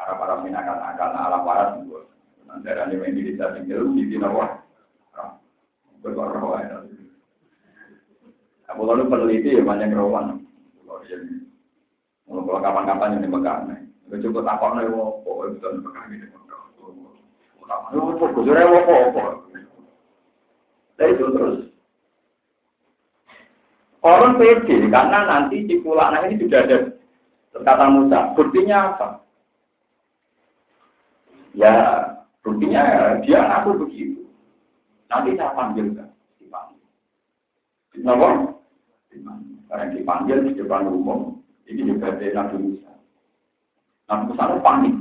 Arab-Arab 0.00 0.48
ini 0.48 0.56
akan 0.56 0.78
akan 0.96 1.44
paras. 1.44 1.70
Nanti 2.48 2.68
ada 2.72 2.88
yang 2.88 3.04
ini 3.04 3.36
bisa 3.36 3.52
tinggal 3.52 3.84
di 3.92 4.08
sini 4.08 4.16
nopo. 4.16 4.42
Berkorban. 6.00 6.88
Aku 8.72 8.80
lalu 8.86 9.10
peneliti 9.12 9.58
ya 9.58 9.62
banyak 9.66 9.92
rawan. 9.92 10.40
Kalau 10.86 11.04
kapan-kapan 12.28 13.16
yang 13.16 13.22
dipegang, 13.24 13.72
itu 14.08 14.28
cukup 14.28 14.44
takut 14.44 14.76
nih, 14.76 14.88
wo, 14.92 15.24
kok 15.24 15.52
itu 15.52 15.68
ini. 16.12 16.16
Wo, 17.92 18.78
kok, 18.84 19.02
kok. 19.16 19.32
Nah 20.98 21.06
itu 21.06 21.24
terus. 21.30 21.58
Orang 24.02 24.38
pede 24.38 24.88
karena 24.88 25.18
nanti 25.26 25.66
di 25.66 25.82
pulangan 25.82 26.30
ini 26.30 26.38
sudah 26.40 26.60
ada 26.64 26.78
kata 27.52 27.86
Musa. 27.90 28.18
Buktinya 28.38 28.94
apa? 28.94 29.08
Ya, 31.58 31.74
buktinya 32.46 32.82
dia 33.26 33.42
ngaku 33.42 33.84
begitu. 33.86 34.22
Nanti 35.08 35.34
saya 35.34 35.56
panggil 35.56 35.96
kan, 35.96 36.08
dipanggil. 36.38 36.84
Kenapa? 37.90 38.54
Karena 39.68 39.84
dipanggil 39.92 40.38
di 40.46 40.52
depan 40.54 40.86
umum, 40.86 41.37
ini 41.68 41.84
juga 41.84 42.16
dari 42.16 42.32
Nabi 42.32 42.56
Musa. 42.56 42.90
Nabi 44.08 44.22
Musa 44.32 44.42
itu 44.48 44.58
panik. 44.64 44.94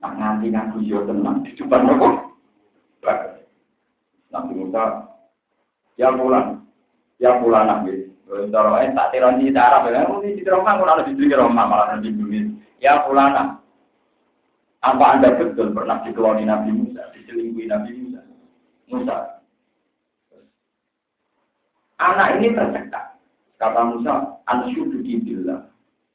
Nah, 0.00 0.12
nanti 0.16 0.48
Nabi 0.48 0.76
Musa 0.80 1.04
tenang 1.04 1.36
di 1.44 1.50
depan 1.52 1.84
umum. 1.84 2.14
Nabi 4.30 4.52
Musa, 4.56 4.82
ya 6.00 6.08
pulang, 6.16 6.64
ya 7.20 7.36
pulang 7.38 7.66
Nabi. 7.68 8.08
Kalau 8.30 8.78
tak 8.78 9.10
tiran 9.10 9.42
di 9.42 9.50
Arab, 9.50 9.90
ya, 9.90 10.06
ini 10.06 10.38
di 10.38 10.46
Roma, 10.46 10.78
kalau 10.78 10.94
ada 10.94 11.02
di 11.02 11.34
Roma, 11.34 11.66
malah 11.66 11.98
di 11.98 12.14
Indonesia. 12.14 12.54
Ya 12.78 13.02
pulang, 13.02 13.58
apa 14.80 15.04
anda 15.12 15.36
betul 15.36 15.76
pernah 15.76 16.00
dikeloni 16.06 16.48
Nabi 16.48 16.72
Musa, 16.72 17.10
diselingkuhi 17.12 17.68
Nabi 17.68 17.90
Musa? 18.00 18.20
Musa, 18.88 19.16
Anak 22.00 22.40
ini 22.40 22.56
tercekat. 22.56 23.09
Kata 23.60 23.92
Musa, 23.92 24.40
ansyudu 24.48 25.04
billah. 25.04 25.68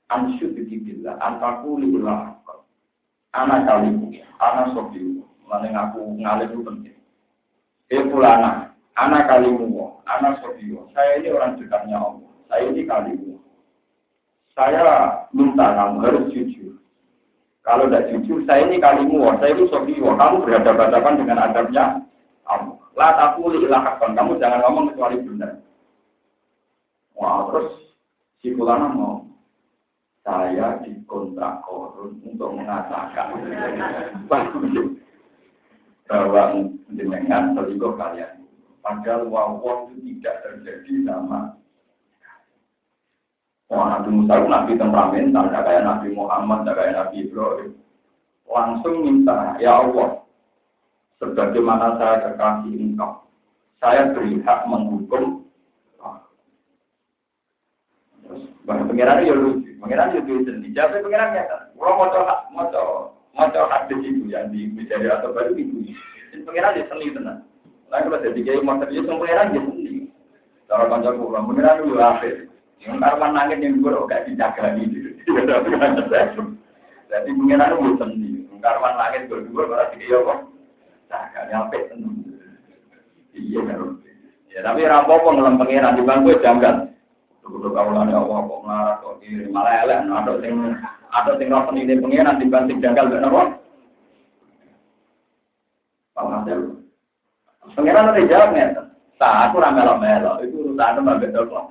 Ansyudu 0.09 0.65
billah. 0.65 1.13
Antaku 1.21 1.77
liullah. 1.77 2.33
Anak 3.37 3.69
kalimu. 3.69 4.09
Anak 4.41 4.73
sobiu. 4.73 5.21
Mana 5.45 5.69
ngaku 5.69 6.17
ngalih 6.17 6.49
itu 6.49 6.59
penting. 6.65 6.97
Eh 7.93 8.01
pulana. 8.09 8.73
Anak 8.97 9.29
kalimu. 9.29 9.93
Anak 10.09 10.41
sobiu. 10.41 10.89
Saya 10.97 11.21
ini 11.21 11.29
orang 11.29 11.61
dekatnya 11.61 12.01
Allah. 12.01 12.31
Saya 12.49 12.65
ini 12.73 12.81
kalimu. 12.89 13.37
Saya 14.57 15.21
minta 15.29 15.67
kamu 15.75 16.01
harus 16.01 16.31
jujur. 16.33 16.79
Kalau 17.61 17.89
tidak 17.91 18.09
jujur, 18.09 18.41
saya 18.49 18.65
ini 18.65 18.81
kalimu. 18.81 19.21
Saya 19.37 19.53
ini 19.53 19.69
sobiu. 19.69 20.17
Kamu 20.17 20.41
berhadapan-hadapan 20.41 21.13
dengan 21.21 21.37
adabnya 21.45 21.85
Allah. 22.49 22.81
Lah 22.95 23.11
aku 23.29 23.53
lilah 23.53 24.01
Kamu 24.01 24.41
jangan 24.41 24.65
ngomong 24.65 24.95
kecuali 24.95 25.21
benar. 25.21 25.61
Wah, 27.15 27.47
terus 27.49 27.95
si 28.43 28.51
Kulana 28.51 28.91
mau 28.91 29.23
saya 30.25 30.81
dikontrak 30.81 31.63
korun 31.63 32.17
untuk 32.25 32.57
mengatakan 32.57 33.39
bahwa 36.09 36.65
dengan 36.91 37.53
selingkuh 37.55 37.93
kalian. 37.95 38.45
Padahal 38.85 39.25
wawon 39.29 39.97
itu 39.97 40.21
tidak 40.21 40.45
terjadi 40.45 41.09
sama 41.09 41.57
Wah, 43.65 43.97
Nabi 43.97 44.13
Musa 44.13 44.45
Nabi 44.45 44.77
temperamental, 44.77 45.49
tidak 45.49 45.65
kayak 45.65 45.85
Nabi 45.89 46.07
Muhammad, 46.13 46.59
tidak 46.61 46.75
kayak 46.77 46.95
Nabi 47.01 47.15
Ibrahim. 47.25 47.71
Langsung 48.45 48.95
minta, 49.01 49.57
ya 49.57 49.81
Allah, 49.81 50.21
sebagaimana 51.17 51.97
saya 51.97 52.29
kekasih 52.29 52.77
engkau, 52.77 53.25
saya 53.81 54.13
berhak 54.13 54.59
menghukum 54.69 55.44
Bang 58.65 58.89
pengiran 58.89 59.21
ya 59.21 59.37
lucu, 59.37 59.77
pengiran 59.77 60.17
ya 60.17 60.25
lucu 60.25 60.41
sendiri. 60.41 60.73
Jadi 60.73 61.05
pengiran 61.05 61.37
ya, 61.37 61.45
kalau 61.77 61.93
mau 62.01 62.09
coba 62.09 62.49
mau 62.49 62.65
coba 62.73 63.13
mau 63.37 63.45
coba 63.53 63.67
hadis 63.69 64.01
itu 64.01 64.25
yang 64.25 64.49
di 64.49 64.65
media 64.73 65.21
atau 65.21 65.29
baru 65.29 65.53
itu. 65.53 65.93
Pengiran 66.33 66.73
ya 66.73 66.83
seni 66.89 67.13
tenang. 67.13 67.45
Nah 67.93 68.01
kalau 68.01 68.17
jadi 68.25 68.39
kayak 68.41 68.65
terjadi 68.65 69.05
sama 69.05 69.21
pengiran 69.21 69.53
ya 69.53 69.61
seni. 69.69 70.09
Cara 70.65 70.89
panjang 70.89 71.21
pulang 71.21 71.45
pengiran 71.45 71.77
itu 71.85 71.93
apa? 72.01 72.25
Yang 72.81 72.97
karman 73.01 73.31
nangis 73.37 73.61
yang 73.61 73.79
gue 73.79 74.09
kayak 74.09 74.25
dijaga 74.25 74.65
gitu. 74.81 74.97
Jadi 77.05 77.29
pengiran 77.37 77.77
itu 77.77 77.91
seni. 78.01 78.29
Karman 78.65 78.93
nangis 78.97 79.29
gue 79.29 79.63
berarti 79.69 79.95
dia 80.01 80.17
kok. 80.17 80.39
Jaga 81.05 81.41
nyampe 81.53 81.77
tenang. 81.93 82.17
Iya 83.37 83.61
kan. 83.61 84.01
Ya 84.49 84.59
tapi 84.65 84.89
rampok 84.89 85.21
ngelam 85.21 85.61
pengiran 85.61 85.99
di 85.99 86.01
bangku 86.01 86.33
janggal. 86.41 86.84
Kudu 87.45 87.69
ya 87.77 87.85
Allah 87.85 88.41
kok 88.41 88.61
nglarat 88.65 88.95
kok 89.05 89.15
kiri 89.21 89.45
malah 89.53 89.85
elek 89.85 90.01
ada 90.09 90.33
sing 90.41 90.53
ada 91.13 91.31
sing 91.37 91.47
ora 91.53 91.69
penine 91.69 91.93
pengen 92.01 92.41
dibanting 92.41 92.81
janggal 92.81 93.05
gak 93.05 93.21
napa. 93.21 93.41
Paham 96.17 96.41
Pengiran 97.75 98.07
nanti 98.07 98.29
jawab 98.29 98.53
nih, 98.53 98.77
tak 99.17 99.49
aku 99.49 99.57
ramelo 99.57 99.97
melo, 99.97 100.37
itu 100.39 100.69
urusan 100.69 101.01
betul 101.17 101.49
kok. 101.49 101.65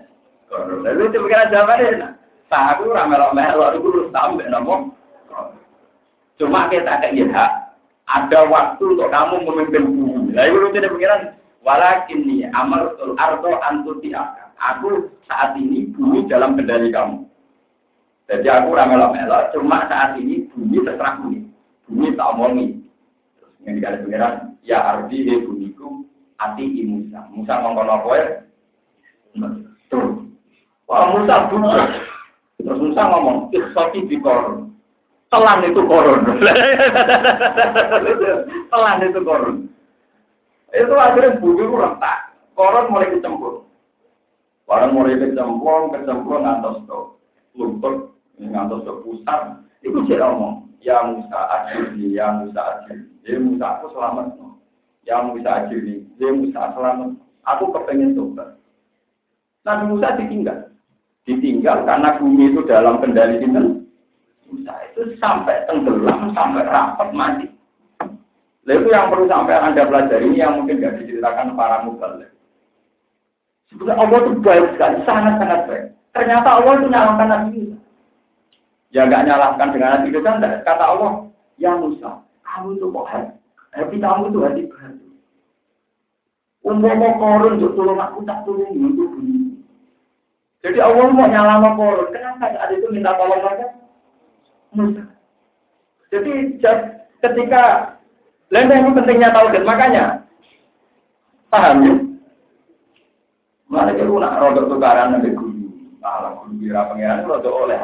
Lalu 0.83 1.07
itu 1.07 1.23
pengiran 1.23 1.53
jawab 1.55 1.79
deh, 1.79 1.91
tak 2.51 2.65
aku 2.75 2.91
ramelo 2.91 3.31
melo, 3.31 3.71
itu 3.73 3.87
urusan 3.89 4.35
mbak 4.35 4.51
nopo. 4.51 4.75
Cuma 6.35 6.67
kita 6.67 6.99
kayak 6.99 7.51
ada 8.11 8.41
waktu 8.51 8.85
untuk 8.85 9.09
kamu 9.09 9.37
memimpin 9.47 9.87
bumi. 9.87 10.35
Lalu 10.35 10.75
itu 10.75 10.93
pengiran, 10.93 11.21
walakin 11.65 12.29
nih 12.29 12.53
amal 12.53 12.93
arto 13.17 13.51
antuti. 13.65 14.13
Aku 14.55 15.11
saat 15.27 15.59
ini 15.59 15.91
bumi 15.91 16.31
dalam 16.31 16.55
kendali 16.55 16.93
kamu. 16.93 17.27
Jadi 18.25 18.49
aku 18.49 18.73
ramela-mela, 18.73 19.53
cuma 19.53 19.85
saat 19.85 20.17
ini 20.17 20.49
bumi 20.53 20.81
terserah 20.81 21.21
bumi. 21.21 21.45
Bumi 21.85 22.17
tak 22.17 22.33
omongi. 22.33 22.81
Terus 23.37 23.53
yang 23.69 23.77
dikali 23.77 24.01
pengiran, 24.01 24.35
ya 24.65 24.81
arti 24.81 25.29
he 25.29 25.45
bumiku, 25.45 26.09
ati 26.41 26.65
i 26.65 26.83
Musa. 26.89 27.21
Musa 27.29 27.61
ngomong 27.61 27.85
apa 27.85 28.09
ya? 28.17 28.29
Wah 30.89 31.05
Musa 31.13 31.53
buka. 31.53 31.85
Terus 32.57 32.81
Musa 32.81 33.03
ngomong, 33.13 33.53
ikhsati 33.53 34.09
di 34.09 34.17
koron. 34.25 34.73
Telan 35.29 35.69
itu 35.69 35.85
koron. 35.85 36.25
Telan 38.73 39.05
itu 39.05 39.21
koron. 39.21 39.74
Itu 40.75 40.95
akhirnya 40.99 41.39
bumi 41.39 41.63
itu 41.63 41.75
retak. 41.79 42.35
Koron 42.59 42.91
mulai 42.91 43.15
kecembur. 43.15 43.65
Barang 44.65 44.97
mulai 44.97 45.21
kecemplung, 45.21 45.93
kecemplung 45.93 46.41
ngantos 46.41 46.81
ke 46.89 46.99
lutut, 47.55 48.17
ngantos 48.41 48.83
ke 48.83 48.93
pusat. 49.05 49.61
Itu 49.85 50.01
dia 50.09 50.25
ngomong, 50.25 50.73
ya 50.81 51.05
Musa 51.05 51.41
ajirni, 51.61 52.17
ya 52.17 52.33
Musa 52.33 52.81
ajirni. 52.81 53.13
Ya 53.29 53.37
Musa 53.37 53.65
aku 53.77 53.93
selamat. 53.93 54.41
Ya 55.05 55.21
Musa 55.21 55.51
ajirni, 55.63 56.09
ya 56.17 56.33
Musa 56.33 56.73
selamat. 56.73 57.13
Aku 57.45 57.69
kepengen 57.77 58.17
tobat. 58.17 58.57
Nabi 59.69 59.85
Musa 59.93 60.17
ditinggal. 60.17 60.73
Ditinggal 61.29 61.85
karena 61.85 62.17
bumi 62.17 62.53
itu 62.53 62.65
dalam 62.65 63.05
kendali 63.05 63.45
kita. 63.45 63.61
Musa 64.49 64.75
itu 64.93 65.13
sampai 65.21 65.69
tenggelam, 65.69 66.33
sampai 66.33 66.65
rapat 66.65 67.09
mati. 67.13 67.47
Lalu 68.65 68.89
yang 68.89 69.13
perlu 69.13 69.29
sampai 69.29 69.61
Anda 69.61 69.85
pelajari 69.85 70.25
ini 70.33 70.41
yang 70.41 70.57
mungkin 70.57 70.81
nggak 70.81 70.97
diceritakan 71.05 71.53
para 71.53 71.85
mubalik. 71.85 72.33
Sebenarnya 73.69 74.01
Allah 74.01 74.19
itu 74.25 74.31
baik 74.41 74.67
sekali, 74.77 74.97
sangat-sangat 75.05 75.61
baik. 75.69 75.85
Ternyata 76.17 76.49
Allah 76.49 76.73
itu 76.81 76.87
nyalakan 76.89 77.29
Nabi 77.29 77.49
Musa. 77.61 77.79
Ya 78.95 79.03
nggak 79.05 79.25
nyalahkan 79.29 79.69
dengan 79.75 79.91
Nabi 80.01 80.09
Musa. 80.17 80.31
Kata 80.65 80.85
Allah, 80.85 81.13
ya 81.61 81.73
Musa, 81.77 82.11
kamu 82.41 82.69
itu 82.81 82.87
kok 82.89 83.09
hati, 83.13 83.97
kamu 84.01 84.23
itu 84.33 84.39
hati. 84.41 84.63
Umum 86.65 86.97
mau 86.97 87.13
korun 87.21 87.61
untuk 87.61 87.77
tolong 87.77 88.01
aku 88.01 88.25
tak 88.25 88.41
tolong 88.49 88.73
itu 88.73 89.05
bunyi. 89.05 89.61
Jadi 90.65 90.81
Allah 90.81 91.13
mau 91.13 91.29
nyala 91.29 91.77
korun, 91.77 92.09
kenapa 92.09 92.49
saat 92.57 92.73
itu 92.73 92.89
minta 92.89 93.13
tolong 93.21 93.45
saja? 93.45 93.69
Musa. 94.73 95.05
Jadi 96.09 96.57
ketika 97.21 97.94
Lain 98.55 98.71
ini 98.71 98.95
pentingnya 98.95 99.35
tauhid, 99.35 99.67
makanya 99.67 100.23
paham 101.51 101.83
ya? 101.83 101.95
Mana 103.67 103.91
itu 103.99 104.15
nak 104.15 104.39
rodok 104.39 104.71
tukaran 104.71 105.19
nabi 105.19 105.35
guru, 105.35 105.75
malah 105.99 106.39
guru 106.39 106.63
kira 106.63 106.87
pangeran 106.87 107.27
rodok 107.27 107.67
oleh. 107.67 107.79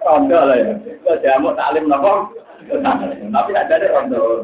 Rondo 0.00 0.38
lah 0.40 0.56
ya, 0.56 0.72
kalau 1.04 1.20
jamu 1.20 1.52
taklim 1.52 1.84
nopo, 1.92 2.32
tapi 3.28 3.50
ada 3.52 3.76
deh 3.76 3.92
rondo, 3.92 4.40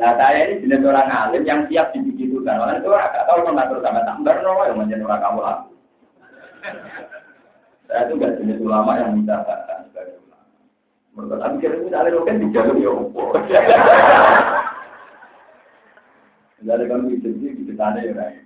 Lah 0.00 0.12
saya 0.16 0.48
ini 0.48 0.64
jenis 0.64 0.84
orang 0.84 1.12
alim 1.12 1.44
yang 1.44 1.68
siap 1.68 1.92
dibegitukan. 1.92 2.60
Orang 2.60 2.80
itu 2.80 2.88
orang 2.88 3.12
gak 3.16 3.26
tahu 3.28 3.48
mengatur 3.48 3.80
sama 3.80 4.04
tambar, 4.04 4.44
no, 4.44 4.64
yang 4.64 4.76
menjadi 4.76 5.04
orang 5.08 5.24
kamu 5.24 5.40
lah. 5.40 5.58
Saya 7.88 8.04
itu 8.04 8.12
gak 8.20 8.36
jenis 8.40 8.60
ulama 8.60 9.00
yang 9.00 9.16
minta 9.16 9.40
sebagai 9.40 9.76
Mereka 9.96 10.25
tapi 11.16 11.64
kira 11.64 11.80
misalnya 11.80 12.12
lo 12.12 12.28
kan 12.28 12.36
dijalur 12.44 12.76
ya 12.76 12.92
opo. 12.92 13.32
Bisa 16.60 17.28
sih 17.40 17.50
bisa 17.56 17.72
tanda 17.72 18.04
ya. 18.04 18.36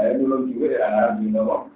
Eh 0.00 0.16
dulu 0.16 0.48
juga 0.48 0.66
ya 0.80 0.86
ngarap 0.88 1.12
di 1.20 1.28
nopo. 1.28 1.68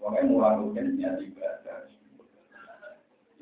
Pokoknya 0.00 0.24
mulai 0.24 0.56
mungkin 0.56 0.96
niat 0.96 1.20
ibadah. 1.20 1.84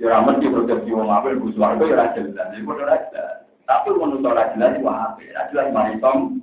Ya 0.03 0.07
ramen 0.11 0.43
di 0.43 0.51
persepsi 0.51 0.91
wong 0.91 1.07
apel 1.07 1.39
Gus 1.39 1.55
Warga 1.55 1.87
ya 1.87 2.11
jelas. 2.19 2.51
Jadi 2.51 2.67
kok 2.67 2.83
raja. 2.83 3.47
Tapi 3.71 3.89
menurut 3.95 4.27
orang 4.27 4.51
jelas 4.59 4.75
itu 4.75 4.89
apa? 4.91 5.23
Raja 5.23 5.51
jelas 5.55 5.71
maritom. 5.71 6.43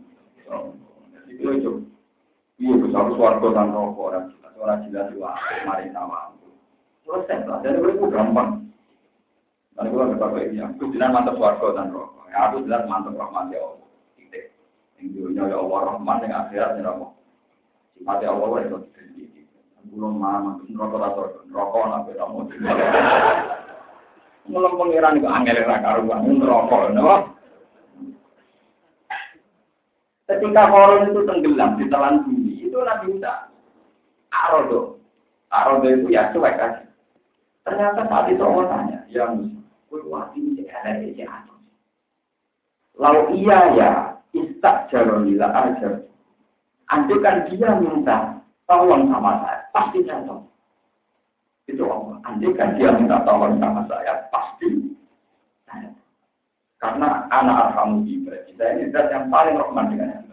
Itu 1.28 1.48
itu. 1.60 1.72
Iya, 2.62 2.80
dan 2.80 3.74
rokok 3.76 4.08
orang 4.14 4.32
orang 4.60 4.86
jelas 4.90 5.10
juga 5.14 5.34
mari 5.66 5.90
sama. 5.94 6.34
Selesai 7.04 7.44
lah, 7.46 7.60
jadi 7.60 7.80
itu 7.84 8.06
gampang. 8.08 8.64
Nanti 9.76 9.90
gue 9.90 10.08
nggak 10.08 10.22
pakai 10.22 10.44
ini, 10.54 10.64
aku 10.64 10.94
jelas 10.96 11.12
mantap 11.12 11.36
warga 11.36 11.68
dan 11.76 11.92
rokok. 11.92 12.26
Ya, 12.32 12.38
aku 12.48 12.64
jelas 12.64 12.88
mantap 12.88 13.18
rahmat 13.18 13.52
ya 13.52 13.60
Allah. 13.60 13.90
Titik. 14.16 14.46
Yang 15.02 15.08
dunia 15.20 15.44
ya 15.52 15.58
Allah 15.60 15.80
rahman 15.92 16.24
yang 16.24 16.34
akhirat 16.46 16.72
ya 16.80 16.90
Allah. 16.94 17.12
Sifatnya 17.98 18.28
Allah 18.32 18.60
itu 18.64 18.78
tidak 18.96 19.44
Belum 19.94 20.16
mana, 20.16 20.58
rokok 20.64 21.04
atau 21.04 21.26
rokok 21.52 21.84
nabi 21.92 22.12
kamu. 22.16 22.40
Mulang 24.44 24.76
pengiran 24.76 25.20
itu 25.20 25.28
angel 25.28 25.64
rakaruan, 25.68 26.40
rokok, 26.40 26.82
no? 26.96 27.36
Ketika 30.24 30.72
koron 30.72 31.12
itu 31.12 31.22
tenggelam 31.28 31.76
di 31.76 31.86
telan 31.92 32.24
bumi, 32.24 32.64
itu 32.64 32.78
Nabi 32.80 33.12
Musa 33.12 33.53
Arodo. 34.34 34.98
Arodo 35.54 35.88
itu 35.94 36.10
ya 36.10 36.34
cuek 36.34 36.58
aja. 36.58 36.82
Ternyata 37.64 38.10
saat 38.10 38.28
itu 38.28 38.44
Allah 38.44 38.66
tanya, 38.68 39.00
ya 39.08 39.24
Musa, 39.32 39.62
kue 39.88 40.04
wati 40.04 40.42
ini 40.42 40.68
ada 40.68 41.00
di 41.00 41.24
atas. 41.24 41.62
Lalu 43.00 43.40
iya 43.40 43.60
ya, 43.78 43.92
istak 44.36 44.92
jarolila 44.92 45.48
aja. 45.54 46.04
Andai 46.92 47.24
kan 47.24 47.48
dia 47.48 47.72
minta 47.80 48.44
tolong 48.68 49.08
sama 49.08 49.40
saya, 49.40 49.64
pasti 49.72 50.04
saya 50.04 50.28
tolong. 50.28 50.52
Itu 51.72 51.88
Allah. 51.88 52.20
Andai 52.28 52.52
kan 52.52 52.76
dia 52.76 52.92
minta 52.92 53.24
tolong 53.24 53.56
sama 53.64 53.88
saya, 53.88 54.28
pasti 54.28 54.92
saya 55.64 55.90
Karena 56.84 57.32
anak 57.32 57.72
arhamu 57.72 58.04
ibadah 58.04 58.44
kita 58.44 58.64
ini 58.76 58.92
zat 58.92 59.08
yang 59.08 59.32
paling 59.32 59.56
rahman 59.56 59.88
dengan 59.96 60.20
yang 60.20 60.28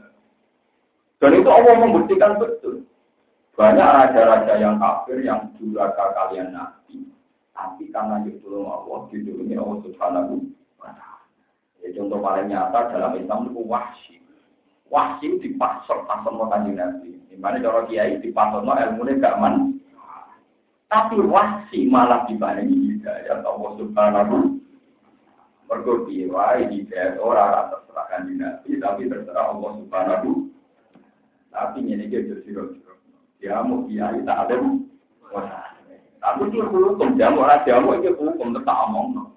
Dan 1.23 1.39
itu 1.39 1.47
Allah 1.47 1.75
membuktikan 1.79 2.43
betul. 2.43 2.83
Banyak 3.61 3.89
raja-raja 3.93 4.57
yang 4.57 4.81
kafir 4.81 5.21
yang 5.21 5.53
duraka 5.61 6.17
kalian 6.17 6.57
nabi. 6.57 7.05
Tapi 7.53 7.93
karena 7.93 8.25
ditolong 8.25 8.65
Allah, 8.65 9.05
ditolongi 9.13 9.53
Allah 9.53 9.77
subhanahu 9.85 10.35
wa 10.81 10.89
contoh 11.93 12.19
paling 12.25 12.49
nyata 12.49 12.89
dalam 12.89 13.21
Islam 13.21 13.53
itu 13.53 13.61
wahsi. 13.69 14.17
Wahsi 14.89 15.37
dipasok 15.45 16.09
pasok 16.09 16.33
mau 16.33 16.49
kanjeng 16.49 16.81
nabi. 16.81 17.21
Di 17.29 17.37
mana 17.37 17.61
cara 17.61 17.85
kiai 17.85 18.17
dipasok 18.25 18.65
no 18.65 18.73
ilmu 18.81 19.05
gak 19.21 19.37
man. 19.37 19.77
Tapi 20.89 21.21
wahsi 21.21 21.85
malah 21.85 22.25
dibarengi 22.33 22.97
hidayah 22.97 23.45
Allah 23.45 23.71
subhanahu 23.77 24.57
Mergo 25.69 26.09
piye 26.09 26.33
hidayah 26.33 27.21
ora 27.21 27.45
ora 27.53 27.61
terserah 27.77 28.07
kanjeng 28.09 28.41
nabi, 28.41 28.81
tapi 28.81 29.05
terserah 29.05 29.53
Allah 29.53 29.71
subhanahu 29.85 30.49
Tapi 31.53 31.85
ini 31.85 32.09
dia 32.09 32.25
jadi 32.25 32.81
Ya 33.41 33.65
mau 33.65 33.89
kiai 33.89 34.21
tak 34.29 34.49
ada. 34.49 34.57
Tapi 36.21 36.53
itu 36.53 36.61
hukum, 36.61 37.17
jamu 37.17 37.41
orang 37.41 37.65
jamu 37.65 37.97
itu 37.97 38.13
hukum 38.13 38.53
tetap 38.53 38.77
omong. 38.89 39.33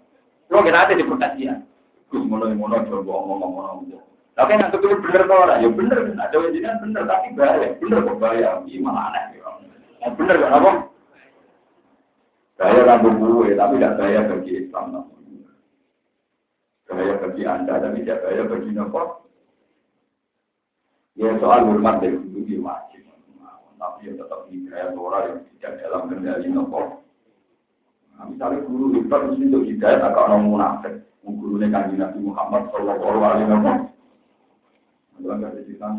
Lo 0.51 0.59
kira 0.59 0.83
ada 0.83 0.91
di 0.91 1.07
perkajian. 1.07 1.63
Gus 2.11 2.27
mulai 2.27 2.51
mulai 2.51 2.83
coba 2.91 3.23
omong-omong. 3.23 3.95
Tapi 4.33 4.49
yang 4.57 4.67
itu 4.67 4.97
bener 4.99 5.29
kok 5.29 5.39
orang, 5.45 5.61
ya 5.63 5.69
bener. 5.69 5.99
Ada 6.17 6.35
wajiban 6.41 6.81
bener, 6.81 7.03
tapi 7.05 7.27
bahaya. 7.37 7.69
Bener 7.79 7.99
kok 8.03 8.19
bahaya. 8.19 8.49
Gimana 8.67 9.13
aneh. 9.13 9.39
Ya 10.01 10.07
bener 10.11 10.35
kan 10.41 10.57
apa? 10.59 10.71
Bahaya 12.59 12.81
rambut 12.83 13.13
gue, 13.17 13.55
tapi 13.55 13.73
tidak 13.79 13.95
bahaya 13.97 14.19
bagi 14.27 14.51
Islam. 14.57 14.85
Bahaya 16.89 17.13
bagi 17.21 17.43
Anda, 17.47 17.73
tapi 17.79 17.97
tidak 18.03 18.21
bahaya 18.27 18.43
bagi 18.49 18.69
Nopo. 18.75 19.01
Ya 21.13 21.29
soal 21.37 21.69
hormat 21.69 22.01
dari 22.01 22.17
itu 22.17 22.57
wajib 22.65 23.05
tapi 23.83 24.07
ya 24.07 24.13
tetap 24.15 24.47
hidayah 24.47 24.95
orang 24.95 25.23
yang 25.27 25.39
tidak 25.59 25.73
dalam 25.83 26.07
kendali 26.07 26.47
nopo. 26.47 27.03
Nah, 28.15 28.25
misalnya 28.31 28.63
guru 28.63 28.95
hebat 28.95 29.21
mesti 29.27 29.43
untuk 29.51 29.67
hidayah 29.67 29.99
tak 29.99 30.15
orang 30.15 30.47
munafik. 30.47 30.95
Guru 31.23 31.59
ini 31.59 31.67
kan 31.67 31.91
Nabi 31.91 32.19
Muhammad 32.23 32.71
Shallallahu 32.71 33.19
Alaihi 33.19 33.47
Wasallam. 33.51 33.79
Kalau 35.13 35.35
nggak 35.39 35.55
dibilang, 35.59 35.95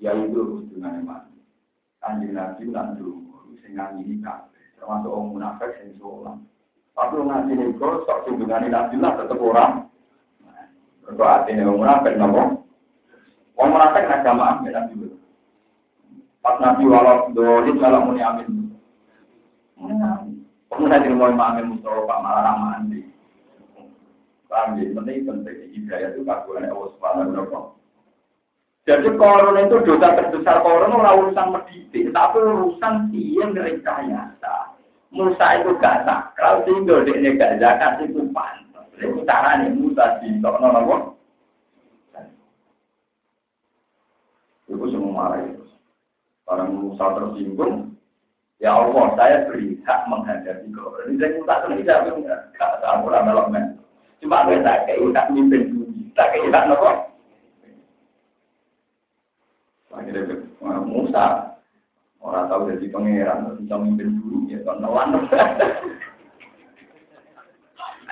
ya 0.00 0.10
itu 0.16 0.36
harus 0.36 0.64
dengan 0.72 1.00
iman. 1.04 1.22
Kanjeng 2.00 2.32
Nabi 2.32 2.62
dan 2.72 2.96
dulu, 2.96 3.56
sing 3.60 3.76
ini 3.76 4.20
kafe, 4.24 4.60
termasuk 4.80 5.12
orang 5.12 5.32
munafik 5.32 5.70
sing 5.80 5.96
sholat. 6.00 6.36
Tapi 6.96 7.14
ngaji 7.20 7.52
nih 7.56 7.68
kok, 7.76 8.04
sok 8.04 8.28
hubungan 8.32 8.68
Nabi 8.68 8.96
lah 9.00 9.12
tetap 9.16 9.40
orang. 9.40 9.72
Kalau 11.04 11.24
artinya 11.24 11.68
orang 11.68 11.80
munafik 11.80 12.14
nopo, 12.16 12.42
orang 13.60 13.70
munafik 13.72 14.08
jamaah 14.24 14.56
ya 14.64 14.70
Nabi 14.72 15.13
Pas 16.44 16.60
Nabi 16.60 16.84
walau 16.84 17.32
dolim 17.32 17.80
kalau 17.80 18.04
muni 18.04 18.20
amin. 18.20 18.76
Kemudian 20.68 21.00
jadi 21.00 21.16
mau 21.16 21.32
amin 21.32 21.72
mustafa 21.72 22.04
pak 22.04 22.20
malah 22.20 22.42
ramah 22.44 22.70
andi. 22.76 23.00
Paham 24.52 24.76
ya? 24.76 24.92
Penting 24.92 25.24
penting 25.24 25.56
hidayah 25.72 26.12
itu 26.12 26.20
kaguan 26.28 26.68
Allah 26.68 26.92
Subhanahu 26.92 27.32
wa 27.32 27.46
taala. 27.48 27.72
Jadi 28.84 29.08
koron 29.16 29.56
itu 29.64 29.76
dosa 29.88 30.12
terbesar 30.12 30.60
koron 30.60 30.92
ora 30.92 31.16
urusan 31.16 31.56
mendidik, 31.56 32.12
tapi 32.12 32.36
urusan 32.36 33.08
dia 33.08 33.48
merekayasa. 33.48 34.76
Musa 35.08 35.46
itu 35.62 35.72
gak 35.80 36.04
sakral, 36.04 36.66
sehingga 36.68 37.06
dia 37.06 37.32
gak 37.38 37.56
zakat 37.62 38.02
itu 38.04 38.28
pantas. 38.34 38.84
Itu 39.00 39.24
caranya 39.24 39.72
Musa 39.72 40.20
di 40.20 40.36
Tokno 40.42 40.68
Nopo. 40.68 40.96
Itu 44.68 44.84
semua 44.90 45.32
marah. 45.32 45.53
Orang 46.44 46.76
Musa 46.76 47.04
tersinggung, 47.16 47.96
ya 48.60 48.76
Allah, 48.76 49.16
saya 49.16 49.48
beri 49.48 49.80
hak 49.88 50.00
menghadapi 50.12 50.68
kau. 50.76 50.92
Ini 51.08 51.16
saya 51.16 51.40
Musa 51.40 51.54
itu 51.64 51.80
tidak 51.80 52.04
enggak, 52.12 52.40
tak 52.60 52.84
aku 52.84 53.08
lama 53.08 53.48
Cuma 54.20 54.44
saya 54.44 54.60
tak 54.60 54.92
tak 54.92 55.28
mimpin 55.32 55.72
bumi, 55.72 56.12
tak 56.12 56.36
tak 56.52 56.68
nopo. 56.68 56.90
Akhirnya 59.94 60.36
Musa, 60.84 61.24
orang 62.20 62.48
tahu 62.52 62.68
jadi 62.76 62.86
pangeran, 62.92 63.56
bisa 63.64 63.76
mimpin 63.80 64.20
bumi, 64.20 64.52
ya 64.52 64.60
kan. 64.68 64.84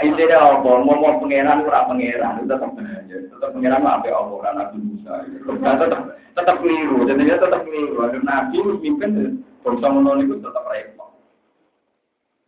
Intinya 0.01 0.57
apa? 0.57 0.71
Ngomong 0.81 1.21
pangeran 1.21 1.69
ora 1.69 1.85
pangeran, 1.85 2.49
tetap 2.49 2.73
tetap 3.13 3.51
pangeran 3.53 3.85
apa 3.85 4.09
apa 4.09 4.33
ora 4.33 4.51
Nabi 4.57 4.77
Musa. 4.81 5.13
Tetap 5.45 6.01
tetap 6.33 6.57
keliru, 6.65 7.05
jadi 7.05 7.21
dia 7.21 7.37
tetap 7.37 7.61
keliru. 7.69 8.01
Ada 8.01 8.19
Nabi 8.25 8.57
mimpin 8.81 9.45
bangsa 9.61 9.87
ngono 9.93 10.17
itu 10.25 10.41
tetap 10.41 10.65
repot. 10.65 11.13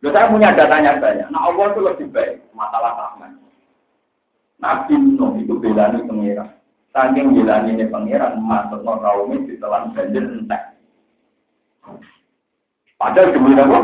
Loh, 0.01 0.11
saya 0.11 0.29
punya 0.29 0.57
datanya 0.57 0.97
banyak. 0.97 1.27
Nah 1.29 1.41
Allah 1.45 1.65
itu 1.69 1.81
lebih 1.85 2.07
baik 2.09 2.41
masalah 2.57 2.93
rahmat. 2.97 3.37
Nabi 4.57 4.93
Nuh 4.97 5.37
itu 5.37 5.53
belani 5.61 6.01
pangeran. 6.09 6.49
Saking 6.95 7.35
belani 7.35 7.75
ini 7.77 7.85
pangeran 7.91 8.41
masuk 8.41 8.81
no 8.81 8.97
kaum 9.03 9.35
di 9.45 9.53
telan 9.61 9.93
banjir 9.93 10.23
entek. 10.25 10.61
Padahal 12.97 13.35
demi 13.35 13.53
apa? 13.53 13.79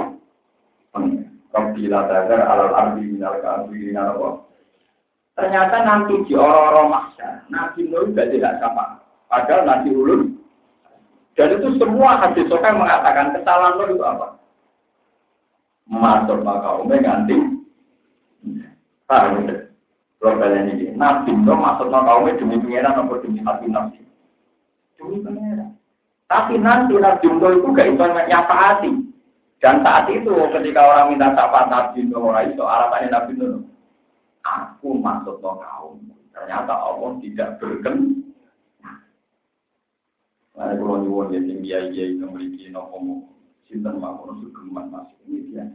Kabila 1.51 2.07
dagar 2.07 2.47
alal 2.47 2.71
ardi 2.71 3.11
minal 3.11 3.43
kafirin 3.43 3.99
apa? 3.99 4.47
Ternyata 5.35 5.83
nanti 5.83 6.15
di 6.23 6.33
orang-orang 6.35 6.87
maksa, 6.91 7.43
Nabi 7.51 7.87
Nuh 7.91 8.07
juga 8.07 8.27
tidak 8.31 8.59
sama. 8.63 9.03
Padahal 9.27 9.67
Nabi 9.67 9.89
Ulun. 9.91 10.21
Dan 11.35 11.59
itu 11.59 11.75
semua 11.79 12.19
hadis 12.19 12.47
sokai 12.47 12.71
mengatakan 12.71 13.35
kesalahan 13.35 13.75
Nuh 13.79 13.89
itu 13.91 14.03
apa? 14.03 14.27
Masuk 15.91 16.39
maka 16.45 16.79
umumnya 16.79 17.03
ganti. 17.03 17.35
Paham 19.09 19.43
ya? 19.43 19.67
Kalau 20.21 20.37
kalian 20.37 20.71
ini, 20.71 20.85
Nabi 20.95 21.35
Nuh 21.35 21.57
masuk 21.59 21.91
maka 21.91 22.15
umumnya 22.15 22.39
demi 22.39 22.55
pengeran 22.63 22.95
atau 22.95 23.19
demi 23.19 23.43
hati 23.43 23.65
Nabi? 23.67 23.99
Demi 24.99 25.19
pengeran. 25.19 25.75
Tapi 26.31 26.55
nanti 26.59 26.95
Nabi 26.95 27.27
Nuh 27.27 27.51
itu 27.59 27.67
gak 27.75 27.87
itu 27.91 28.03
nyapa 28.03 28.55
hati. 28.55 28.91
Dan 29.61 29.85
saat 29.85 30.09
itu 30.09 30.33
ketika 30.57 30.81
orang 30.81 31.13
minta 31.13 31.37
syafaat 31.37 31.69
Nabi 31.69 32.09
Nuh, 32.09 32.33
itu 32.41 32.63
alasannya 32.65 33.13
Nabi 33.13 33.31
Nuh. 33.37 33.61
Aku 34.41 34.97
masuk 34.97 35.37
ke 35.37 35.51
kaum. 35.61 36.01
Ternyata 36.33 36.73
Allah 36.73 37.13
tidak 37.21 37.61
berken. 37.61 38.25
Nah, 40.57 40.73
kalau 40.73 40.97
nyuwun 41.05 41.31
ya 41.31 41.39
sing 41.45 41.61
dia 41.61 41.77
dia 41.93 42.09
itu 42.09 42.25
memiliki 42.25 42.73
nopo 42.73 43.29
sinten 43.69 44.01
mawon 44.01 44.41
sugeman 44.41 44.89
masuk 44.89 45.17
ini 45.29 45.53
dia. 45.53 45.69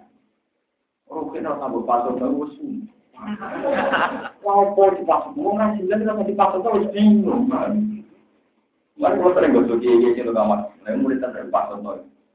Oh, 1.07 1.31
kena 1.31 1.55
sambut 1.63 1.87
pasal 1.87 2.19
terus. 2.19 2.59
Wow, 4.43 4.75
kok 4.77 4.99
dipasok 5.01 5.33
mau 5.39 5.57
ngasih 5.57 5.87
lagi 5.89 6.05
sama 6.05 6.27
dipasok 6.27 6.61
terus 6.61 6.91
bingung. 6.91 7.49
Mari 7.49 9.15
kalau 9.17 9.33
sering 9.39 9.55
gosok 9.55 9.79
dia 9.79 10.11
itu 10.11 10.33
kamar. 10.35 10.75
Nah, 10.83 10.99
murid 10.99 11.23
terus 11.23 11.55
pasok 11.55 12.03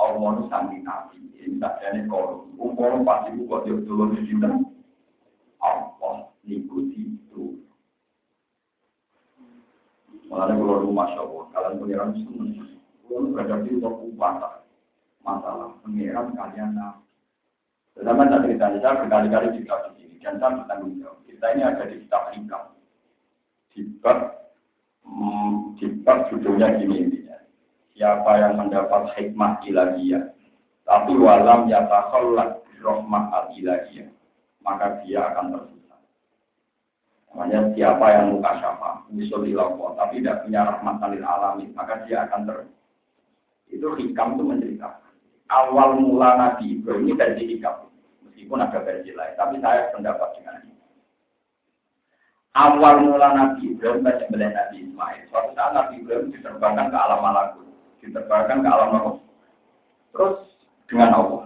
Allah 0.00 0.28
itu 0.40 0.44
sami 0.48 0.80
nabi, 0.80 1.20
ini 1.36 1.60
tak 1.60 1.76
jadi 1.84 2.08
korup. 2.08 2.48
Umum 2.56 3.04
pasti 3.04 3.36
buka 3.36 3.68
dia 3.68 3.76
dulu 3.84 4.16
di 4.16 4.24
sini. 4.24 4.48
Allah 5.60 6.32
niku 6.40 6.88
itu. 6.88 7.60
Malah 10.32 10.56
kalau 10.56 10.88
rumah 10.88 11.12
syawal, 11.12 11.52
kalian 11.52 11.76
pengiran 11.76 12.10
semua. 12.16 12.48
Kalau 13.04 13.28
berada 13.34 13.56
di 13.66 13.76
upata, 13.76 14.64
masalah 15.20 15.76
pengiran 15.84 16.32
kalian 16.32 16.72
nabi. 16.72 17.04
Tetapi 18.00 18.22
tak 18.32 18.40
cerita 18.48 18.66
saya 18.80 19.00
berkali-kali 19.04 19.48
juga 19.60 19.92
di 19.92 20.00
sini 20.00 20.16
dan 20.24 20.40
saya 20.40 20.56
bertanggung 20.64 20.96
jawab. 20.96 21.20
Kita 21.28 21.46
ini 21.52 21.62
ada 21.66 21.84
di 21.84 21.96
kitab 22.00 22.22
hikam. 22.32 22.64
Di 23.74 23.80
bab, 24.00 24.18
hmm, 25.04 25.76
judulnya 26.32 26.80
gini 26.80 27.19
siapa 27.94 28.30
yang 28.40 28.58
mendapat 28.60 29.10
hikmah 29.16 29.62
ilahiyah? 29.66 30.30
Tapi 30.84 31.12
walam 31.18 31.70
yatakhallat 31.70 32.60
rahmah 32.82 33.52
ilahiyah 33.54 34.10
maka 34.64 35.00
dia 35.04 35.32
akan 35.32 35.56
tersesat. 35.56 36.00
Namanya 37.30 37.60
siapa 37.74 38.06
yang 38.10 38.36
muka 38.36 38.52
syafa 38.60 38.90
usul 39.14 39.46
ilallah 39.48 39.96
tapi 39.96 40.20
tidak 40.20 40.44
punya 40.44 40.60
rahmat 40.66 40.96
alil 41.02 41.24
alamin 41.24 41.70
maka 41.74 42.04
dia 42.04 42.26
akan 42.28 42.40
ter 42.46 42.58
itu 43.70 43.86
hikam 43.86 44.34
itu 44.34 44.44
menceritakan. 44.44 45.12
Awal 45.50 45.98
mula 45.98 46.38
Nabi 46.38 46.78
Ibrahim 46.78 47.10
ini 47.10 47.14
dari 47.18 47.42
hikam. 47.54 47.90
Meskipun 48.26 48.62
ada 48.62 48.82
versi 48.82 49.10
lain 49.14 49.34
tapi 49.38 49.56
saya 49.62 49.90
pendapat 49.94 50.28
dengan 50.38 50.62
ini. 50.66 50.74
Awal 52.58 52.94
mula 53.06 53.28
Nabi 53.30 53.62
Ibrahim 53.78 54.02
banyak 54.02 54.26
melihat 54.34 54.54
Nabi 54.58 54.76
Ismail. 54.90 55.22
Suatu 55.30 55.50
saat 55.54 55.72
Nabi 55.74 56.02
Ibrahim 56.02 56.34
diterbangkan 56.34 56.90
ke 56.90 56.98
alam 56.98 57.20
malakut 57.22 57.69
diterbangkan 58.00 58.64
ke 58.64 58.68
alam 58.68 58.90
Allah. 58.96 59.16
Terus 60.10 60.36
dengan 60.90 61.10
Allah. 61.14 61.42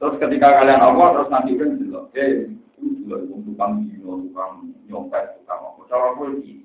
Terus 0.00 0.16
ketika 0.16 0.48
kalian 0.60 0.80
Allah, 0.80 1.06
terus 1.12 1.28
nanti 1.28 1.58
kan 1.60 1.76
bilang, 1.76 2.08
eh, 2.16 2.48
juga 2.80 3.20
tukang 3.26 3.84
dino, 3.84 4.24
tukang 4.30 4.72
nyopet, 4.88 5.24
tukang 5.42 5.60
apa. 5.60 5.80
Cara 5.90 6.04
aku 6.16 6.22
ini, 6.40 6.64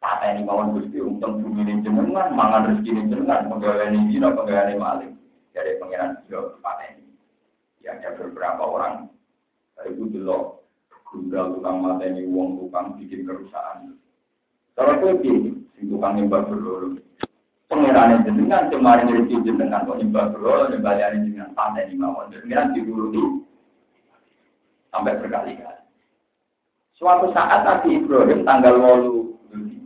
Tata 0.00 0.32
ini 0.32 0.48
kawan 0.48 0.72
gusti, 0.72 0.96
untung 0.96 1.44
bumi 1.44 1.60
ini 1.60 1.84
jenengan, 1.84 2.32
mangan 2.32 2.72
rezeki 2.72 2.88
ini 2.88 3.12
jenengan, 3.12 3.52
pegawai 3.52 3.92
ini 3.92 4.08
dino, 4.08 4.32
pegawai 4.32 4.72
ini 4.72 4.80
maling. 4.80 5.12
Jadi 5.52 5.76
pengiran 5.76 6.16
juga 6.24 6.56
tata 6.64 6.84
ini. 6.88 7.04
Ya, 7.84 8.00
ada 8.00 8.16
beberapa 8.16 8.64
orang, 8.64 9.12
dari 9.76 9.92
itu 9.92 10.08
dulu, 10.08 10.64
gundal 11.04 11.52
tukang 11.52 11.84
ini, 12.00 12.24
uang 12.32 12.64
tukang 12.64 12.96
bikin 12.96 13.28
kerusakan. 13.28 14.00
Cara 14.72 14.96
aku 14.96 15.20
ini, 15.20 15.68
si 15.76 15.84
tukang 15.84 16.16
nyembah 16.16 16.48
pengiran 17.70 18.26
jenengan 18.26 18.66
kemarin 18.66 19.14
rezeki 19.14 19.46
jenengan 19.46 19.86
kok 19.86 20.02
nyembah 20.02 20.34
bro 20.34 20.66
nyembah 20.74 20.94
yang 20.98 21.22
jenengan 21.22 21.54
pantai 21.54 21.86
di 21.86 21.94
mawon. 21.94 22.34
Pengiran 22.34 22.74
sampai 24.90 25.14
berkali-kali. 25.22 25.82
Suatu 26.98 27.30
saat 27.30 27.62
Nabi 27.62 28.02
Ibrahim 28.02 28.42
tanggal 28.42 28.74
walu 28.76 29.38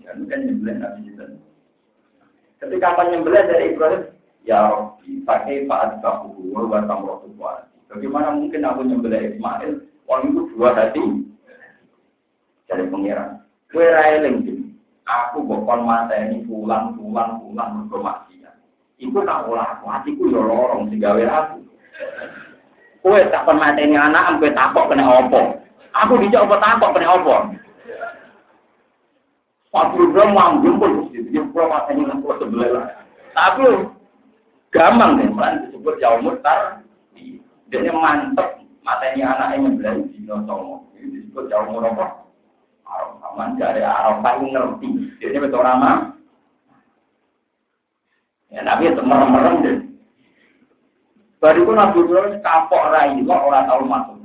kan 0.08 0.40
nyembelih 0.40 0.80
Nabi 0.80 1.00
Ibrahim. 1.12 1.38
Ketika 2.58 2.96
apa 2.96 3.02
nyembelih 3.12 3.44
dari 3.44 3.64
Ibrahim? 3.76 4.02
Ya 4.44 4.60
Rabbi 4.68 5.24
pakai 5.24 5.64
Pak 5.68 6.00
Adbahu 6.00 6.52
wa 6.52 6.84
tamrotu 6.84 7.32
bagaimana 7.88 8.36
mungkin 8.36 8.64
aku 8.64 8.80
nyembelih 8.84 9.36
Ismail? 9.36 9.84
Orang 10.04 10.36
itu 10.36 10.40
dua 10.56 10.76
hati. 10.76 11.04
Dari 12.64 12.88
pengiran 12.88 13.44
kue 13.74 13.82
railing 13.82 14.46
aku 15.04 15.44
bokon 15.44 15.84
mata 15.84 16.16
ini 16.16 16.44
pulang 16.48 16.96
pulang 16.96 17.40
pulang 17.40 17.70
mergo 17.76 18.00
maksiat. 18.00 18.56
Iku 19.00 19.20
tak 19.24 19.44
olah 19.48 19.76
aku 19.78 19.84
hatiku 19.88 20.22
yo 20.32 20.40
lorong 20.40 20.88
digawe 20.88 21.22
aku. 21.28 21.60
Kowe 23.04 23.20
tak 23.28 23.44
kon 23.44 23.60
mateni 23.60 23.96
anak 24.00 24.36
ampe 24.36 24.48
takok 24.56 24.88
kena 24.88 25.04
opo. 25.04 25.60
Aku 25.92 26.16
dijak 26.18 26.48
apa 26.48 26.56
takok 26.60 26.92
kena 26.96 27.14
opo. 27.20 27.34
Pak 29.74 29.90
program 29.90 30.30
manggung 30.32 30.78
pun 30.78 30.92
dia 31.12 31.42
pro 31.52 31.68
mateni 31.68 32.06
nang 32.06 32.22
sebelah. 32.22 32.94
Tapi 33.34 33.90
gampang 34.70 35.18
deh, 35.18 35.26
kan 35.34 35.66
disebut 35.66 35.98
jauh 35.98 36.22
mutar. 36.22 36.78
Dia 37.68 37.90
mantep 37.90 38.62
mateni 38.86 39.26
anaknya 39.26 39.68
nyebelah 39.68 39.94
dino 40.14 40.36
songo. 40.46 40.76
Ini 40.94 41.26
disebut 41.26 41.50
jauh 41.50 41.66
murah 41.74 42.23
Aman 42.86 43.58
dari 43.58 43.82
Arafah 43.82 44.38
ngerti. 44.40 45.18
Jadi 45.18 45.36
betul 45.42 45.64
ramah. 45.64 46.14
Ya 48.54 48.62
Nabi 48.62 48.92
itu 48.92 49.02
merem-merem 49.02 49.54
deh. 49.66 49.78
Baru 51.42 51.66
itu 51.66 51.72
Nabi 51.74 51.98
Ibrahim 52.00 52.40
kapok 52.40 52.84
rai 52.94 53.18
kok 53.18 53.44
orang 53.50 53.66
tahu 53.66 53.82
masuk. 53.84 54.16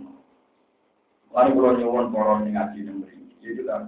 Lalu 1.29 1.51
kalau 1.55 1.71
nyuwun 1.77 2.45
yang 2.49 2.57
ngaji 2.57 2.79
nomor 2.89 3.09
ini, 3.13 3.37
jadi 3.41 3.61
kan. 3.69 3.83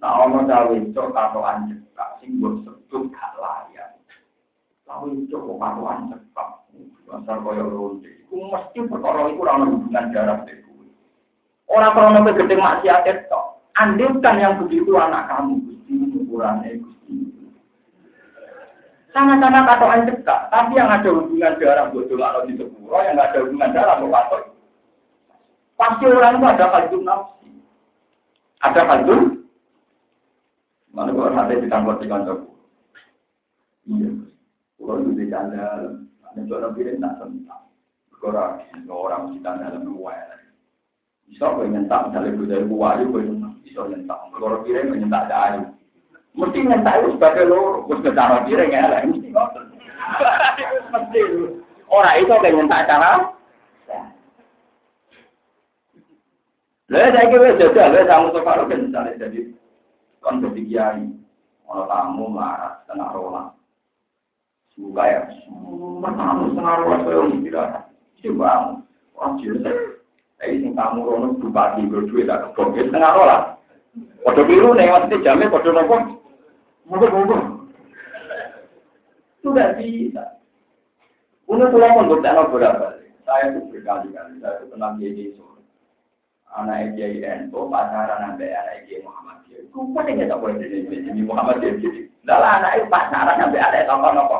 Nah, 0.00 0.24
orang 0.24 0.48
tahu 0.48 0.68
itu 0.80 1.02
kapok 1.12 1.44
anjek, 1.44 1.80
kak 1.92 2.16
sing 2.20 2.40
buat 2.40 2.64
sebut 2.64 3.12
gak 3.12 3.36
layak. 3.36 4.00
Tahu 4.88 5.04
itu 5.20 5.36
kok 5.36 5.58
kapok 5.60 5.88
anjek, 5.88 6.20
kak. 6.32 6.48
Dasar 7.06 7.38
kaya 7.44 7.62
ronde. 7.62 8.10
Iku 8.26 8.50
mesti 8.50 8.78
perkara 8.88 9.30
itu 9.30 9.40
orang 9.40 9.70
hubungan 9.70 10.10
jarak 10.10 10.42
deh. 10.48 10.58
Orang 11.70 11.94
kalau 11.94 12.10
nabi 12.14 12.34
gede 12.34 12.54
maksiat 12.58 13.06
itu, 13.06 13.42
Andilkan 13.76 14.40
yang 14.40 14.56
begitu 14.56 14.96
anak 14.96 15.28
kamu, 15.28 15.60
Gusti, 15.68 15.92
ukurannya 16.16 16.80
Gusti. 16.80 17.14
Sama-sama 19.12 19.68
katoan 19.68 20.08
cekak, 20.08 20.48
tapi 20.52 20.76
yang 20.76 20.92
ada 20.92 21.08
hubungan 21.08 21.56
darah 21.60 21.88
bodoh 21.88 22.16
kalau 22.20 22.44
di 22.44 22.56
sepuro, 22.56 23.00
yang 23.00 23.16
nggak 23.16 23.32
ada 23.32 23.38
hubungan 23.44 23.72
darah 23.72 23.96
mau. 24.00 24.40
Pasti 25.76 26.04
orang 26.08 26.40
itu 26.40 26.46
ada 26.48 26.66
kalbun 26.72 27.02
nafsi. 27.04 27.48
Ada 28.64 28.80
hantu? 28.88 29.16
Mana 30.96 31.12
kok 31.12 31.32
nanti 31.36 31.60
ditangkap 31.60 31.96
di 32.00 32.06
kantor? 32.08 32.38
Iya. 33.84 34.10
Kalau 34.80 35.00
itu 35.04 35.10
di 35.20 35.26
kantor, 35.28 35.80
ada 36.24 36.40
orang 36.56 36.72
pilih 36.72 36.96
tak 36.96 37.12
tentang. 37.20 37.64
Orang 38.26 38.64
orang 38.90 39.22
kita 39.38 39.50
dalam 39.60 39.86
dua 39.86 40.16
Bisa 41.30 41.46
kau 41.46 41.62
nyentak 41.62 42.10
misalnya 42.10 42.34
gue 42.38 42.46
dari 42.50 42.66
aja 42.66 43.04
gue 43.06 43.22
bisa 43.66 43.82
nyentak. 43.90 44.18
Kalau 44.30 44.62
pilih 44.62 44.86
menyentak 44.86 45.26
dari 45.26 45.66
Mesti 46.36 46.68
nyentak 46.68 47.00
itu 47.00 47.16
sebagai 47.16 47.48
lo, 47.48 47.88
gue 47.88 47.96
secara 48.04 48.44
pilih 48.44 48.68
ya 48.68 48.92
lah. 48.92 49.00
Mesti 49.02 49.28
ngotot. 49.32 49.64
Mesti. 50.92 51.20
Orang 51.88 52.16
itu 52.20 52.34
kayak 52.38 52.54
nyentak 52.54 52.86
cara. 52.86 53.36
Lalu 56.86 57.10
saya 57.10 57.30
kira 57.34 57.58
jajal, 57.58 57.88
lalu 57.90 58.06
sama 58.06 58.26
Sofaru 58.30 58.70
kan 58.70 58.78
misalnya 58.86 59.18
jadi 59.26 59.40
kon 60.22 60.38
jadi 60.38 60.62
kiai, 60.70 61.02
kalau 61.66 61.84
tamu 61.90 62.30
marah 62.30 62.78
tengah 62.86 63.10
rola, 63.10 63.42
suka 64.70 65.02
ya, 65.02 65.20
tamu 65.98 66.54
tengah 66.54 66.74
rola 66.78 66.96
saya 67.02 67.26
tidak, 67.42 67.90
coba 68.22 68.78
orang 69.18 69.34
jelas, 69.42 69.98
tapi 70.38 70.62
sing 70.62 70.78
tamu 70.78 71.02
rono 71.02 71.34
bupati 71.42 71.90
berdua 71.90 72.22
tak 72.22 72.54
kebongkir 72.54 72.86
tengah 72.94 73.12
rola, 73.18 73.55
kode 74.24 74.42
biru 74.44 74.74
nih 74.74 74.90
maksudnya 74.90 75.24
jamin 75.24 75.52
kode 75.52 75.70
nopo, 75.72 75.96
monggo 76.88 77.06
monggo, 77.12 77.36
sudah 79.40 79.76
bisa. 79.78 80.36
Untuk 81.46 81.70
pulau 81.70 81.94
pun 81.94 82.10
bertanya 82.10 82.50
berapa, 82.50 82.98
saya 83.22 83.54
itu 83.54 83.70
berkali-kali, 83.70 84.42
saya 84.42 84.58
itu 84.58 84.66
pernah 84.66 84.98
jadi 84.98 85.24
anak 86.56 86.96
Kiai 86.96 87.20
Ento 87.20 87.68
pacaran 87.68 88.32
sampai 88.32 88.56
anak 88.56 88.88
Kiai 88.88 89.04
Muhammad 89.04 89.44
Kiai. 89.46 89.68
Kok 89.68 90.08
dia 90.08 90.24
tak 90.24 90.40
boleh 90.40 90.56
jadi 90.56 90.76
jadi 90.88 91.22
Muhammad 91.22 91.60
Kiai 91.60 91.78
jadi. 91.78 92.00
Lah 92.26 92.58
anak 92.58 92.72
itu 92.80 92.86
pacaran 92.90 93.38
sampai 93.38 93.60
ada 93.60 93.86
tokoh 93.86 94.10
nopo. 94.16 94.38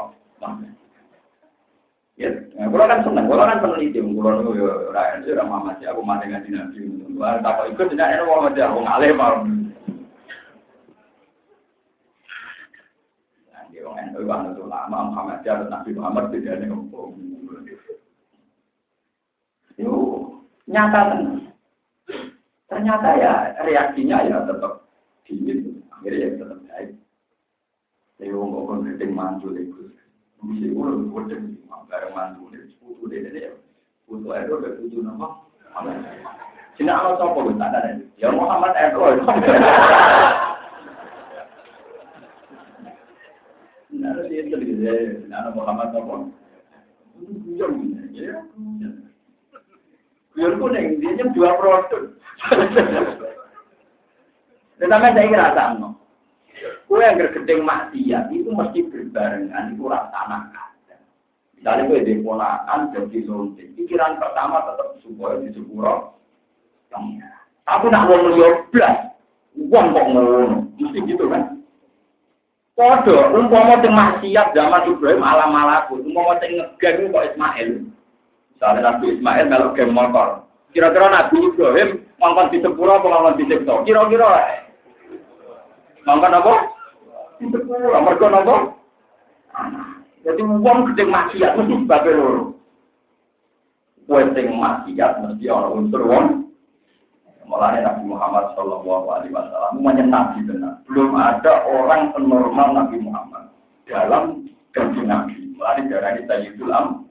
Ya, 2.16 2.32
kalau 2.56 2.88
kan 2.88 3.04
seneng, 3.04 3.28
kalau 3.28 3.44
kan 3.44 3.60
peneliti, 3.60 4.00
kalau 4.00 4.40
itu 4.40 4.64
ya 4.64 4.72
rakyat 4.88 5.18
itu 5.28 5.30
Muhammad 5.44 5.76
Kiai, 5.76 5.92
aku 5.92 6.00
mati 6.00 6.24
ngaji 6.32 6.48
nabi. 6.56 6.78
Wah, 7.20 7.36
tak 7.44 7.68
ikut 7.68 7.92
tidak 7.92 8.16
ada 8.16 8.24
Muhammad 8.24 8.52
Kiai, 8.56 8.68
aku 8.72 8.80
ngalih 8.80 9.12
mau. 9.12 9.36
Wong 13.86 14.02
ento 14.02 14.18
wong 14.26 14.50
itu 14.50 14.64
lama 14.66 14.98
Muhammad 15.12 15.46
Kiai 15.46 15.68
Nabi 15.70 15.90
Muhammad 15.94 16.24
tidak 16.34 16.58
ada 16.58 16.66
Yo, 19.76 19.92
nyata 20.64 21.00
tenan. 21.12 21.52
Ternyata 22.66 23.08
ya 23.20 23.32
reaksinya 23.60 24.24
ya 24.24 24.40
tetap 24.48 24.88
dingin, 25.28 25.84
akhirnya 25.92 26.18
ya 26.24 26.28
tetap 26.40 26.58
baik. 26.66 26.90
Wong 28.32 28.48
kok 28.56 28.64
kon 28.64 28.88
gedeng 28.88 29.12
mantu 29.12 29.52
itu. 29.52 29.92
Bisa 30.46 30.70
ulang 30.70 31.10
kodeng 31.10 31.58
bareng 31.86 32.12
mantu 32.14 32.50
itu 32.54 32.74
putu 32.82 33.06
deh 33.10 33.22
deh. 33.30 33.54
Putu 34.06 34.30
itu 34.30 34.52
udah 34.54 34.72
putu 34.78 34.98
nama. 35.02 35.28
Cina 36.76 36.92
Allah 36.92 37.16
sopo 37.16 37.48
tak 37.56 37.72
ada 37.72 38.00
Ya 38.20 38.28
Muhammad 38.32 38.76
Eko. 38.76 39.16
Nah, 43.96 44.12
dia 44.28 44.44
itu 44.44 44.56
dia, 44.60 45.24
nah 45.30 45.48
Muhammad 45.56 45.88
sopo. 45.96 46.28
Ya, 47.56 48.44
Biar 50.36 50.52
kuning, 50.60 51.00
dia 51.00 51.24
dua 51.32 51.56
produk. 51.56 52.12
Tetapi 54.76 55.08
saya 55.16 55.30
kira 55.32 55.56
sama. 55.56 55.96
Kue 56.96 57.04
yang 57.04 57.20
gergedeng 57.20 57.60
maksiat 57.60 58.32
itu 58.32 58.48
mesti 58.56 58.88
berbarengan 58.88 59.76
itu 59.76 59.84
rasa 59.84 60.16
anak 60.16 60.48
Misalnya 61.60 61.92
kue 61.92 62.00
deponakan 62.00 62.88
jadi 62.88 63.20
suntik. 63.28 63.68
Pikiran 63.76 64.16
pertama 64.16 64.64
tetap 64.64 64.96
supaya 65.04 65.36
di 65.44 65.52
sepuro. 65.52 66.16
Tapi 66.88 67.84
nak 67.92 68.08
mau 68.08 68.16
melihat 68.16 68.64
belas, 68.72 69.12
uang 69.60 69.92
kok 69.92 70.06
ngono, 70.08 70.72
mesti 70.80 71.04
gitu 71.04 71.28
kan? 71.28 71.60
Kodo, 72.72 73.28
umpama 73.44 73.76
sing 73.84 73.92
maksiat 73.92 74.56
zaman 74.56 74.88
Ibrahim 74.88 75.20
alam 75.20 75.52
malaku, 75.52 76.00
umpama 76.00 76.40
sing 76.40 76.56
ngegeng 76.56 77.12
kok 77.12 77.28
Ismail. 77.28 77.92
Misalnya 78.56 78.80
Nabi 78.80 79.20
Ismail 79.20 79.44
melok 79.52 79.76
game 79.76 79.92
motor. 79.92 80.48
Kira-kira 80.72 81.12
Nabi 81.12 81.44
Ibrahim 81.44 82.08
mangkon 82.16 82.56
di 82.56 82.64
sepuro 82.64 82.96
apa 82.96 83.04
mangkon 83.04 83.36
di 83.36 83.44
sektor? 83.52 83.84
Kira-kira 83.84 84.64
mangkon 86.08 86.40
apa? 86.40 86.75
Sepuro. 87.40 87.92
Mereka 87.92 88.26
apa? 88.32 88.56
Jadi 90.26 90.42
uang 90.42 90.78
gede 90.92 91.04
maksiat 91.06 91.52
mesti 91.54 91.74
sebagai 91.86 92.12
loro. 92.18 92.42
Kue 94.10 94.22
sing 94.34 94.46
maksiat 94.58 95.12
mesti 95.22 95.44
orang 95.46 95.74
unsur 95.78 96.02
wong. 96.02 96.26
Mulanya 97.46 97.94
Nabi 97.94 98.10
Muhammad 98.10 98.58
Shallallahu 98.58 99.06
Alaihi 99.06 99.30
Wasallam 99.30 99.78
nabi 100.10 100.38
benar. 100.50 100.82
Belum 100.90 101.14
ada 101.14 101.62
orang 101.62 102.10
normal 102.18 102.74
Nabi 102.74 102.98
Muhammad 102.98 103.54
dalam 103.86 104.50
gaji 104.74 105.02
Nabi. 105.06 105.54
Mulanya 105.54 105.82
darah 105.86 106.18
Sayyidul 106.26 106.74
Am. 106.74 107.06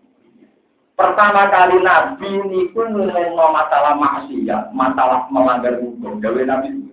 Pertama 1.00 1.48
kali 1.48 1.80
Nabi 1.80 2.28
ini 2.36 2.68
pun 2.76 3.00
ngomong 3.00 3.52
masalah 3.56 3.96
maksiat, 3.96 4.76
masalah 4.76 5.24
melanggar 5.32 5.80
hukum. 5.80 6.20
Gawe 6.20 6.42
Nabi 6.44 6.85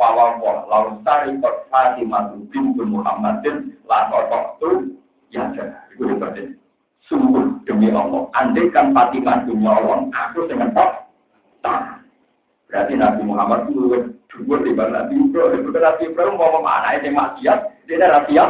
Fawawah, 0.00 0.66
lalu 0.66 0.92
sari 1.04 1.36
kot 1.38 1.68
Fatimah 1.68 2.32
bintu 2.50 2.82
Muhammadin, 2.82 3.76
lakotok 3.86 4.58
tu, 4.58 4.70
ya 5.30 5.52
jangan. 5.52 5.86
Itu 5.94 6.16
berarti. 6.16 6.42
Sungguh 7.10 7.60
demi 7.68 7.92
Allah. 7.92 8.30
Andai 8.34 8.72
kan 8.72 8.96
Fatimah 8.96 9.44
dunia 9.44 9.78
Allah, 9.78 10.08
aku 10.10 10.48
dengan 10.48 10.72
tok. 10.72 10.90
Berarti 12.72 12.94
Nabi 12.96 13.20
Muhammad 13.28 13.68
itu 13.68 13.84
dua 14.32 14.64
bawah 14.64 14.88
Nabi 14.88 15.14
Ibrahim. 15.28 15.60
Bukan 15.68 15.82
Nabi 15.84 16.02
Ibrahim 16.08 16.34
mau 16.40 16.56
mana 16.64 16.96
ini 16.96 17.12
maksiat, 17.12 17.58
dia 17.84 17.96
ada 18.00 18.06
rahasia. 18.16 18.44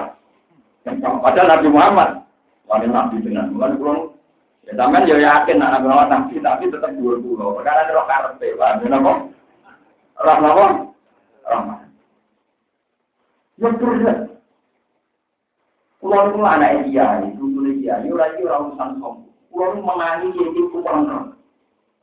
Padahal 0.87 1.51
Nabi 1.59 1.69
Muhammad, 1.69 2.09
wanita 2.71 2.95
Nabi 2.95 3.17
dengan 3.19 3.51
Muhammad 3.51 4.15
Ya 4.63 4.79
sampean 4.79 5.11
yo 5.11 5.19
yakin 5.19 5.59
nak 5.59 5.75
nabi 5.75 5.91
nabi 5.91 6.39
tapi 6.39 6.71
tetap 6.71 6.95
dua 6.95 7.19
pulau. 7.19 7.59
Perkara 7.59 7.91
roh 7.91 8.07
karepe, 8.07 8.55
Pak. 8.55 8.87
Napa? 8.87 9.13
Roh 10.23 10.37
napa? 10.39 10.67
Rahmat. 11.47 11.89
Ya 13.59 13.69
terus. 13.79 14.05
Kulo 16.03 16.19
niku 16.19 16.43
anak 16.43 16.91
dia, 16.91 17.23
itu 17.31 17.45
tulis 17.55 17.79
dia. 17.79 18.03
Yo 18.03 18.19
lagi 18.19 18.43
ora 18.43 18.67
urusan 18.67 18.99
sombong. 18.99 19.31
Kulo 19.55 19.79
menangi 19.79 20.35
iki 20.35 20.63
kurang 20.75 21.07
kan. 21.07 21.25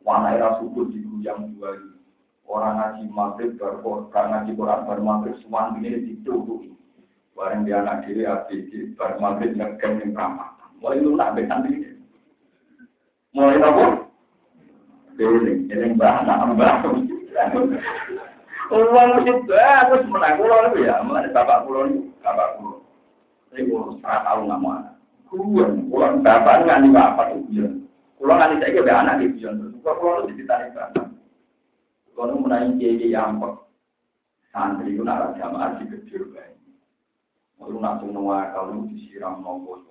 Wana 0.08 0.40
era 0.40 0.56
subuh 0.64 0.88
di 0.88 1.04
jam 1.20 1.52
dua 1.56 1.76
ini. 1.76 2.00
Orang 2.50 2.82
ngaji 2.82 3.04
maghrib, 3.14 3.62
baru 3.62 4.10
ngaji 4.10 4.58
Quran, 4.58 4.88
baru 4.90 5.02
maghrib, 5.06 5.38
semua 5.46 5.70
ini 5.78 6.02
ditutupi. 6.02 6.74
Barang 7.38 7.62
dia 7.62 7.86
anak 7.86 8.10
diri, 8.10 8.26
abdi, 8.26 8.90
baru 8.98 9.22
maghrib, 9.22 9.54
ngegem 9.54 10.02
yang 10.02 10.18
ramah. 10.18 10.58
Mulai 10.82 11.04
lunak, 11.06 11.38
besan 11.38 11.62
diri. 11.70 11.94
Mulai 13.38 13.62
apa? 13.62 13.86
Beling, 15.14 15.70
ini 15.70 15.94
mbah, 15.94 16.26
anak 16.26 16.58
mbah. 16.58 16.90
Uang 18.70 19.10
mesti 19.18 19.34
aku 19.50 19.94
semenang 20.06 20.38
pulau 20.38 20.70
itu 20.70 20.86
ya, 20.86 21.02
mulai 21.02 21.26
bapak 21.34 21.66
pulau 21.66 21.90
ini, 21.90 22.14
bapak 22.22 22.62
pulau. 22.62 22.86
Saya 23.50 23.66
pulau 23.66 23.98
setengah 23.98 24.22
tahun 24.30 24.46
nggak 24.46 24.62
mau 24.62 24.72
anak. 24.78 24.96
Kuyon, 25.26 25.72
pulau 25.90 26.22
bapak 26.22 26.56
nggak 26.70 26.78
nih 26.86 26.92
bapak 26.94 27.28
kuyon. 27.34 27.74
Pulau 28.22 28.34
nggak 28.38 28.50
nih 28.54 28.58
saya 28.62 28.94
anak 29.02 29.16
kuyon. 29.26 29.56
Pulau 29.82 29.98
pulau 29.98 30.22
itu 30.30 30.46
ditarik 30.46 30.70
bapak. 30.78 31.06
Kalau 32.14 32.36
menaik 32.36 32.78
jadi 32.78 33.08
yang 33.16 33.42
santri 34.52 34.94
itu 34.94 35.02
nara 35.02 35.32
jamaah 35.40 35.80
di 35.80 35.88
kecil 35.88 36.30
baik. 36.36 36.60
Lalu 37.58 37.80
nak 37.80 38.04
semua 38.04 38.52
kalau 38.52 38.86
disiram 38.92 39.40
nombor, 39.40 39.82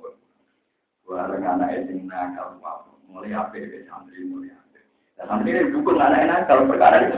bareng 1.08 1.40
anak 1.40 1.88
itu 1.88 2.04
nakal 2.04 2.60
apa 2.60 2.92
mulai 3.08 3.32
ya 3.32 3.48
santri 3.88 4.28
mulai 4.28 4.52
apa. 4.52 4.78
Nah, 5.16 5.24
santri 5.24 5.72
dukung 5.72 5.96
anak-anak 5.96 6.44
kalau 6.44 6.68
perkara 6.68 7.08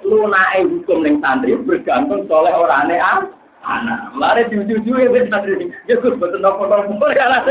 itu. 0.00 0.08
Lu 0.08 0.28
naik 0.28 0.64
hukum 0.64 1.04
yang 1.04 1.20
santri 1.20 1.56
bergantung 1.60 2.24
soleh 2.24 2.52
orang 2.56 2.88
aneh 2.88 3.00
ah. 3.00 3.20
Anak, 3.60 4.16
lari 4.16 4.48
jujur 4.48 4.96
ya 4.96 5.12
ben 5.12 5.28
santri. 5.28 5.68
Ya 5.84 6.00
gus 6.00 6.16
nopo 6.16 6.64
nopo 6.64 7.06
ya 7.12 7.44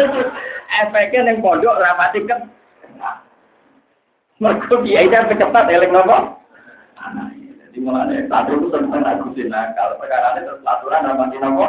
Efeknya 0.69 1.29
yang 1.29 1.41
pondok 1.45 1.77
rapati 1.77 2.25
kan. 2.25 2.49
Mereka 4.39 4.81
dia 4.81 5.05
itu 5.05 5.17
kecepat 5.29 5.69
elek 5.69 5.93
nopo. 5.93 6.41
Anak. 6.97 7.37
Jadi 7.69 7.77
mulai 7.85 8.25
santri 8.25 8.57
itu 8.57 8.73
tentang 8.73 9.05
aku 9.05 9.37
nakal. 9.45 10.01
Perkara 10.01 10.41
itu 10.41 10.53
aturan 10.65 11.05
rapati 11.13 11.37
nopo. 11.37 11.65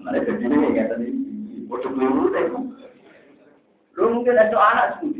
Mereka 0.00 0.40
jadi 0.40 0.56
ini 0.56 0.80
tadi. 0.88 1.08
Bodoh 1.68 1.92
peluru 1.92 2.32
deh. 2.32 2.44
Lu 4.00 4.16
mungkin 4.16 4.40
ada 4.40 4.56
anak 4.56 4.86
sendiri. 5.04 5.19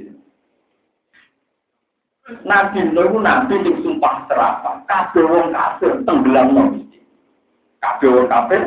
Nabi 2.47 2.79
Nuh 2.95 3.19
nabi 3.19 3.59
yang 3.63 3.83
sumpah 3.83 4.27
serapah. 4.31 4.83
Kabeh 4.87 5.25
wong 5.27 5.51
kafir 5.51 5.93
tenggelam 6.07 6.47
no. 6.55 6.63
Kabeh 7.83 8.09
wong 8.09 8.27
kafir. 8.31 8.63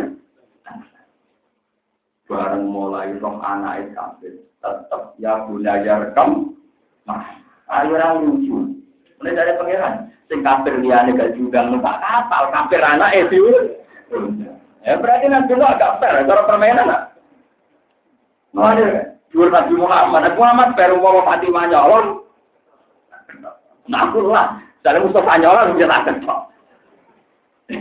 Bareng 2.28 2.66
mulai 2.68 3.14
roh 3.20 3.40
anak 3.44 3.92
kafir. 3.96 4.44
Tetap 4.64 5.16
ya 5.20 5.44
belajar 5.48 6.08
rekam. 6.08 6.56
Nah, 7.04 7.24
ayo 7.80 8.00
orang 8.00 8.24
lucu. 8.24 8.80
Mulai 9.20 9.36
dari 9.36 9.54
pangeran. 9.60 9.94
Sing 10.32 10.40
kafir 10.40 10.80
liane 10.80 11.16
gak 11.20 11.36
juga 11.36 11.68
numpak 11.68 12.00
kapal. 12.00 12.52
Kafir 12.52 12.80
anak 12.80 13.12
itu. 13.16 13.44
Ya 14.84 15.00
berarti 15.00 15.28
Nabi 15.32 15.52
Nuh 15.56 15.68
agak 15.68 16.00
fair. 16.00 16.24
Cara 16.28 16.44
permainan. 16.48 16.92
Nah, 18.54 18.72
ada. 18.72 19.14
Dua 19.34 19.50
Nabi 19.50 19.74
Muhammad. 19.74 20.38
Muhammad 20.38 20.78
baru 20.78 21.02
mau 21.02 21.26
Fatimah 21.26 21.66
Nah, 23.88 24.00
aku 24.08 24.28
lah. 24.28 24.60
Dari 24.84 25.00
Mustafa 25.00 25.40
nyolong 25.40 25.80
dia 25.80 25.88
tak 25.88 26.12
ketok. 26.12 26.42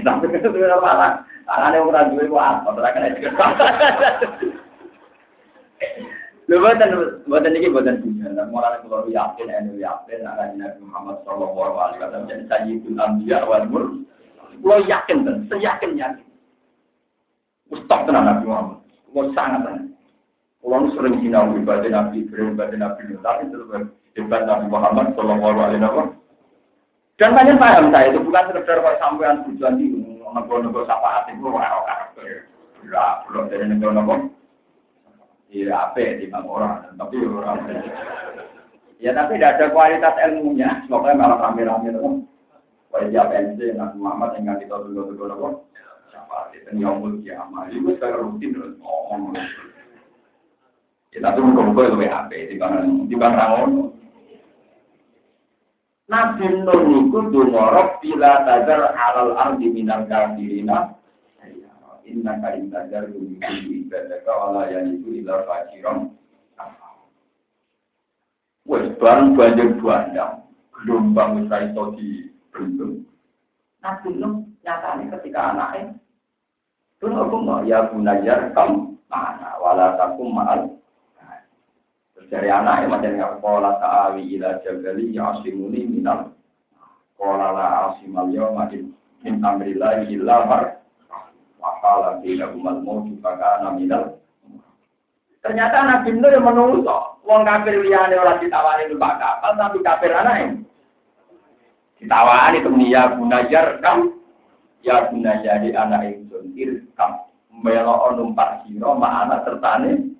Tapi 0.06 0.24
itu 0.30 0.48
sudah 0.48 0.78
malah. 0.78 1.26
Tangannya 1.42 1.82
orang 1.82 2.14
duit 2.14 2.30
apa? 2.30 2.70
Terakhir 2.70 3.18
itu. 3.18 3.28
Lho 6.50 6.58
boten 6.58 6.90
boten 7.26 7.58
iki 7.58 7.70
boten 7.70 8.02
dunia. 8.02 8.46
Mulane 8.50 8.82
kula 8.86 9.06
yakin 9.10 9.50
ene 9.50 9.78
yakin 9.78 10.26
akan 10.26 10.58
Nabi 10.58 10.80
Muhammad 10.82 11.16
sallallahu 11.26 11.78
alaihi 11.78 12.00
wasallam 12.02 12.30
jadi 12.30 12.44
sayyidul 12.50 12.98
wal 13.46 13.66
mursalin. 13.70 14.06
Kula 14.62 14.76
yakin 14.86 15.26
ten, 15.26 15.36
seyakin 15.50 15.98
yakin. 15.98 16.26
Ustaz 17.74 18.06
tenan 18.06 18.26
Nabi 18.26 18.44
Muhammad. 18.46 18.78
Kula 19.10 19.30
sangat 19.34 19.60
tenan. 19.66 19.86
Kula 20.62 20.76
sering 20.94 21.14
sinau 21.22 21.50
ibadah 21.58 21.90
Nabi 21.90 22.26
Ibrahim, 22.26 22.54
ibadah 22.54 22.78
Nabi 22.78 23.00
Nuh, 23.10 23.18
tapi 23.22 23.50
hebat 24.16 24.42
Nabi 24.44 24.66
Muhammad 24.68 25.16
sallallahu 25.16 25.58
alaihi 25.60 25.80
wasallam. 25.80 26.08
Dan 27.20 27.36
banyak 27.36 27.56
paham 27.60 27.92
saya 27.92 28.10
itu 28.10 28.20
bukan 28.24 28.44
sekedar 28.50 28.78
kalau 28.82 28.98
sampean 28.98 29.44
tujuan 29.46 29.78
di 29.78 29.86
nego-nego 30.32 30.80
syafaat 30.88 31.28
itu 31.28 31.44
orang 31.44 31.84
karakter. 31.84 32.48
Ya, 32.88 33.04
belum 33.28 33.44
dari 33.52 33.64
nego-nego. 33.68 34.14
Iya, 35.52 35.92
apa 35.92 36.16
di 36.16 36.26
orang, 36.32 36.96
tapi 36.96 37.16
orang. 37.28 37.68
Ya, 38.96 39.12
tapi 39.12 39.36
tidak 39.36 39.60
ada 39.60 39.66
kualitas 39.68 40.16
ilmunya. 40.16 40.70
Semoga 40.88 41.12
malah 41.12 41.38
rame-rame 41.38 41.92
itu. 41.92 42.24
Wajib 42.92 43.24
PNC, 43.28 43.76
Nabi 43.76 43.96
Muhammad 44.00 44.36
yang 44.40 44.56
kita 44.56 44.76
dulu-dulu 44.88 45.24
nego. 45.28 45.48
Syafaat 46.08 46.56
itu 46.56 46.72
nyomul 46.80 47.20
kiamat. 47.20 47.68
Itu 47.68 47.92
secara 47.96 48.24
rutin 48.24 48.56
terus 48.56 48.74
ngomong. 48.80 49.36
Ya, 51.12 51.20
tapi 51.20 51.44
muka-muka 51.44 51.92
itu 51.92 51.96
WHP 52.00 52.32
di 52.48 52.56
bang 52.56 53.04
di 53.04 53.16
bang. 53.20 53.36
Nabi 56.12 56.44
Nuh 56.60 56.80
niku 56.92 57.32
dumorok 57.32 58.04
bila 58.04 58.44
tadar 58.44 58.92
alal 58.92 59.32
ardi 59.32 59.72
minal 59.72 60.04
kafirina. 60.04 60.92
Inna 62.04 62.36
ka 62.44 62.52
intadar 62.52 63.08
lumikul 63.08 63.72
ibadaka 63.72 64.28
wala 64.28 64.68
yaniku 64.68 65.08
ila 65.22 65.48
fajirom 65.48 66.12
Wes 68.68 68.94
bareng 69.00 69.34
banjir 69.34 69.74
bandang, 69.80 70.44
gelombang 70.76 71.40
wis 71.40 71.50
iso 71.50 71.82
di. 71.96 72.28
Nabi 73.80 74.08
Nuh 74.20 74.44
nyatane 74.60 75.08
ketika 75.08 75.56
anaknya 75.56 75.96
itu 77.00 77.10
aku 77.10 77.36
mau 77.42 77.64
ya 77.66 77.90
gunajar 77.90 78.52
kam 78.54 79.00
mana? 79.10 79.58
Wala 79.58 79.98
takum 79.98 80.30
ma'al 80.36 80.70
dari 82.32 82.48
anak 82.48 82.88
yang 82.88 82.90
macam 82.96 83.12
yang 83.12 83.34
pola 83.44 83.76
ta'awi 83.76 84.24
ila 84.40 84.56
jabali 84.64 85.12
ya 85.12 85.36
asimuni 85.36 85.84
minal 85.84 86.32
pola 87.20 87.52
la 87.52 87.66
asimal 87.92 88.32
yawma 88.32 88.72
min 89.20 89.34
amrillahi 89.44 90.08
illa 90.16 90.48
mar. 90.48 90.80
Wakala 91.60 92.24
bila 92.24 92.50
umat 92.56 92.80
mau 92.82 93.04
juga 93.04 93.36
kana 93.36 93.76
minal. 93.76 94.16
Ternyata 95.44 95.76
Nabi 95.84 96.10
Nur 96.16 96.32
yang 96.32 96.48
menunggu 96.48 96.88
wong 97.22 97.42
kafir 97.44 97.84
liane 97.84 98.16
orang 98.16 98.40
ditawari 98.40 98.88
numpak 98.88 99.20
kapal 99.20 99.52
tapi 99.54 99.78
kafir 99.84 100.10
anak 100.16 100.36
yang 100.40 100.52
ditawari 102.00 102.58
itu 102.64 102.70
ya 102.90 103.14
gunajar 103.14 103.78
kam 103.78 104.18
ya 104.82 105.06
gunajar 105.12 105.62
di 105.62 105.70
anak 105.70 106.18
itu 106.18 106.38
irkam 106.58 107.28
melo 107.54 108.10
numpak 108.18 108.66
siro 108.66 108.98
ma 108.98 109.22
anak 109.26 109.46
tertane 109.46 110.14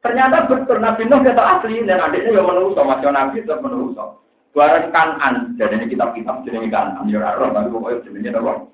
Ternyata 0.00 0.48
betul 0.48 0.80
Nabi 0.80 1.04
Nuh 1.04 1.20
kita 1.20 1.44
asli 1.44 1.84
dan 1.84 2.00
adiknya 2.00 2.40
yang 2.40 2.48
menungso, 2.48 2.80
macam 2.80 3.12
Nabi 3.12 3.44
itu 3.44 3.52
menungso. 3.60 4.24
Barang 4.56 4.90
kanan, 4.90 5.54
jadi 5.60 5.76
ini 5.76 5.92
kitab-kitab 5.92 6.42
jenis 6.42 6.72
kanan, 6.72 7.06
ya 7.06 7.36
roh, 7.36 7.52
tapi 7.52 7.68
pokoknya 7.70 8.02
jenisnya 8.08 8.40
apa? 8.40 8.66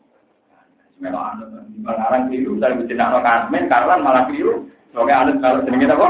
Memang 0.96 1.36
anu, 1.36 1.44
di 1.68 1.84
Bangarang 1.84 2.32
keliru, 2.32 2.56
saya 2.56 2.78
bisa 2.80 2.96
nak 2.96 3.20
kasmen, 3.20 3.68
karena 3.68 4.00
malah 4.00 4.24
keliru. 4.30 4.64
Sebagai 4.94 5.12
anak 5.12 5.36
kalau 5.44 5.66
jenisnya 5.68 5.92
apa? 5.92 6.08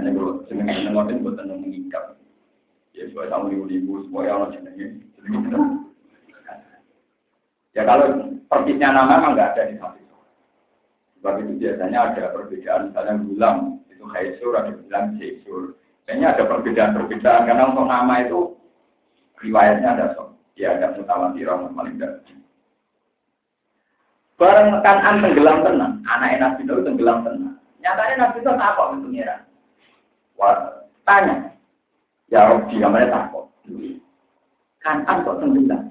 Ini 0.00 0.08
kalau 0.14 0.32
jenisnya 0.48 0.90
ngotin 0.94 1.20
buat 1.20 1.34
tenang 1.36 1.60
mengikat. 1.60 2.16
Ya, 2.96 3.04
supaya 3.12 3.28
tamu 3.28 3.52
ribu-ribu, 3.52 4.08
supaya 4.08 4.32
orang 4.32 4.56
jenisnya. 4.56 4.96
Ya 7.76 7.84
kalau 7.84 8.32
persisnya 8.48 8.88
nama 8.88 9.20
memang 9.20 9.36
nggak 9.36 9.52
ada 9.52 9.68
di 9.68 9.76
samping. 9.76 10.05
Sebab 11.20 11.34
itu 11.42 11.52
biasanya 11.58 11.98
ada 12.12 12.24
perbedaan, 12.32 12.92
misalnya 12.92 13.14
gulam, 13.24 13.56
itu 13.88 14.04
haisur, 14.12 14.52
ada 14.54 14.72
bilang 14.76 15.16
jaisur. 15.16 15.74
Kayaknya 16.06 16.26
ada 16.36 16.42
perbedaan-perbedaan, 16.46 17.46
karena 17.48 17.64
untuk 17.72 17.86
nama 17.88 18.14
itu 18.22 18.40
riwayatnya 19.42 19.88
ada 19.96 20.06
so. 20.14 20.36
Ya 20.56 20.72
ada 20.76 20.96
mutawatirah, 20.96 21.68
paling 21.76 22.00
tidak. 22.00 22.24
Bareng 24.36 24.84
kan 24.84 25.00
an 25.00 25.24
tenggelam 25.24 25.64
tenang, 25.64 26.04
anak 26.04 26.36
Nabi 26.36 26.68
itu 26.68 26.84
tenggelam 26.84 27.24
tenang. 27.24 27.56
Nyatanya 27.80 28.14
Nabi 28.20 28.36
itu 28.44 28.50
apa 28.52 28.82
pengiran? 28.92 29.40
Wah, 30.36 30.84
tanya. 31.08 31.56
Ya 32.28 32.44
Rabbi, 32.44 32.76
kamarnya 32.76 33.16
takut. 33.16 33.48
Kan 34.84 35.08
an 35.08 35.24
kok 35.24 35.40
tenggelam? 35.40 35.82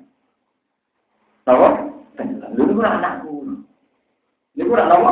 Tahu? 1.41 1.65
Tenggelam. 2.13 2.49
Lu 2.53 2.63
itu 2.69 2.81
anakku. 2.85 3.34
Ini 4.55 4.63
kurang 4.63 4.87
apa? 4.87 5.11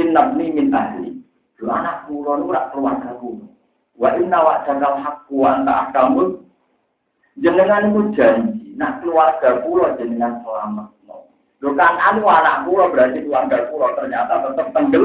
Innabni 0.00 0.50
min 0.50 0.72
ahli. 0.72 1.12
Lu 1.60 1.70
anak 1.70 2.08
kula 2.08 2.40
niku 2.40 2.50
ora 2.50 2.62
keluargaku. 2.72 3.30
Wa 3.94 4.16
inna 4.18 4.38
wa 4.42 4.64
jagal 4.66 4.98
haqqu 4.98 5.34
wa 5.38 5.48
anta 5.54 5.72
ahkamul. 5.86 6.42
Jenengan 7.38 7.92
iku 7.92 8.00
janji, 8.16 8.74
nak 8.74 9.04
keluarga 9.04 9.62
kula 9.62 9.94
jenengan 10.00 10.42
selamat. 10.42 10.88
Lho 11.62 11.70
kan 11.78 11.96
anu 11.96 12.26
anak 12.26 12.66
kula 12.66 12.90
berarti 12.90 13.24
keluarga 13.24 13.68
kula 13.70 13.88
ternyata 13.96 14.34
tetap 14.50 14.68
tenggel. 14.74 15.04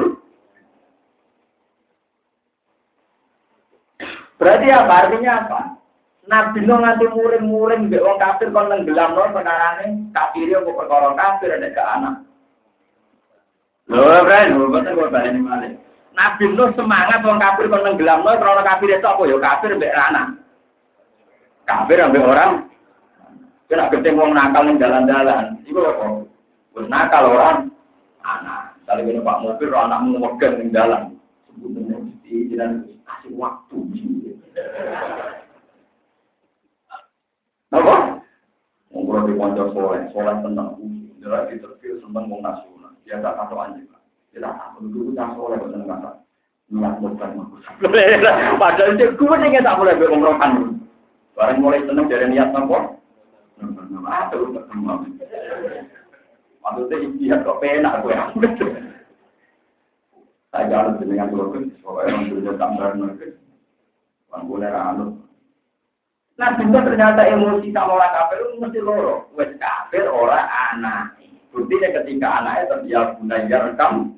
Berarti 4.40 4.68
apa? 4.72 4.94
Artinya 5.04 5.32
apa? 5.46 5.60
Nabi 6.30 6.62
Nuh 6.62 6.78
nganti 6.78 7.10
muring-muring 7.10 7.90
mbek 7.90 8.06
wong 8.06 8.22
kafir 8.22 8.54
kon 8.54 8.70
nenggelam 8.70 9.18
no 9.18 9.34
perkarane 9.34 10.14
kafir 10.14 10.46
yo 10.46 10.62
perkara 10.62 11.18
kafir 11.18 11.58
ada 11.58 11.70
ke 11.74 11.82
anak. 11.82 12.16
Lho, 13.90 14.22
Bren, 14.22 14.54
boten 14.54 14.94
kok 14.94 15.10
baleni 15.10 15.42
malih. 15.42 15.74
Nabi 16.14 16.46
Nuh 16.54 16.70
semangat 16.78 17.26
wong 17.26 17.42
kafir 17.42 17.66
kon 17.66 17.82
nenggelam 17.82 18.22
no 18.22 18.38
perkara 18.38 18.62
kafir 18.62 18.94
itu 18.94 19.10
apa 19.10 19.24
yo 19.26 19.42
kafir 19.42 19.74
mbek 19.74 19.90
anak. 19.90 20.38
Kafir 21.66 21.98
ambek 21.98 22.22
orang 22.22 22.70
kena 23.66 23.90
gede 23.90 24.10
wong 24.14 24.30
nakal 24.38 24.70
ning 24.70 24.78
dalan-dalan. 24.78 25.58
Iku 25.66 25.82
apa? 25.82 26.30
Wis 26.78 26.86
nakal 26.90 27.26
orang 27.26 27.74
anak. 28.22 28.78
Kalau 28.86 29.06
gini 29.06 29.22
Pak 29.22 29.42
Mobil, 29.46 29.70
anakmu 29.70 30.18
megang 30.18 30.58
ning 30.58 30.70
dalan. 30.74 31.14
Sebutnya, 31.62 31.98
jangan 32.26 32.90
kasih 33.06 33.34
waktu. 33.38 33.78
Apa? 37.70 38.18
Mungkin 38.90 39.30
di 39.30 39.34
pojok 39.38 39.68
soleh, 39.78 40.02
soleh 40.10 40.36
tenang. 40.42 40.82
Jelas 41.22 41.46
di 41.54 41.62
terpil 41.62 42.02
seneng 42.02 42.26
nasional. 42.42 42.94
Dia 43.06 43.22
tak 43.22 43.38
kata 43.38 43.54
anjing. 43.54 43.86
Dia 44.34 44.42
tak 44.42 44.54
kata 44.58 44.78
dulu 44.90 45.14
tak 45.14 45.30
soleh. 45.38 45.58
Niat 46.70 47.02
bukan 47.02 47.50
Padahal 48.62 48.94
dia 48.94 49.10
gue 49.10 49.36
nih 49.42 49.62
tak 49.66 49.78
boleh 49.82 49.98
berumrohkan. 49.98 50.78
Barang 51.34 51.66
mulai 51.66 51.82
seneng 51.86 52.06
dari 52.06 52.30
niat 52.30 52.54
nopo. 52.54 53.02
Aduh, 53.60 54.54
ketemu. 54.54 54.94
Maksudnya 56.62 56.96
iya 57.18 57.36
kok 57.42 57.58
penak 57.58 58.06
gue. 58.06 58.14
Saya 60.50 60.66
harus 60.66 60.98
dengan 61.02 61.30
gue, 61.30 61.74
soalnya 61.82 62.10
orang 62.18 62.26
sudah 62.34 62.54
tambah 62.58 62.90
nanti. 62.98 63.28
Kan 64.30 64.46
boleh. 64.46 64.70
Nah, 66.40 66.56
juga 66.56 66.88
ternyata 66.88 67.28
emosi 67.28 67.68
sama 67.76 68.00
orang 68.00 68.16
kafir 68.16 68.40
itu 68.48 68.56
mesti 68.64 68.80
loro. 68.80 69.28
Wes 69.36 69.52
kafir 69.60 70.08
orang 70.08 70.48
anak. 70.48 71.20
Buktinya 71.52 72.00
ketika 72.00 72.28
anaknya 72.40 72.70
terbiar 72.72 73.06
bunda 73.20 73.38
rekam 73.44 74.16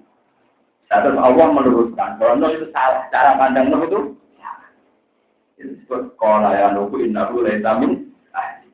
Terus 0.92 1.16
Allah 1.24 1.48
meluruskan, 1.56 2.20
kalau 2.20 2.52
itu 2.52 2.68
salah, 2.76 3.08
cara 3.16 3.40
pandang 3.40 3.72
Nuh 3.72 3.88
itu 3.88 4.00
itu 5.56 5.72
disebut 5.72 6.20
kola 6.20 6.52
ya 6.52 6.76
nuhu 6.76 7.00
innahu 7.00 7.48
leitamin 7.48 8.12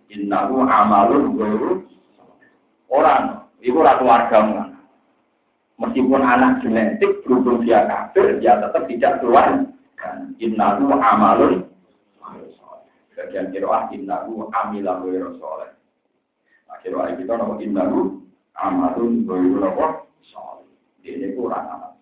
innahu 0.09 0.65
amalun 0.65 1.37
ghairu. 1.37 1.85
Orang 2.89 3.45
itu 3.61 3.77
ratu 3.77 4.07
warga 4.07 4.71
meskipun 5.77 6.23
anak 6.25 6.65
genetik 6.65 7.21
berhubung 7.21 7.61
dia 7.61 7.85
kafir 7.85 8.41
dia 8.41 8.57
tetap 8.65 8.89
tidak 8.89 9.21
keluar. 9.21 9.69
Innahu 10.41 10.89
amalun 10.97 11.69
bagian 13.17 13.49
kiroah 13.49 13.89
innahu 13.89 14.47
amilah 14.53 15.01
ghairu 15.01 15.41
soleh 15.41 15.73
nah 16.69 16.77
kiroah 16.85 17.09
kita 17.17 17.33
nama 17.33 17.57
innahu 17.57 18.21
amalun 18.53 19.25
ghairu 19.25 19.73
soleh 20.21 20.67
ini 21.07 21.31
kurang 21.39 21.65
amat. 21.71 21.93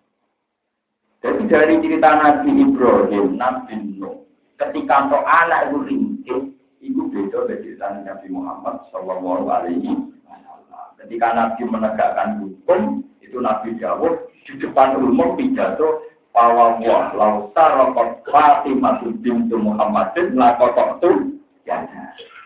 Jadi 1.22 1.42
dari 1.50 1.74
cerita 1.82 2.08
Nabi 2.18 2.50
Ibrahim, 2.54 3.38
Nabi 3.38 3.74
Nuh, 3.98 4.26
ketika 4.58 5.06
untuk 5.06 5.22
anak 5.26 5.70
itu 5.70 5.78
ringkih, 5.86 6.40
itu 6.82 7.02
beda 7.10 7.50
dari 7.50 7.62
cerita 7.66 8.02
Nabi 8.02 8.26
Muhammad 8.30 8.86
Shallallahu 8.90 9.46
Alaihi 9.50 9.90
Wasallam. 10.26 10.88
Ketika 11.02 11.28
Nabi 11.34 11.62
menegakkan 11.66 12.30
hukum, 12.42 13.02
itu 13.22 13.38
Nabi 13.42 13.74
Dawud 13.78 14.30
di 14.46 14.54
depan 14.62 15.02
umum 15.02 15.34
pidato 15.34 16.06
bahwa 16.36 16.76
wah 16.84 17.16
lau 17.16 17.48
sarokot 17.56 18.20
Fatimah 18.28 19.00
bintu 19.24 19.56
Muhammadin 19.56 20.36
lakotok 20.36 21.00
itu 21.00 21.40
ya. 21.64 21.80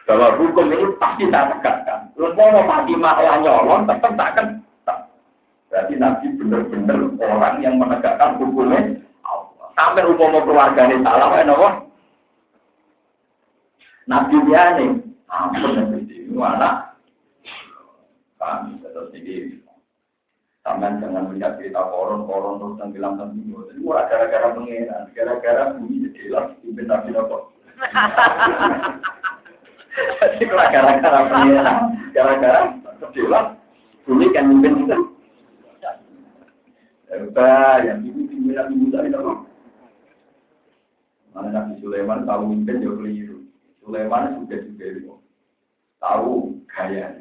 Bahwa 0.06 0.38
hukum 0.38 0.70
ini 0.70 0.94
pasti 1.02 1.26
tak 1.34 1.58
tegakkan. 1.58 2.06
Terus 2.14 2.38
mau 2.38 2.62
Fatimah 2.62 3.18
yang 3.18 3.42
nyolong 3.42 3.90
tetap 3.90 4.14
tak 4.14 4.30
akan 4.38 4.46
Berarti 5.70 5.94
Nabi 6.02 6.26
benar-benar 6.34 6.98
orang 7.22 7.62
yang 7.62 7.78
menegakkan 7.78 8.42
hukumnya 8.42 8.98
Allah. 9.22 9.70
Sampai 9.78 10.02
umum 10.02 10.42
keluarganya 10.42 10.98
salah, 11.06 11.30
ya 11.38 11.46
Nabi 14.10 14.34
dia 14.50 14.64
nih, 14.74 14.90
ampun 15.30 15.70
Nabi 15.78 16.10
ini 16.10 16.34
anak. 16.34 16.98
Kami 18.42 18.82
terus 18.82 19.14
ini 19.14 19.59
Taman 20.60 21.00
jangan 21.00 21.32
melihat 21.32 21.56
cerita 21.56 21.80
koron-koron 21.88 22.60
terus 22.60 22.76
dan 22.76 22.92
bilang 22.92 23.16
tentang 23.16 23.32
Jadi 23.72 23.80
murah 23.80 24.04
gara-gara 24.12 24.52
pengeran, 24.52 25.08
gara-gara 25.16 25.62
bumi 25.80 26.12
jelas 26.12 26.52
pimpin 26.60 26.84
Nabi 26.84 27.16
Nabi. 27.16 27.48
Jadi 30.20 30.44
gara-gara 30.52 31.20
pengeran, 31.32 31.78
gara-gara 32.12 32.60
jelas 33.16 33.56
bumi 34.04 34.28
kan 34.36 34.52
pimpin 34.52 34.84
kita. 34.84 34.96
Ya, 35.80 35.92
yang 37.80 38.04
ini 38.04 38.28
pimpin 38.28 38.52
Nabi 38.52 38.74
Musa 38.76 38.98
itu 39.08 39.32
Mana 41.32 41.48
Nabi 41.56 41.80
Sulaiman 41.80 42.28
tahu 42.28 42.52
pimpin 42.52 42.84
jauh 42.84 43.00
keliru. 43.00 43.48
Sulaiman 43.80 44.44
sudah 44.44 44.60
juga 44.60 44.84
itu 44.92 45.12
tahu 46.04 46.60
gaya. 46.68 47.16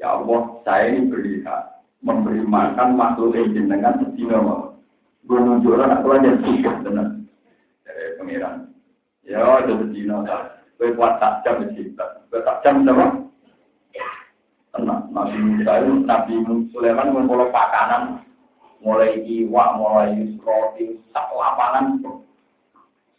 Ya 0.00 0.16
Allah, 0.16 0.40
saya 0.64 0.96
ini 0.96 1.12
berlihat 1.12 1.81
memberi 2.02 2.42
makan 2.42 2.98
makhluk 2.98 3.38
yang 3.38 3.54
dengan 3.54 4.02
sedina 4.02 4.42
mau. 4.42 4.74
Gue 5.22 5.38
nunjuk 5.38 5.78
orang 5.78 6.02
aku 6.02 6.18
aja 6.18 6.34
suka 6.42 6.72
dengan 6.82 7.22
dari 7.86 8.18
pangeran. 8.18 8.56
Ya, 9.22 9.62
itu 9.62 9.72
sedina 9.86 10.26
tak. 10.26 10.66
Gue 10.82 10.98
kuat 10.98 11.22
tak 11.22 11.46
jam 11.46 11.62
mencipta. 11.62 12.26
Gue 12.26 12.42
tak 12.42 12.58
jam 12.66 12.82
sama. 12.82 13.22
Tenang, 14.72 15.12
Nabi 15.12 15.36
Musa 15.36 15.84
itu, 15.84 15.92
Nabi 16.08 16.32
Sulaiman 16.72 17.12
ngumpul 17.12 17.44
pakanan, 17.52 18.24
mulai 18.80 19.20
iwak, 19.20 19.76
mulai 19.76 20.16
roti, 20.40 20.96
sak 21.12 21.28
lapangan, 21.28 22.00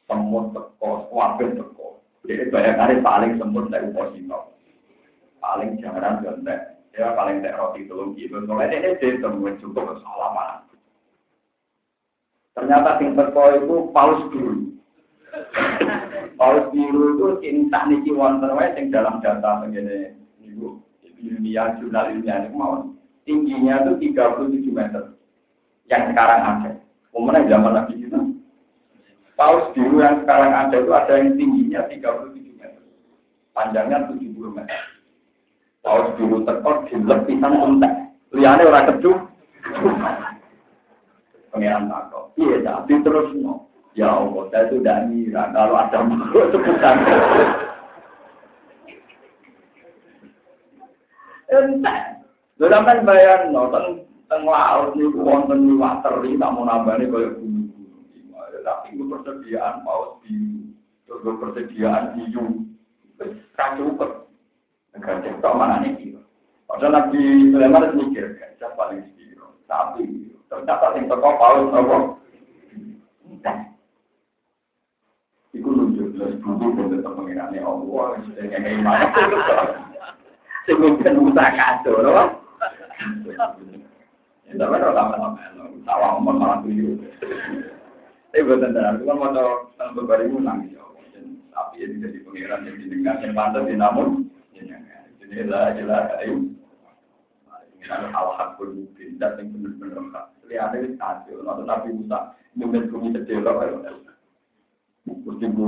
semut 0.10 0.50
teko, 0.50 1.14
wabel 1.14 1.54
teko. 1.54 2.02
Jadi 2.26 2.50
bayangannya 2.50 3.06
paling 3.06 3.32
sempurna 3.38 3.78
dari 3.78 3.94
posito. 3.94 4.58
Paling 5.38 5.78
jarang 5.78 6.26
gontek. 6.26 6.73
Ya 6.94 7.10
paling 7.18 7.42
tak 7.42 7.58
roti 7.58 7.90
telung 7.90 8.14
gitu. 8.14 8.38
Soalnya 8.46 8.78
ini 8.78 9.02
dia 9.02 9.18
temuin 9.18 9.58
cukup 9.58 9.98
kesalahan. 9.98 10.62
Ternyata 12.54 13.02
sing 13.02 13.18
teko 13.18 13.44
itu 13.58 13.76
paus 13.90 14.22
dulu. 14.30 14.78
paus 16.38 16.70
biru 16.70 17.18
itu 17.18 17.28
cinta 17.42 17.90
niki 17.90 18.14
wonten 18.14 18.54
wae 18.54 18.70
sing 18.78 18.94
dalam 18.94 19.18
data 19.26 19.66
begini 19.66 20.14
ibu 20.46 20.78
ilmiah 21.18 21.74
jurnal 21.82 22.14
ilmiah 22.14 22.46
itu 22.46 22.54
mau 22.54 22.86
tingginya 23.26 23.82
itu 23.82 24.14
37 24.14 24.70
meter 24.70 25.18
yang 25.90 26.14
sekarang 26.14 26.42
ada. 26.46 26.72
Kemudian 27.10 27.50
zaman 27.50 27.74
Nabi 27.74 28.06
kita 28.06 28.22
Paus 29.34 29.74
biru 29.74 29.98
yang 29.98 30.22
sekarang 30.22 30.54
ada 30.54 30.78
itu 30.78 30.92
ada 30.94 31.14
yang 31.18 31.34
tingginya 31.34 31.82
37 31.90 32.38
meter. 32.54 32.84
Panjangnya 33.58 34.06
70 34.14 34.30
meter. 34.54 34.93
Paus 35.84 36.16
biru 36.16 36.48
tekor 36.48 36.88
jilek 36.88 37.28
pisang 37.28 37.54
entek. 37.60 37.94
Liane 38.32 38.64
orang 38.64 38.88
kecuh. 38.96 39.18
Pengiran 41.52 41.92
takut. 41.92 42.32
Iya, 42.40 42.58
tapi 42.64 43.04
terus 43.04 43.30
no. 43.38 43.68
Ya 43.94 44.10
Allah, 44.10 44.50
saya 44.50 44.74
sudah 44.74 45.06
ngira 45.06 45.54
kalau 45.54 45.78
ada 45.78 46.00
makhluk 46.02 46.50
sebutan. 46.50 46.96
Entek. 51.52 52.00
Lho 52.58 52.66
sampean 52.72 53.06
bayar 53.06 53.52
no, 53.52 53.70
teng 53.70 54.08
teng 54.32 54.48
laut 54.48 54.96
niku 54.96 55.20
wonten 55.20 55.68
liwat 55.68 56.02
teri 56.02 56.40
tak 56.40 56.52
mau 56.56 56.66
nambani 56.66 57.12
kaya 57.12 57.36
bumi 57.36 57.64
tapi 58.64 58.96
gue 58.96 59.08
persediaan 59.12 59.84
paus 59.84 60.24
biru, 60.24 60.72
terus 61.04 61.36
persediaan 61.36 62.16
hiu, 62.16 62.64
kacau 63.60 63.92
negara 64.94 65.20
tak 65.42 65.54
mana 65.58 65.82
nih 65.82 65.92
biru. 65.98 66.22
Padahal 66.70 66.94
Nabi 66.94 67.50
Sulaiman 67.50 67.84
harus 67.86 67.98
mikir, 67.98 68.26
gajah 68.38 68.72
paling 68.78 69.02
biru, 69.18 69.48
sapi 69.66 70.06
biru. 70.06 70.38
Ternyata 70.48 70.96
yang 70.96 71.06
toko 71.10 71.30
paus 71.38 71.74
apa? 71.78 71.98
Iku 75.54 75.70
nunjuk 75.70 76.18
jelas 76.18 76.34
bumi 76.42 76.74
dan 76.74 76.98
tetap 76.98 77.14
mengenai 77.14 77.62
Allah, 77.62 78.18
sudah 78.26 78.42
ngenai 78.42 78.82
mana? 78.82 79.06
Sebutan 80.66 81.22
usaha 81.22 81.54
kacau, 81.54 82.02
loh. 82.02 82.42
Ya, 84.50 84.54
tapi 84.58 84.76
kalau 84.82 84.98
lama-lama, 84.98 85.38
sawah 85.86 86.18
malah 86.18 86.58
tujuh. 86.66 86.98
Tapi 88.34 88.50
buat 88.50 88.66
tentara, 88.66 88.98
itu 88.98 89.06
kan 89.06 89.14
mau 89.14 89.30
tentang 89.30 89.94
beberapa 89.94 90.26
ribu 90.26 90.42
nangis 90.42 90.74
ya. 90.74 90.82
Tapi 91.54 91.86
ini 91.86 92.02
jadi 92.02 92.18
pengiran 92.26 92.66
yang 92.66 92.76
didengar, 92.82 93.16
yang 93.22 93.38
pantas 93.38 93.70
di 93.70 93.78
namun, 94.62 95.18
jadi 95.18 95.50
lah 95.50 95.74
jelas 95.74 96.14
ayo. 96.22 96.46
Ini 97.74 97.84
hal-hal 97.90 98.56
bermungkin, 98.56 99.18
dan 99.18 99.36
yang 99.42 99.50
benar-benar 99.58 100.06
hak. 100.14 100.26
Lihat 100.48 100.72
ini 100.78 100.96
hasil, 101.02 101.42
atau 101.42 101.64
Nabi 101.66 101.90
Musa, 101.98 102.38
nyumet 102.54 102.88
bumi 102.94 103.12
sedelok, 103.18 103.62
ayo. 103.66 103.76
Terus 105.04 105.40
ibu 105.44 105.68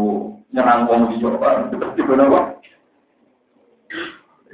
nyerang 0.53 0.87
wong 0.87 1.11
di 1.11 1.19
Jawa, 1.19 1.67
terus 1.73 1.97
ibu 1.99 2.13
apa? 2.15 2.39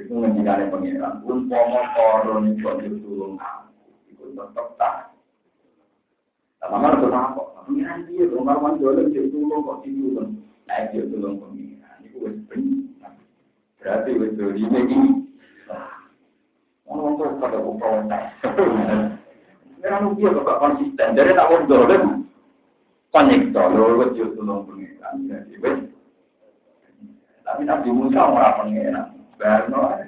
Itu 0.00 0.12
ngendikannya 0.18 0.72
pengiran, 0.72 1.22
umpama 1.22 1.80
koron 1.94 2.56
itu 2.56 2.66
tulung 3.04 3.38
aku, 3.38 3.86
itu 4.10 4.34
tetap 4.34 4.74
tak 4.80 5.14
sama 6.58 6.98
itu 6.98 7.06
apa? 7.12 7.42
Pengiran 7.68 8.08
dia, 8.10 8.26
tulung 8.26 9.62
kok 9.62 9.86
tidur 9.86 10.26
naik 10.66 10.90
dia 10.90 11.06
tulung 11.06 11.38
wes 12.22 12.38
benar. 12.46 12.91
Berarti 13.82 14.14
wes 14.14 14.38
ini 14.38 14.78
ini. 14.86 14.98
Orang 16.86 17.18
tuh 17.18 17.34
pada 17.42 17.58
protes. 17.58 18.24
Pengiran 19.82 20.14
dia 20.16 20.30
kok 20.30 20.60
konsisten. 20.62 21.18
Jadi 21.18 21.34
tak 21.34 21.48
mau 21.50 21.66
jualan. 21.66 22.02
Konektor, 23.10 23.68
lo 23.74 23.98
wes 23.98 24.14
dia 24.14 24.30
tulung. 24.38 24.70
Jadi. 24.70 25.90
Tapi 27.42 27.62
Nabi 27.66 27.90
Musa 27.90 28.22
orang 28.22 28.56
pengiran. 28.62 29.18
Barno. 29.34 29.98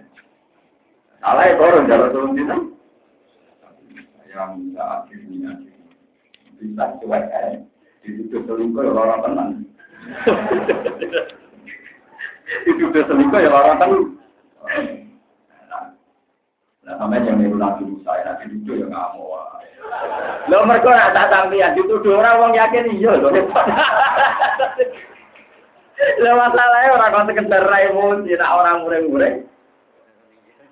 Salah 1.18 1.44
itu 1.50 1.62
orang 1.66 1.90
jalan 1.90 2.14
tulung 2.14 2.34
itu. 2.38 2.56
Yang 4.30 4.50
akhirnya 4.78 5.52
bisa 6.62 6.84
cuek 7.02 7.26
aja. 7.34 7.58
Dituduh 8.06 8.42
selingkuh 8.46 8.82
ya 8.86 8.92
orang 8.94 9.20
tenang. 9.22 9.50
Dituduh 12.68 13.04
selingkuh 13.08 13.40
ya 13.40 13.50
orang 13.50 13.78
tenang. 13.80 14.04
Nah, 16.84 17.00
sampai 17.00 17.24
yang 17.24 17.40
niru 17.40 17.56
Nabi 17.56 17.88
Musa, 17.88 18.12
Nabi 18.12 18.44
Dudu 18.52 18.84
ya 18.84 18.86
nggak 18.92 19.08
mau. 19.16 19.40
Lo 20.52 20.68
mereka 20.68 20.92
nak 20.92 21.16
tak 21.16 21.32
sampean 21.32 21.72
dituduh 21.72 22.20
orang 22.20 22.40
wong 22.40 22.52
yakin 22.52 22.92
iya 22.92 23.16
loh. 23.16 23.32
Lo 26.20 26.30
masalahnya 26.36 26.92
orang 26.92 27.12
kau 27.16 27.24
sekedar 27.24 27.64
emosi, 27.64 28.36
nak 28.36 28.52
orang 28.60 28.84
mureng-mureng. 28.84 29.36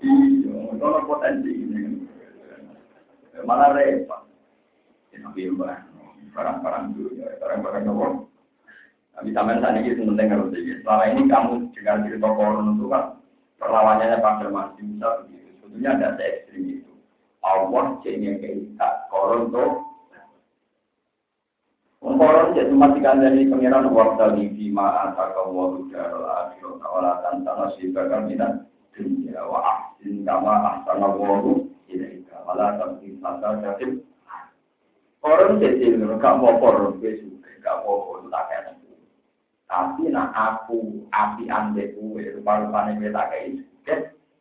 Iya, 0.03 0.77
kalau 0.77 1.01
potensi 1.09 1.49
ini. 1.49 2.05
Malah 3.47 3.73
repot. 3.73 4.29
nabi 5.13 5.47
barang-barang 6.33 6.85
dulu 6.97 7.11
ya, 7.21 7.29
barang-barang 7.39 7.85
apa? 7.87 8.07
Tapi 9.13 9.29
sampai 9.37 9.61
saat 9.61 9.77
ini 9.77 9.93
penting 9.93 10.29
harus 10.33 10.53
jadi. 10.53 10.81
Selama 10.81 11.05
ini 11.13 11.23
kamu 11.29 11.53
dengar 11.77 11.97
cerita 12.09 12.29
koron 12.33 12.75
itu 12.75 12.85
kan 12.89 13.05
perlawanannya 13.61 14.19
pada 14.25 14.47
masih 14.49 14.83
bisa 14.89 15.09
begitu. 15.23 15.51
Sebetulnya 15.61 15.91
ada 16.01 16.09
se 16.17 16.23
ekstrim 16.25 16.65
itu. 16.81 16.93
Allah 17.45 17.85
jadi 18.01 18.29
kita 18.41 18.89
koron 19.13 19.53
tuh. 19.53 19.71
Koron 22.03 22.57
jadi 22.57 22.73
matikan 22.75 23.23
dari 23.23 23.47
pengiran 23.47 23.93
waktu 23.93 24.27
di 24.41 24.45
bima 24.59 25.07
antara 25.07 25.37
kamu 25.39 25.87
darul 25.93 26.27
akhirat 26.27 26.83
awalatan 26.83 27.47
tanah 27.47 27.71
sibakan 27.79 28.27
minat 28.27 28.67
dunia 28.93 29.41
wa 29.47 29.59
ahsin 29.63 30.27
kama 30.27 30.53
ahsana 30.53 31.09
wahu 31.15 31.71
ilaika 31.89 32.43
wala 32.45 32.77
tamkin 32.77 33.17
sasa 33.23 33.59
jatim 33.65 34.05
Koron 35.23 35.63
jadi 35.63 35.95
gak 36.19 36.35
mau 36.43 36.59
koron 36.59 36.99
besok 36.99 37.47
gak 37.63 37.87
mau 37.87 38.03
koron 38.11 38.27
tak 38.29 38.43
kayak 38.51 38.82
tapi 39.73 40.13
nak 40.13 40.37
aku 40.37 41.09
api 41.17 41.49
ande 41.49 41.97
kue, 41.97 42.21
rupa-rupanya 42.37 42.93
kue 43.01 43.09
tak 43.09 43.33
kayak 43.33 43.57
itu. 43.57 43.65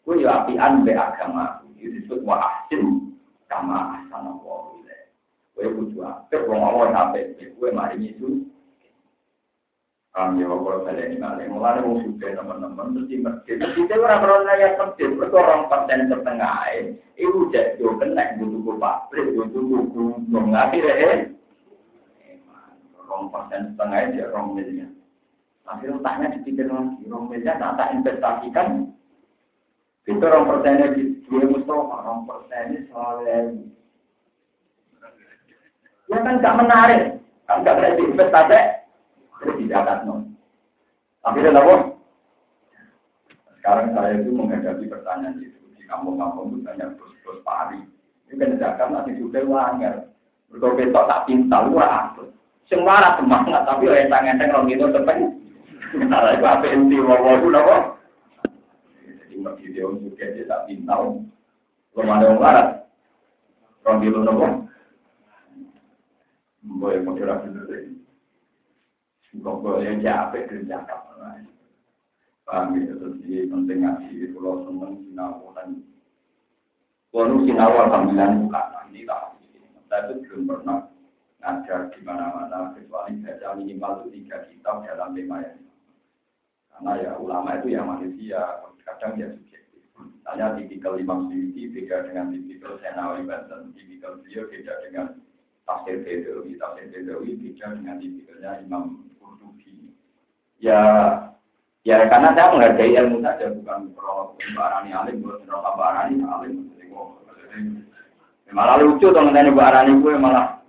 Kue 0.04 0.20
ya 0.20 0.44
api 0.44 0.60
ande 0.60 0.92
agama. 0.92 1.64
Itu 1.80 1.88
disebut 1.88 2.28
wa 2.28 2.36
ahsin 2.44 3.16
kama 3.48 4.04
wa 4.12 4.76
wile. 4.76 5.08
Kue 5.56 5.72
kudu 5.72 6.04
api, 6.04 6.36
kue 6.36 6.52
ngomong 6.52 6.92
api, 6.92 7.40
kue 7.56 7.72
mari 7.72 8.12
itu. 8.12 8.44
Kami 10.12 10.44
ya 10.44 10.52
kalau 10.52 10.84
saya 10.84 11.08
ini 11.08 11.24
malah, 11.24 11.48
mulai 11.48 11.80
mau 11.88 11.96
suka 12.04 12.36
teman-teman, 12.36 13.08
di 13.08 13.24
masjid. 13.24 13.56
Kita 13.64 13.96
orang 13.96 14.28
orang 14.28 14.44
kaya 14.44 14.76
masjid, 14.76 15.08
mereka 15.08 15.40
orang 15.40 15.72
persen 15.72 16.12
setengah, 16.12 16.68
itu 17.16 17.48
jadi 17.56 17.80
kena 17.80 18.36
butuh 18.36 18.76
pabrik, 18.76 19.32
butuh 19.32 19.64
gunung, 19.64 20.52
akhirnya, 20.52 21.32
orang 23.08 23.32
persen 23.32 23.72
setengah 23.72 24.00
dia 24.12 24.28
orang 24.36 24.52
miliar. 24.52 24.92
Akhirnya 25.70 26.02
otaknya 26.02 26.34
dipikir 26.36 26.68
lagi, 26.68 27.06
meja 27.06 27.56
tak 27.62 27.78
tak 27.78 27.92
investasikan. 27.94 28.92
Itu 30.10 30.26
orang 30.26 30.50
persennya 30.50 30.98
di 30.98 31.22
dua 31.30 31.46
Mustafa, 31.46 31.96
orang 32.02 32.26
persennya 32.26 32.80
soalnya. 32.90 33.38
Ya 36.10 36.18
kan 36.20 36.44
gak 36.44 36.58
menarik, 36.60 37.02
kan 37.48 37.64
gak 37.64 37.78
kena 37.80 37.96
diinvestasi, 37.96 38.60
jadi 39.40 39.52
tidak 39.64 40.04
non. 40.04 40.36
Akhirnya 41.24 41.56
apa? 41.56 41.76
Sekarang 43.62 43.94
saya 43.94 44.18
itu 44.18 44.34
menghadapi 44.34 44.90
pertanyaan 44.90 45.38
itu 45.40 45.62
di 45.78 45.86
kampung-kampung 45.86 46.52
itu 46.52 46.66
banyak 46.66 46.98
bos-bos 46.98 47.40
pari. 47.46 47.80
Ini 48.28 48.42
kan 48.42 48.58
zakat 48.58 48.88
masih 48.90 49.22
sudah 49.22 49.46
wanger. 49.46 49.96
Kalau 50.52 50.76
besok 50.76 51.08
tak 51.08 51.24
pintal, 51.30 51.70
wah? 51.72 52.12
Semua 52.68 53.16
semangat, 53.20 53.64
tapi 53.68 53.88
orang 53.88 54.10
tangan-tangan 54.10 54.56
orang 54.66 54.72
itu 54.74 54.86
terpengen. 54.90 55.41
Nah, 55.92 56.32
itu 56.32 56.46
apa 56.48 56.66
inti 56.72 56.98
wawo 57.04 57.36
itu 57.36 57.48
apa? 57.52 57.76
Jadi 59.04 59.34
mbak 59.44 59.60
video 59.60 59.92
juga 60.00 60.24
dia 60.32 60.48
tak 60.48 60.72
pintar. 60.72 61.04
Belum 61.92 62.08
ada 62.08 62.32
orang 62.32 62.40
barat. 62.40 62.68
Orang 63.84 64.00
gitu 64.08 64.24
apa? 64.24 64.48
Boleh 66.64 67.00
model 67.04 67.36
bener 67.44 67.64
deh. 67.68 67.84
Kok 69.36 69.60
boleh 69.60 70.00
capek 70.00 70.48
kerja 70.48 70.80
kapan? 70.88 71.48
Paham 72.42 72.76
ya, 72.76 72.92
terus 72.98 73.16
di 73.24 73.48
penting 73.48 73.80
ngaji, 73.86 74.34
kalau 74.36 74.66
seneng 74.68 74.94
sinau 75.08 75.56
dan 75.56 75.80
Kalau 77.14 77.40
sinau 77.48 77.74
alhamdulillah 77.80 78.44
bukan 78.44 78.92
ini 78.92 79.08
lah. 79.08 79.32
Saya 79.88 80.08
itu 80.08 80.24
belum 80.28 80.48
pernah 80.48 80.88
ngajar 81.40 81.92
di 81.96 82.00
mana-mana 82.04 82.72
kecuali 82.76 83.20
baca 83.24 83.48
minimal 83.56 83.92
itu 84.04 84.08
tiga 84.20 84.38
kitab 84.48 84.84
dalam 84.84 85.16
lima 85.16 85.44
yang 85.44 85.61
karena 86.82 86.98
ya 86.98 87.14
ulama 87.22 87.62
itu 87.62 87.78
ya 87.78 87.86
manusia, 87.86 88.42
kadang 88.82 89.14
ya 89.14 89.30
subjektif. 89.30 89.86
Tanya 90.26 90.58
tipikal 90.58 90.98
Imam 90.98 91.30
Syuuti 91.30 91.70
beda 91.70 92.10
dengan 92.10 92.34
tipikal 92.34 92.82
Senawi 92.82 93.22
Banten, 93.30 93.70
tipikal 93.78 94.18
beliau 94.18 94.50
beda 94.50 94.74
dengan 94.82 95.14
tafsir 95.70 96.02
Bedawi, 96.02 96.58
tafsir 96.58 96.90
Bedawi 96.90 97.38
beda 97.38 97.78
dengan 97.78 98.02
tipikalnya 98.02 98.52
Imam 98.66 99.06
Qurtubi. 99.22 99.94
Ya, 100.58 100.82
ya 101.86 102.02
karena 102.10 102.34
saya 102.34 102.50
menghargai 102.50 102.98
ilmu 102.98 103.22
saja, 103.22 103.54
bukan 103.54 103.94
kalau 103.94 104.34
barani 104.58 104.90
alim, 104.90 105.22
bukan 105.22 105.46
kalau 105.46 105.78
barani 105.78 106.18
alim. 106.26 106.66
Malah 108.50 108.82
lucu 108.82 109.06
teman 109.14 109.38
teman 109.38 109.54
barani 109.54 110.02
gue 110.02 110.14
malah. 110.18 110.66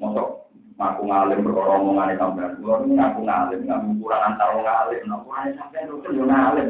Mosok 0.00 0.35
ngaku 0.76 1.02
ngalim 1.08 1.40
berkorong 1.40 1.88
omongan 1.88 2.20
sampean. 2.20 2.56
Kulo 2.60 2.84
ini 2.84 3.00
ngaku 3.00 3.20
ngalim, 3.24 3.60
ngaku 3.64 3.88
kurang 4.04 4.22
antar 4.28 4.48
ngalim, 4.60 5.02
nah 5.08 5.20
kurang 5.24 5.56
sampean 5.56 5.88
itu 5.88 6.08
yo 6.12 6.24
ngalim. 6.28 6.68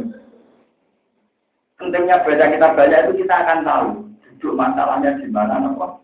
Pentingnya 1.76 2.24
baca 2.24 2.46
kita 2.48 2.68
banyak 2.72 3.00
itu 3.04 3.12
kita 3.26 3.34
akan 3.36 3.58
tahu 3.66 3.88
duduk 4.24 4.54
masalahnya 4.56 5.18
di 5.20 5.28
mana 5.28 5.60
apa. 5.60 6.00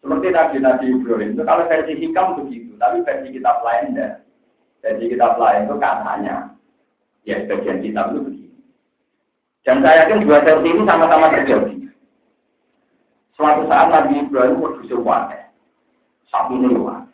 Seperti 0.00 0.28
tadi 0.32 0.56
Nabi 0.62 0.86
Ibrahim 0.96 1.34
itu 1.34 1.42
kalau 1.44 1.66
versi 1.66 1.92
hikam 1.98 2.38
begitu, 2.40 2.72
tapi 2.78 3.04
versi 3.04 3.28
kitab 3.34 3.60
lain 3.66 3.92
enggak. 3.92 4.24
Versi 4.80 5.04
kitab 5.12 5.36
lain 5.36 5.68
itu 5.68 5.76
katanya, 5.76 6.36
ya 7.28 7.36
bagian 7.44 7.84
kitab 7.84 8.16
itu 8.16 8.20
begini. 8.24 8.58
Dan 9.60 9.84
saya 9.84 10.08
yakin 10.08 10.24
dua 10.24 10.40
versi 10.40 10.68
ini 10.72 10.82
sama-sama 10.88 11.26
terjadi. 11.36 11.74
Suatu 13.36 13.68
saat 13.68 13.92
Nabi 13.92 14.24
Ibrahim 14.24 14.56
berdusur 14.56 15.04
wadah. 15.04 15.52
Sapi 16.32 16.54
ini 16.56 16.80
wadah 16.80 17.09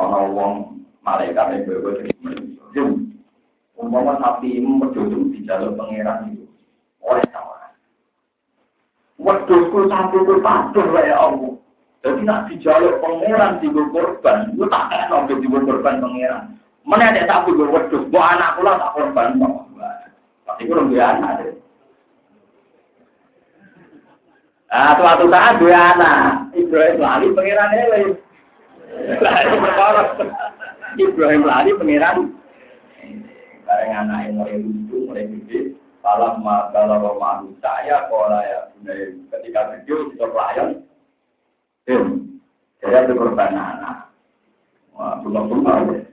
ana 0.00 0.18
wong 0.32 0.82
malaikat 1.04 1.46
yang 1.52 1.62
bawa 1.68 1.90
jadi. 2.72 2.84
Umpama 3.76 4.14
sapi 4.22 4.62
merjujung 4.62 5.34
di 5.34 5.42
jalur 5.42 5.74
pangeran 5.74 6.30
itu 6.32 6.46
oleh 7.02 7.24
sama. 7.34 7.74
Wedusku 9.18 9.90
sapi 9.90 10.16
itu 10.22 10.34
patuh 10.38 10.86
ya 11.02 11.16
Allah. 11.18 11.58
Jadi 12.02 12.20
nak 12.22 12.46
di 12.46 12.54
jalur 12.62 13.02
pangeran 13.02 13.58
di 13.58 13.68
korban, 13.70 14.54
itu 14.54 14.64
tak 14.70 14.86
kena 14.90 15.26
untuk 15.26 15.38
di 15.42 15.48
korban 15.50 15.98
pangeran. 15.98 16.44
Mana 16.86 17.10
ada 17.10 17.26
sapi 17.26 17.54
gue 17.54 17.66
wedus, 17.66 18.06
gue 18.10 18.22
anak 18.22 18.58
pula 18.58 18.74
tak 18.78 18.92
korban 18.98 19.38
Tapi 20.42 20.66
gue 20.66 20.78
lebih 20.78 20.98
anak 20.98 21.62
Ah, 24.72 24.96
suatu 24.96 25.28
saat 25.28 25.60
dua 25.60 25.92
anak, 25.92 26.48
Ibrahim 26.56 26.96
lali 26.96 27.28
pangerannya 27.36 28.16
Lari 28.92 29.56
perkara. 29.56 30.02
Ibrahim 31.00 31.42
lari 31.48 31.70
pangeran. 31.72 32.18
Bareng 33.64 33.92
anak 33.96 34.18
yang 34.28 34.34
mulai 34.36 34.56
lucu, 34.60 34.96
mulai 35.08 35.24
gede. 35.32 35.72
Malam 36.04 36.44
kalau 36.74 37.16
malu 37.16 37.54
saya, 37.62 38.10
kalau 38.10 38.42
ya 38.42 38.68
ketika 39.32 39.72
video 39.72 40.12
kita 40.12 40.26
pelayan, 40.28 40.68
saya 42.82 42.98
itu 43.06 43.12
korban 43.16 43.54
anak. 43.54 44.12
Wah, 44.92 45.16
bunga-bunga. 45.24 46.04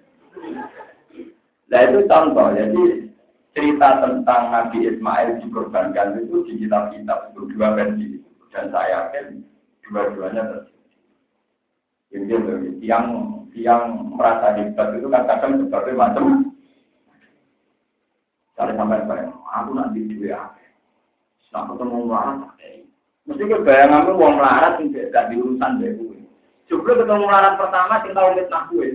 Nah 1.68 1.82
itu 1.84 2.00
contoh, 2.08 2.48
jadi 2.56 2.84
cerita 3.52 3.88
tentang 4.08 4.56
Nabi 4.56 4.88
Ismail 4.88 5.44
dikorbankan 5.44 6.22
itu 6.22 6.48
di 6.48 6.64
kitab-kitab 6.64 7.36
itu 7.36 7.50
dua 7.52 7.76
versi. 7.76 8.24
Dan 8.56 8.72
saya 8.72 9.12
yakin 9.12 9.44
dua-duanya 9.84 10.42
terjadi. 10.48 10.79
Jadi 12.10 12.34
yang 12.82 13.06
yang 13.54 13.82
merasa 14.18 14.58
hebat 14.58 14.98
itu 14.98 15.08
kan 15.10 15.30
kadang 15.30 15.62
sebagai 15.62 15.94
macam 15.94 16.50
Cari 18.60 18.76
sampai 18.76 19.08
bayang, 19.08 19.40
aku 19.56 19.72
nanti 19.72 20.04
dua 20.04 20.52
Nah, 21.50 21.66
ketemu 21.66 22.06
melarat, 22.06 22.46
mesti 23.26 23.42
ke 23.42 23.58
bayanganmu 23.66 24.22
uang 24.22 24.38
melarat 24.38 24.78
yang 24.78 24.94
tidak 24.94 25.34
diurusan 25.34 25.82
deh 25.82 25.98
gue. 25.98 26.22
Juga 26.70 26.94
ketemu 26.94 27.26
melarat 27.26 27.58
pertama, 27.58 28.06
sing 28.06 28.14
tahu 28.14 28.38
fitnah 28.38 28.64
gue. 28.70 28.88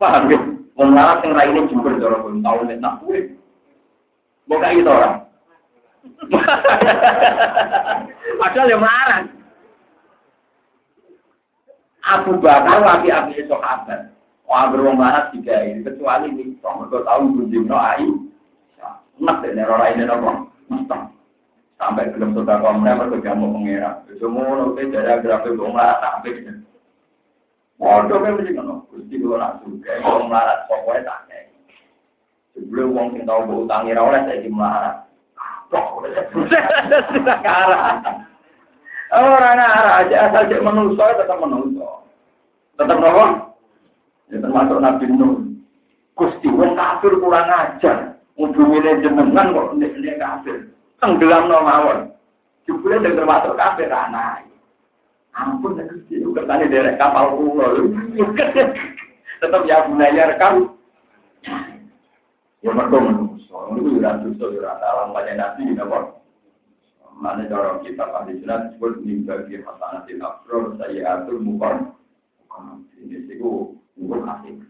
Paham 0.00 0.32
ya? 0.32 0.40
Uang 0.78 0.96
melarat 0.96 1.20
yang 1.20 1.36
lainnya 1.36 1.68
juga 1.68 2.00
jorok 2.00 2.20
gue, 2.24 2.40
tahu 2.40 2.58
fitnah 2.64 2.94
gue. 3.04 3.18
Bukan 4.48 4.72
itu 4.72 4.88
orang. 4.88 5.16
Padahal 8.40 8.72
yang 8.72 8.80
melarat. 8.80 9.24
Abu 12.02 12.38
Bakar 12.42 12.82
lagi 12.82 13.08
api 13.10 13.46
sahabat. 13.46 14.10
Wah 14.50 14.68
beruang 14.68 14.98
barat 14.98 15.30
tiga 15.32 15.62
ini 15.62 15.86
kecuali 15.86 16.34
ini. 16.34 16.58
Mereka 16.58 17.06
tahu 17.06 17.22
bunyi 17.30 17.58
no 17.62 17.78
ai. 17.78 18.04
Nak 19.22 19.40
deh 19.40 19.54
neror 19.54 19.80
ini 19.86 20.04
nopo. 20.04 20.50
Mustang. 20.66 21.14
Sampai 21.78 22.10
belum 22.14 22.34
sudah 22.34 22.58
kau 22.58 22.74
mereka 22.78 23.38
mau 23.38 23.54
mengira. 23.54 24.02
Semua 24.18 24.58
nopo 24.58 24.76
dari 24.76 25.22
grafik 25.22 25.54
beruang 25.54 25.78
barat 25.78 26.02
sampai. 26.02 26.62
Waduh 27.82 28.22
kan 28.22 28.38
mesti 28.38 28.54
ngono. 28.54 28.86
Gusti 28.94 29.18
kula 29.18 29.42
nak 29.42 29.58
suka 29.64 29.98
wong 30.06 30.30
melarat 30.30 30.70
pokoke 30.70 31.02
tak. 31.02 31.26
Sebelum 32.54 32.94
wong 32.94 33.06
sing 33.16 33.24
tau 33.24 33.48
mbok 33.48 33.64
utangi 33.64 33.96
ra 33.96 34.04
oleh 34.04 34.20
saiki 34.28 34.52
melarat. 34.52 35.08
Orang 39.12 39.60
arah 39.60 40.04
aja 40.04 40.28
asal 40.28 40.44
cek 40.48 40.60
menungso 40.60 41.00
tetap 41.00 41.40
menungso. 41.40 41.71
Tetap 42.76 42.98
apa? 42.98 43.52
Ya 44.32 44.40
termasuk 44.40 44.78
Nabi 44.80 45.04
Nuh. 45.12 45.52
Gusti 46.16 46.48
wong 46.48 46.76
kafir 46.76 47.12
kurang 47.20 47.48
ajar. 47.48 48.16
Ngubungin 48.36 49.04
jenengan 49.04 49.52
kok 49.52 49.76
nek 49.76 49.96
kafir. 50.20 50.72
Tenggelam 51.00 51.48
no 51.48 51.58
mawon. 51.60 51.98
Jebule 52.64 52.96
sing 53.00 53.12
termasuk 53.16 53.56
kafir 53.56 53.92
anak. 53.92 54.48
Ampun 55.36 55.76
nek 55.76 55.88
Gusti 55.92 56.20
kertane 56.20 56.68
derek 56.72 56.96
kapal 56.96 57.36
kula. 57.36 57.76
Tetap 59.42 59.62
ya 59.68 59.84
bunaya 59.88 60.32
rekam. 60.32 60.76
Ya 62.62 62.70
mergo 62.70 62.98
menungso. 63.02 63.74
Niku 63.74 64.00
ora 64.00 64.22
dosa 64.22 64.44
ora 64.48 64.72
salah 64.80 65.06
banyak 65.12 65.36
nabi 65.36 65.76
napa. 65.76 66.22
Mana 67.20 67.46
cara 67.46 67.78
kita 67.84 68.08
pada 68.08 68.32
jelas 68.32 68.72
disebut 68.72 69.04
mimpi 69.04 69.30
di 69.46 69.62
afrol 70.18 70.74
saya 70.80 71.20
atur 71.20 71.38
mukar. 71.38 71.92
Ini. 73.02 74.64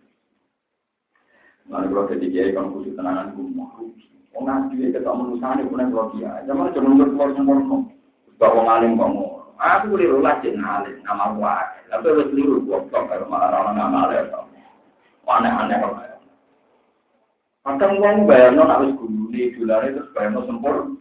Mana 1.71 1.89
kalau 1.89 2.11
ketika 2.11 2.53
kan 2.53 2.73
khusus 2.75 2.95
tenangan 2.99 3.33
mau. 3.35 3.87
Wong 4.33 4.45
nabi 4.49 4.81
itu 4.81 4.97
tak 4.97 5.13
menusani 5.13 5.69
pun 5.69 5.81
yang 5.81 5.93
dia. 6.17 6.41
Zaman 6.49 6.73
cuma 6.73 6.89
untuk 6.97 7.09
keluar 7.13 7.31
semua 7.37 7.85
Bawa 8.41 8.61
ngalim 8.65 8.97
kamu. 8.97 9.25
Aku 9.61 9.85
boleh 9.95 10.09
lulas 10.09 10.41
cek 10.41 10.57
ngalim 10.57 10.97
nama 11.05 11.37
gua. 11.37 11.63
Tapi 11.93 12.09
harus 12.09 12.29
keliru 12.33 12.65
gua 12.65 12.83
kalau 12.91 13.29
malah 13.29 13.53
orang 13.53 13.77
ngamal 13.77 14.11
Aneh-aneh 15.23 15.77
kok. 15.81 16.13
Kadang 17.63 18.03
uang 18.03 18.27
bayar 18.27 18.51
non 18.59 18.69
harus 18.69 18.91
guru 18.99 19.31
nih, 19.31 19.55
dolar 19.55 19.87
itu 19.87 20.03
bayar 20.13 20.35
non 20.35 20.51
sempur. 20.51 20.99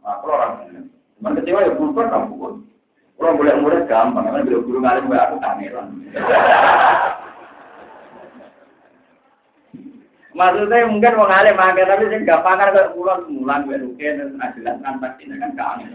Nah, 0.00 0.16
kalau 0.24 0.34
orang 0.40 0.88
cuman 1.20 1.36
kecewa 1.36 1.68
ya 1.68 1.76
kan 1.76 2.08
kamu 2.08 2.34
pun. 2.40 2.54
Kalau 3.16 3.32
boleh 3.32 3.54
murid 3.64 3.88
gampang, 3.88 4.28
karena 4.28 4.44
bila 4.44 4.58
guru 4.60 4.78
ngalim 4.84 5.08
bayar 5.08 5.24
aku 5.32 5.36
kangeran. 5.40 5.88
Maksudnya 10.36 10.84
mungkin 10.92 11.16
mau 11.16 11.24
ngalim 11.24 11.56
tapi 11.56 12.04
saya 12.12 12.20
nggak 12.20 12.44
makan 12.44 12.74
ke 12.76 12.82
pulau 12.92 13.24
semulan 13.24 13.64
gue 13.64 13.80
rukin 13.80 14.36
dan 14.36 14.52
jelas 14.52 14.76
kan 14.84 15.00
pasti 15.00 15.24
kan 15.32 15.52
kangen. 15.56 15.90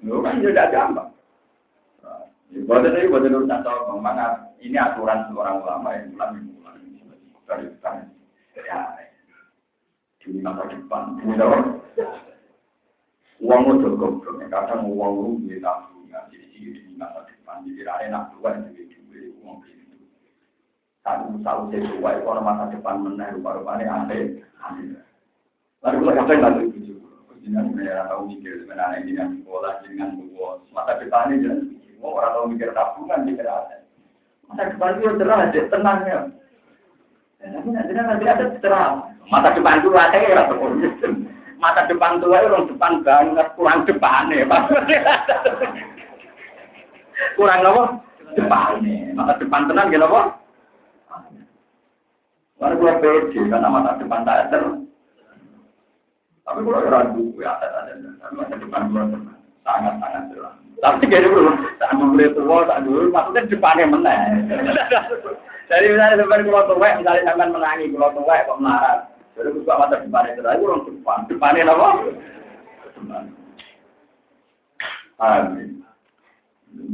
Lu 0.00 0.24
kan 0.24 0.40
juga 0.40 0.72
gampang. 0.72 1.12
Buat 2.64 2.86
itu, 2.88 3.10
buat 3.12 3.26
itu 3.26 3.44
tahu, 3.50 4.00
ini 4.64 4.76
aturan 4.80 5.28
seorang 5.28 5.60
ulama 5.60 5.92
yang 5.92 6.14
ulama 6.16 6.38
dari 7.44 7.68
depan. 7.68 8.08
Ya, 8.64 8.80
di 10.24 10.40
masa 10.40 10.64
depan. 10.72 11.20
Ini? 13.44 13.52
Uang 13.52 13.76
itu 13.76 13.88
goblok. 14.00 14.40
Kadang 14.48 14.88
uang 14.88 15.12
itu 15.20 15.52
di 15.52 15.56
tabungan. 15.60 16.24
Jadi 16.32 16.46
di 16.56 16.96
masa 16.96 17.28
depan. 17.28 17.60
Jadi 17.68 17.84
ada 17.84 18.06
nak 18.08 18.24
dua 18.32 18.56
yang 18.56 18.72
jadi 18.72 18.96
duit 19.04 19.36
uang 19.44 19.60
itu. 19.68 19.96
Satu 21.04 21.36
satu 21.44 21.68
sesuai 21.68 22.24
kalau 22.24 22.40
masa 22.40 22.72
depan 22.72 23.04
menang 23.04 23.36
rupa-rupanya 23.36 24.08
aneh. 24.08 24.40
Lalu 25.84 25.96
kalau 26.00 26.16
kapan 26.16 26.40
lalu 26.40 26.62
itu 26.72 26.96
Jangan 27.44 27.76
saya 27.76 28.08
tahu 28.08 28.24
mikir 28.24 28.64
sebenarnya 28.64 29.04
dengan 29.04 29.36
sekolah 29.36 29.84
dengan 29.84 30.16
buat 30.32 30.64
masa 30.72 30.96
depannya 30.96 31.44
jangan 31.44 31.60
orang 32.00 32.32
tahu 32.32 32.44
mikir 32.48 32.72
tabungan 32.72 33.20
mikir 33.28 33.44
ada. 33.44 33.84
Masa 34.48 34.72
depan 34.72 34.96
itu 34.96 35.12
terang 35.20 35.44
aja 35.44 35.60
tenangnya. 35.68 36.18
Tapi 37.44 37.68
nanti 37.68 37.92
nanti 37.92 38.24
ada 38.24 38.48
terang. 38.64 39.12
Mata 39.28 39.52
depan 39.52 39.84
tua 39.84 40.08
saya 40.08 40.24
ya 40.32 40.48
Mata 41.64 41.88
depan 41.88 42.20
tua 42.20 42.44
itu 42.44 42.52
orang 42.52 42.68
depan 42.68 42.92
banget, 43.00 43.48
kurang 43.56 43.88
depan 43.88 44.28
ya, 44.28 44.44
kurang 47.40 47.64
apa? 47.64 47.82
Depan. 48.36 48.84
Mata 49.16 49.32
depan 49.40 49.64
tenang 49.64 49.88
gitu 49.88 50.04
apa? 50.04 50.44
Lalu 52.60 52.74
gue 52.84 52.92
pede 53.00 53.40
karena 53.48 53.72
mata 53.72 53.96
depan 53.96 54.28
tak 54.28 54.52
ter. 54.52 54.60
Tapi 56.44 56.60
kalau 56.60 56.84
ragu, 56.84 57.32
ya 57.40 57.56
ada. 57.56 57.96
Mata 58.36 58.60
depan 58.60 58.92
gue 58.92 59.02
sangat 59.64 59.94
sangat 60.04 60.22
jelas. 60.36 60.52
Tapi 60.84 61.08
gini 61.08 61.32
bro, 61.32 61.48
tak 61.80 61.96
boleh 61.96 62.28
tua, 62.36 62.68
tak 62.68 62.84
dulu, 62.84 63.08
maksudnya 63.08 63.48
depannya 63.48 63.88
mana? 63.88 64.14
Jadi 65.72 65.96
misalnya 65.96 66.20
sampai 66.20 66.44
kalau 66.44 66.68
tuwek, 66.68 66.92
misalnya 67.00 67.24
sampai 67.24 67.48
menangi 67.48 67.88
kalau 67.96 68.12
tuwek 68.12 68.44
kok 68.44 68.60
melarat. 68.60 69.13
Jadi 69.34 69.50
buka 69.50 69.74
mata 69.74 69.98
itu 69.98 70.42
lagi 70.42 70.62
orang 70.62 70.86
depan. 70.86 71.18
Depannya 71.26 71.66
apa? 71.66 71.88
Depan. 72.94 73.24
Amin. 75.18 75.82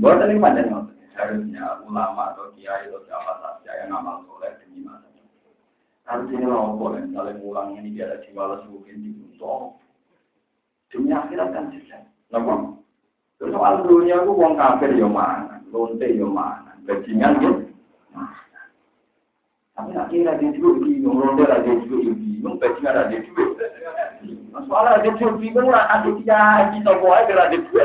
Buat 0.00 0.24
ini 0.24 0.40
macam 0.40 0.92
harusnya 1.16 1.84
ulama 1.84 2.32
atau 2.32 2.52
kiai 2.56 2.88
atau 2.88 3.00
siapa 3.04 3.32
saja 3.44 3.70
yang 3.84 3.92
amal 3.92 4.24
soleh 4.24 4.52
demi 4.60 4.84
masa 4.84 5.08
ini 6.32 6.44
loh 6.44 6.76
boleh 6.76 7.04
saling 7.12 7.38
ulang 7.44 7.76
ini 7.76 7.96
dia 7.96 8.08
ada 8.08 8.24
jiwa 8.24 8.56
lesu 8.56 8.68
mungkin 8.72 9.04
di 9.04 9.10
Demi 10.90 11.14
akhirat 11.14 11.54
kan 11.54 11.70
jelas. 11.70 12.02
Kenapa? 12.26 12.74
Terus 13.38 13.54
soal 13.54 13.86
dunia 13.86 14.26
itu 14.26 14.32
uang 14.34 14.58
kafir 14.58 14.90
ya 14.98 15.06
mana, 15.06 15.62
lonte 15.70 16.02
ya 16.02 16.26
mana, 16.26 16.74
bajingan 16.82 17.38
ya 17.38 17.52
tapi 19.88 20.26
dia 20.26 20.48
juga 20.52 20.70
bingung, 20.84 21.16
ronde 21.16 21.44
ada 21.48 21.64
juga 21.64 22.12
bingung, 22.12 22.58
bajingan 22.60 23.00
ada 23.06 23.16
juga. 23.16 23.44
Soalnya 24.66 24.90
ada 24.98 25.08
juga 25.16 25.32
bingung, 25.40 25.70
orang 25.72 25.88
ada 25.88 26.10
dia, 26.20 26.42
kita 26.74 26.90
boleh 27.00 27.22
kira 27.24 27.42
ada 27.48 27.56
juga. 27.56 27.82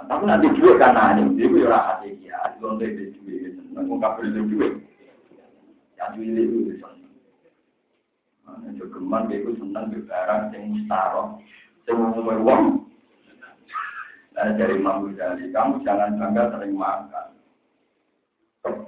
Tapi 0.00 0.22
nanti 0.24 0.48
duit 0.56 0.80
kan 0.80 0.96
ini, 1.20 1.36
dia 1.36 1.44
itu 1.44 1.66
orang 1.68 1.86
ada 1.98 2.08
dia, 2.08 2.38
ronde 2.62 2.84
ada 2.88 3.04
kafir 4.00 4.24
ada 4.32 4.40
duit. 4.48 4.72
Yang 6.00 6.10
duit 6.16 6.32
itu 6.40 6.58
senang. 6.80 6.96
Nah, 8.48 8.72
jogeman 8.80 9.28
dia 9.28 9.44
itu 9.44 9.52
senang 9.60 9.92
barang 9.92 10.42
yang 10.56 10.62
mustaroh, 10.72 11.38
yang 11.84 11.96
ngomong 12.00 12.40
uang. 12.42 12.64
Nah, 14.34 14.56
dari 14.56 14.78
Imam 14.78 15.10
kamu 15.10 15.74
jangan 15.84 16.16
bangga 16.16 16.54
sering 16.54 16.72
makan. 16.78 17.39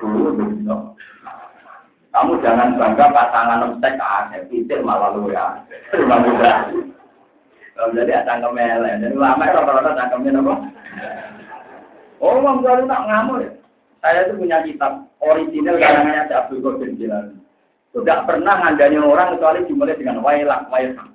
Kedua 0.03 0.34
begitu. 0.34 0.74
Kamu 2.11 2.42
jangan 2.42 2.74
bangga 2.76 3.07
pasangan 3.14 3.78
stek 3.78 3.96
ada, 3.96 4.42
pikir 4.50 4.82
malah 4.82 5.14
lu 5.14 5.30
ya. 5.30 5.62
Jadi 7.72 8.12
ada 8.12 8.42
kemele, 8.42 9.00
jadi 9.00 9.16
lama 9.16 9.46
rata-rata 9.48 9.96
cangkemnya 9.96 10.42
apa? 10.42 10.55
Oh, 12.22 12.38
Bang 12.38 12.62
Baru 12.62 12.84
nak 12.86 13.09
ngamuk. 13.09 13.59
Saya 14.03 14.26
itu 14.26 14.38
punya 14.38 14.62
kitab 14.62 15.07
original 15.22 15.78
karangannya 15.78 16.26
si 16.30 16.34
Abdul 16.34 16.62
Qadir 16.62 16.94
Jilani. 16.98 17.38
Itu 17.90 18.03
tidak 18.03 18.26
pernah 18.30 18.59
ngandanya 18.61 18.98
orang 19.03 19.34
kecuali 19.34 19.66
dimulai 19.66 19.98
dengan 19.98 20.22
wailak, 20.22 20.68
wailak. 20.70 21.09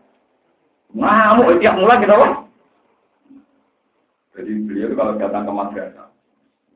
Ngamuk, 0.96 1.60
tiap 1.60 1.76
mulai 1.78 2.02
gitu, 2.04 2.16
Bang. 2.16 2.34
Jadi 4.36 4.52
beliau 4.66 4.96
kalau 4.98 5.14
datang 5.20 5.44
ke 5.46 5.54
madrasah, 5.54 6.08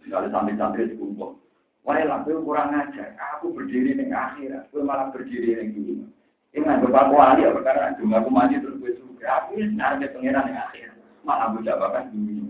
misalnya 0.05 0.29
santri-santri 0.33 0.93
dikumpul, 0.93 1.37
Wah, 1.81 1.97
lampu 1.97 2.37
kurang 2.45 2.77
ajar. 2.77 3.17
Aku 3.37 3.57
berdiri 3.57 3.97
di 3.97 4.05
akhirat, 4.05 4.69
aku 4.69 4.85
malah 4.85 5.09
berdiri 5.09 5.65
di 5.65 5.73
dunia. 5.73 6.05
Ini 6.53 6.61
nggak 6.61 6.83
berpaku 6.85 7.15
ahli 7.17 7.47
ya 7.47 7.55
perkara 7.55 7.95
itu. 7.95 8.05
Aku 8.05 8.29
mandi 8.29 8.61
terus 8.61 8.77
gue 8.77 8.93
suka. 9.01 9.25
Aku 9.47 9.57
ini 9.57 9.73
sebenarnya 9.73 10.13
pengiran 10.13 10.45
di 10.45 10.53
akhirat. 10.53 10.97
Malah 11.25 11.45
gue 11.57 11.65
jabakan 11.65 12.11
dunia. 12.13 12.45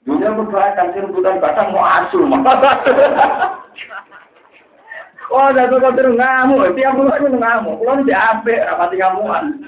Dunia 0.00 0.32
berdoa 0.32 0.68
kan 0.72 0.96
rebutan 0.96 1.42
batang 1.42 1.76
mau 1.76 1.84
asuh. 1.84 2.24
Oh, 5.30 5.46
ada 5.46 5.70
tuh 5.70 5.78
terus 5.94 6.18
ngamuk. 6.18 6.74
Tiap 6.74 6.90
bulan 6.98 7.22
itu 7.22 7.38
ngamuk. 7.38 7.78
Kalau 7.78 8.02
di 8.02 8.10
AP, 8.10 8.46
rapati 8.50 8.98
ngamuan. 8.98 9.62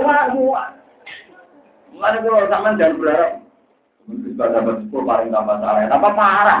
Ngamuan. 0.00 0.72
Mana 2.00 2.16
kalau 2.24 2.48
sama 2.48 2.72
jangan 2.80 2.96
berharap 2.96 3.43
bisa 4.04 4.44
dapat 4.52 4.84
sepuluh 4.84 5.08
paling 5.08 5.32
tambah 5.32 5.56
salah, 5.64 5.88
tambah 5.88 6.12
parah. 6.12 6.60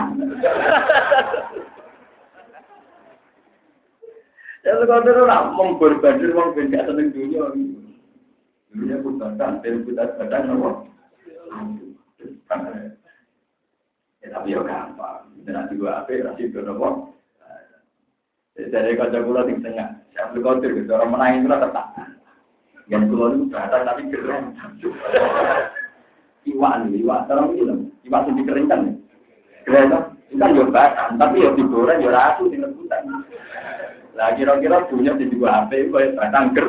Ya 4.64 4.80
sekolah 4.80 5.04
itu 5.04 5.22
lah 5.28 5.52
mengorbanir 5.52 6.32
uang 6.32 6.56
benda 6.56 6.88
seneng 6.88 7.12
dunia. 7.12 7.52
Dunia 8.72 8.96
putaran, 9.04 9.60
dan 9.60 9.84
putar 9.84 10.08
badan 10.16 10.56
apa? 10.56 10.70
Ya 14.24 14.26
tapi 14.32 14.56
ya 14.56 14.64
gampang. 14.64 15.28
Nanti 15.44 15.76
gua 15.76 16.00
apa? 16.00 16.16
Nanti 16.16 16.48
gua 16.48 16.64
apa? 16.72 17.12
Jadi 18.56 18.96
kalau 18.96 19.26
gula 19.28 19.44
di 19.44 19.60
tengah, 19.60 20.00
saya 20.16 20.32
beli 20.32 20.40
kontir 20.40 20.72
gitu. 20.72 20.96
Orang 20.96 21.12
menangin 21.12 21.44
itu 21.44 21.52
tetap. 21.52 21.86
Yang 22.88 23.02
gula 23.12 23.26
itu 23.36 23.44
batal 23.52 23.80
tapi 23.84 24.02
keren 24.08 24.56
iwak 26.48 27.28
terang 27.28 27.52
ini 27.56 27.62
loh, 27.64 27.78
iwak 28.04 28.28
yang 28.28 28.36
dikeringkan. 28.40 28.80
Kira 29.64 29.88
kan 30.34 30.56
yo 30.56 30.66
bakan, 30.68 31.16
tapi 31.16 31.44
yo 31.44 31.54
digoreng 31.56 32.02
yo 32.02 32.10
ratu 32.10 32.50
di 32.50 32.58
rebutan. 32.60 33.24
Lah 34.14 34.30
kira-kira 34.38 34.86
punya 34.86 35.14
di 35.18 35.26
dua 35.30 35.66
HP, 35.66 35.90
kau 35.90 36.02
batang 36.18 36.54
ger. 36.54 36.68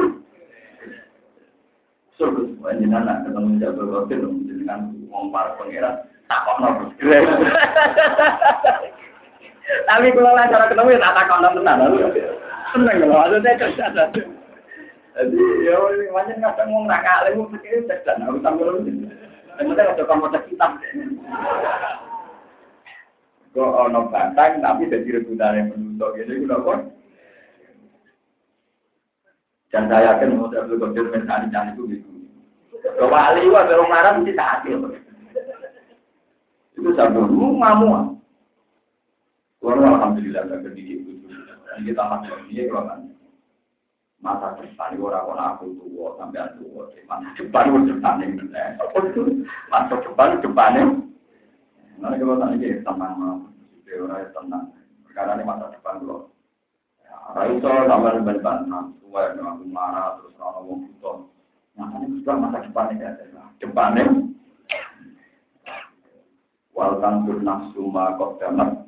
Surga 2.15 2.71
jenengan 2.80 3.28
ketemu 3.28 3.59
Jabal 3.59 3.91
Qadir 3.91 4.23
jenengan 4.47 4.95
wong 5.11 5.36
para 5.36 5.51
pangeran 5.59 6.07
takokno 6.32 6.95
Tapi 9.84 10.07
kalau 10.15 10.32
lah 10.32 10.47
cara 10.47 10.65
ketemu 10.71 10.95
ya 10.95 11.03
tak 11.03 11.15
takokno 11.19 11.47
tenan. 11.59 11.91
Seneng 12.71 12.95
lho, 13.03 13.07
maksudnya 13.11 13.59
cerdas. 13.59 14.09
Jadi 15.15 15.39
ya 15.63 15.76
macam 16.11 16.39
kadang 16.39 16.67
ngomong 16.71 16.88
nak 16.88 17.03
kali 17.03 17.36
mau 17.36 17.51
pikir 17.51 17.84
cerdas, 17.88 18.19
aku 18.23 18.39
sambil 18.39 18.80
Kemudian 19.56 19.91
ada 19.91 20.03
kamu 20.03 20.28
cerita. 20.32 20.68
Kok 23.56 23.72
ono 23.88 24.12
bantang 24.12 24.60
tapi 24.60 24.91
jadi 24.91 25.24
rebutan 25.24 25.56
yang 25.56 25.68
menuntut 25.72 26.20
gitu, 26.20 26.32
itu 26.36 26.43
udah 26.43 26.84
Dan 29.72 29.88
saya 29.91 30.16
yakin 30.16 30.36
mau 30.36 30.51
Abdul 30.51 30.80
Qadir 30.80 31.08
mencari 31.08 31.47
cari 31.51 31.72
itu 31.72 31.84
gitu. 31.88 32.08
Kalau 32.95 33.12
wali 33.12 33.47
wah 33.51 33.64
kalau 33.68 33.88
marah 33.88 34.16
mesti 34.20 34.36
saat 34.36 34.64
itu. 34.68 34.88
Itu 36.76 36.89
satu 36.95 37.24
lu 37.24 37.60
ngamu. 37.60 38.20
Kalau 39.64 39.84
alhamdulillah 39.84 40.47
gak 40.47 40.64
kedidik 40.68 41.03
itu. 41.03 41.28
Dan 41.68 41.84
kita 41.88 42.03
masuk 42.08 42.39
dia 42.51 42.68
kalau 42.72 43.05
masa 44.24 44.55
depan 44.59 44.95
orang 44.99 45.28
orang 45.28 45.49
aku 45.55 45.66
tua 45.80 46.16
sampai 46.18 46.47
tua 46.59 46.84
masa 47.07 47.30
depan 47.38 47.70
itu 47.72 47.82
depan 47.91 48.24
ini 48.24 48.43
masa 49.72 49.95
depan 50.01 50.39
depannya 50.39 50.84
nanti 51.99 52.20
kalau 52.20 52.55
dia 52.59 52.84
tenang 52.84 53.13
mau 53.20 53.38
orang 53.86 54.32
tenang 54.32 54.66
karena 55.16 55.36
ini 55.39 55.43
masa 55.47 55.72
depan 55.72 56.03
loh 56.03 56.36
Raiso 57.34 57.66
sama 57.68 58.13
dengan 58.13 58.38
bantah, 58.39 58.84
tua 59.01 59.34
yang 59.34 59.57
aku 59.57 59.66
marah 59.66 60.22
terus 60.22 60.38
ngomong 60.38 60.86
gitu. 60.93 61.26
Nah 61.74 61.89
ini 62.05 62.22
sudah 62.22 62.38
masa 62.38 62.61
depannya 62.61 63.18
ya, 63.18 63.43
depannya. 63.57 64.30
Wal 66.78 67.01
tangkur 67.01 67.41
nafsu 67.41 67.89
ma 67.89 68.13
kok 68.16 68.38
damat. 68.38 68.88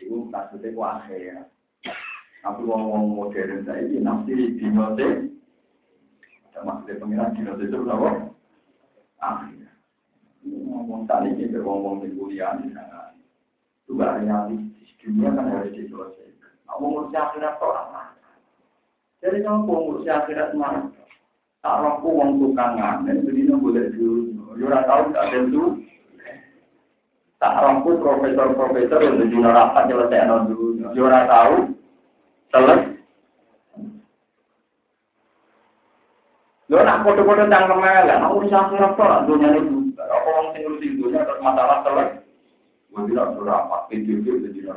Itu 0.00 0.32
maksudnya 0.32 0.72
ku. 0.72 0.82
Tapi 2.40 2.60
ngomong 2.64 3.12
modern 3.12 3.68
saya 3.68 3.84
ini 3.84 4.00
nafsi 4.00 4.56
dino 4.56 4.96
teh. 4.96 5.28
Ada 6.50 6.64
maksudnya 6.64 7.00
pengiran 7.00 7.34
dino 7.36 7.52
teh 7.60 7.66
itu 7.68 7.76
apa? 7.84 8.10
Akhir. 9.20 9.68
Ngomong 10.48 11.04
tadi 11.04 11.36
ini 11.36 11.52
ngomong 11.52 12.00
di 12.00 12.16
kuliah 12.16 12.56
di 12.60 12.72
sana. 12.72 13.12
Itu 13.84 13.96
gak 14.00 14.24
realistis. 14.24 14.80
Dunia 15.00 15.32
kan 15.32 15.48
harus 15.48 15.72
diselesaikan. 15.72 16.52
Kamu 16.68 16.84
ngurus 16.92 17.16
akhirat 17.16 17.56
orang 17.64 18.12
Jadi 19.24 19.40
kamu 19.40 19.64
ngurus 19.64 20.04
akhirat 20.04 20.52
mana? 20.52 20.92
Tak 21.60 21.76
rampu 21.84 22.08
uang 22.08 22.40
tukang 22.40 22.76
ngamen, 22.76 23.24
jadi 23.24 23.52
boleh 23.52 23.92
dulu. 23.92 24.56
Yura 24.56 24.80
tahu 24.84 25.12
tak 25.12 25.28
tentu. 25.32 25.76
Tak 27.40 27.56
rampu 27.64 28.00
profesor-profesor 28.00 29.00
yang 29.00 29.20
jadi 29.24 29.36
neraka 29.40 29.80
nyelesaikan 29.88 30.48
dulu. 30.52 30.68
Yura 30.92 31.24
tahu, 31.28 31.72
selesai. 32.50 32.78
Lo 36.70 36.78
nak 36.86 37.02
foto-foto 37.02 37.50
tentang 37.50 37.66
kemelan, 37.66 38.22
aku 38.30 38.46
akhirat 38.46 38.94
kok, 38.94 39.26
dunia 39.26 39.58
ini 39.58 39.90
Apa 39.98 40.28
orang 40.30 40.54
sing 40.54 40.62
ngurusi 40.62 41.02
dunia 41.02 41.26
terus 41.26 41.42
masalah 41.42 41.82
selesai. 41.82 42.22
Gue 42.94 43.10
bilang 43.10 43.34
sudah 43.34 43.66
apa, 43.66 43.90
PJJ 43.90 44.26
jadi. 44.50 44.70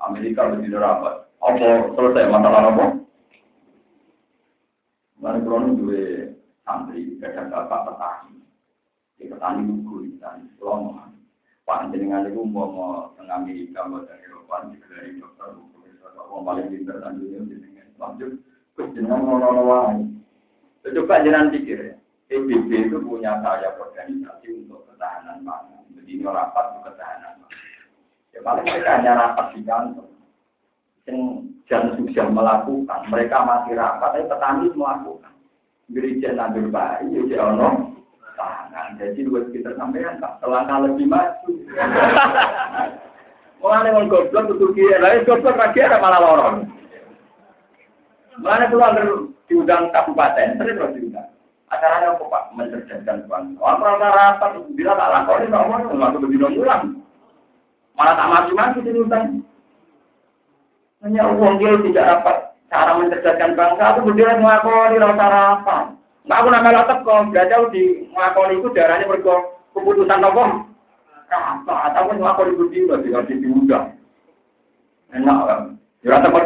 Amerika 0.00 0.48
jadi 0.52 0.68
neraka. 0.72 1.28
Apa 1.44 1.92
selesai 1.92 2.32
masalah 2.32 2.72
apa? 2.72 2.86
Mana 5.16 5.40
kalau 5.44 5.72
dua 5.76 6.32
santri 6.64 7.16
kadang 7.20 7.48
bapak 7.48 7.88
petani, 7.88 8.36
di 9.16 9.24
petani 9.28 9.60
buku 9.64 10.12
petani 10.16 10.44
selama. 10.60 11.08
Pak 11.66 11.90
jenengan 11.90 12.28
itu 12.30 12.46
mau 12.46 13.10
tengah 13.18 13.42
Amerika 13.42 13.82
mau 13.90 14.04
dari 14.06 14.22
Eropa 14.28 14.70
dokter 14.70 15.75
mau 16.16 16.40
paling 16.42 16.72
jenengan 16.72 17.14
lanjut 18.00 18.32
jenengan 18.76 19.20
mau 19.20 19.36
nolong 19.36 20.16
Coba 20.86 21.18
jenengan 21.18 21.50
pikir, 21.50 21.98
EBB 22.30 22.70
itu 22.70 23.02
punya 23.02 23.42
saya 23.42 23.74
organisasi 23.74 24.46
untuk 24.54 24.86
ketahanan 24.86 25.42
pangan. 25.42 25.82
Jadi 25.98 26.22
rapat 26.22 26.78
untuk 26.78 26.94
ketahanan 26.94 27.42
pangan. 27.42 27.62
Ya 28.30 28.38
paling 28.46 28.66
mereka 28.70 28.90
hanya 28.94 29.12
rapat 29.18 29.46
di 29.56 29.60
kantor 29.66 30.06
yang 31.06 31.18
jangan 31.70 31.94
sudah 31.98 32.26
melakukan, 32.30 33.00
mereka 33.10 33.36
masih 33.46 33.74
rapat, 33.78 34.10
tapi 34.14 34.30
petani 34.30 34.66
melakukan. 34.74 35.34
Gereja 35.86 36.28
nandur 36.34 36.66
bayi, 36.70 37.30
ya 37.30 37.38
ono 37.46 37.98
tangan. 38.38 38.98
Jadi 38.98 39.26
dua 39.26 39.46
sekitar 39.50 39.74
sampean 39.74 40.22
tak 40.22 40.38
selangkah 40.38 40.86
lebih 40.86 41.06
maju. 41.10 41.50
Mulane 43.60 43.88
wong 43.96 44.06
goblok 44.12 44.52
kudu 44.52 44.76
kira, 44.76 45.00
lha 45.00 45.24
goblok 45.24 45.56
lagi 45.56 45.80
ada 45.80 45.96
malah 45.98 46.20
lorong. 46.20 46.56
Mulane 48.40 48.64
kula 48.68 48.88
diundang 49.48 49.88
kabupaten, 49.90 50.60
sering 50.60 50.76
terus 50.76 50.94
diundang. 50.94 51.28
Acaranya 51.66 52.14
apa 52.14 52.24
Pak? 52.30 52.44
Mencerdaskan 52.54 53.26
bangsa. 53.26 53.58
Orang 53.58 53.82
rata 53.82 54.08
rapat, 54.14 54.50
bila 54.78 54.94
tak 54.94 55.10
lakoni, 55.10 55.50
tak 55.50 55.66
mau, 55.66 55.82
nggak 55.82 56.22
begitu 56.22 56.46
ngulang. 56.46 56.82
Malah 57.98 58.14
tak 58.14 58.28
maju-maju 58.30 58.78
diundang. 58.86 59.26
Hanya 61.02 61.22
uang 61.26 61.58
dia 61.58 61.74
tidak 61.82 62.06
dapat 62.06 62.36
cara 62.70 62.92
mencerdaskan 62.98 63.52
bangsa, 63.58 63.82
aku 63.82 64.00
berdiri 64.06 64.38
mengakoni 64.38 64.96
rasa 65.02 65.26
apa. 65.58 65.76
Nggak 66.26 66.38
aku 66.42 66.48
nama 66.50 66.74
lotek 66.74 66.98
kok, 67.06 67.26
belajar 67.30 67.60
di 67.70 67.82
mengakoni 68.10 68.54
itu 68.58 68.68
darahnya 68.74 69.10
berko 69.10 69.34
keputusan 69.74 70.18
nopo. 70.22 70.44
Diundang. 73.42 73.98
Enak 75.10 75.38
kan? 75.46 75.60
Ya. 76.02 76.18
Bukan 76.22 76.38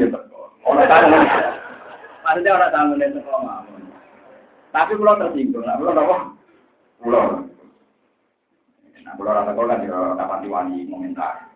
gitu. 0.00 0.18
Orang 0.66 0.88
tahu. 0.90 1.06
Maksudnya 2.26 2.56
orang 2.56 2.72
tahu 2.74 2.90
nih 2.98 3.08
sekolah. 3.14 3.56
Tapi 4.68 4.92
pulau 5.00 5.16
tersinggung, 5.16 5.64
nah 5.64 5.80
pulau 5.80 5.96
apa? 5.96 6.16
Pulau. 7.00 7.24
Nah, 9.00 9.16
rasa 9.16 9.56
kalau 9.56 9.72
kan 9.72 10.44
diwani 10.44 10.84
komentar. 10.92 11.48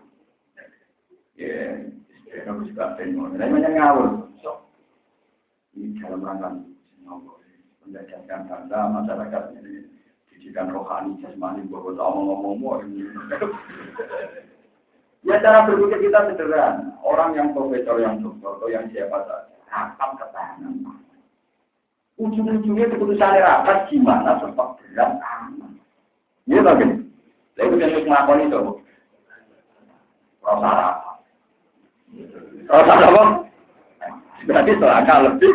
Ya, 1.36 1.76
ya, 2.32 2.48
aku 2.48 2.64
juga. 2.72 2.96
Tapi 2.96 3.12
banyak 3.12 3.72
ngawur. 3.76 4.08
Ini 5.76 6.00
dalam 6.00 6.24
rangka 6.24 6.48
menjadikan 7.86 8.46
bangsa 8.48 8.78
masyarakat 8.90 9.42
ini 9.58 9.86
didikan 10.30 10.70
rohani 10.70 11.18
jasmani 11.22 11.66
bahwa 11.70 11.94
ngomong 11.94 12.38
ngomong 12.42 12.80
ini. 12.90 13.06
Ya 15.22 15.38
cara 15.38 15.70
berpikir 15.70 16.10
kita 16.10 16.34
sederhana. 16.34 16.98
Orang 16.98 17.38
yang 17.38 17.54
profesor, 17.54 18.02
yang 18.02 18.18
dokter, 18.18 18.58
atau 18.58 18.66
yang 18.66 18.90
siapa 18.90 19.22
saja, 19.22 19.54
rapat 19.70 20.18
ketahanan. 20.18 20.82
Ujung-ujungnya 22.18 22.90
keputusan 22.90 23.38
rapat 23.38 23.86
gimana 23.86 24.42
sebab 24.42 24.74
berat 24.82 25.22
aman. 25.22 25.78
Iya 26.50 26.66
tak 26.66 26.82
Lalu 27.54 27.70
itu 27.70 27.76
yang 27.78 27.92
melakukan 28.02 28.46
itu. 28.50 28.60
Rasa 30.42 30.70
apa? 30.74 31.10
Rasa 32.66 32.92
apa? 32.98 33.22
Berarti 34.42 34.72
selangkah 34.74 35.18
lebih. 35.22 35.54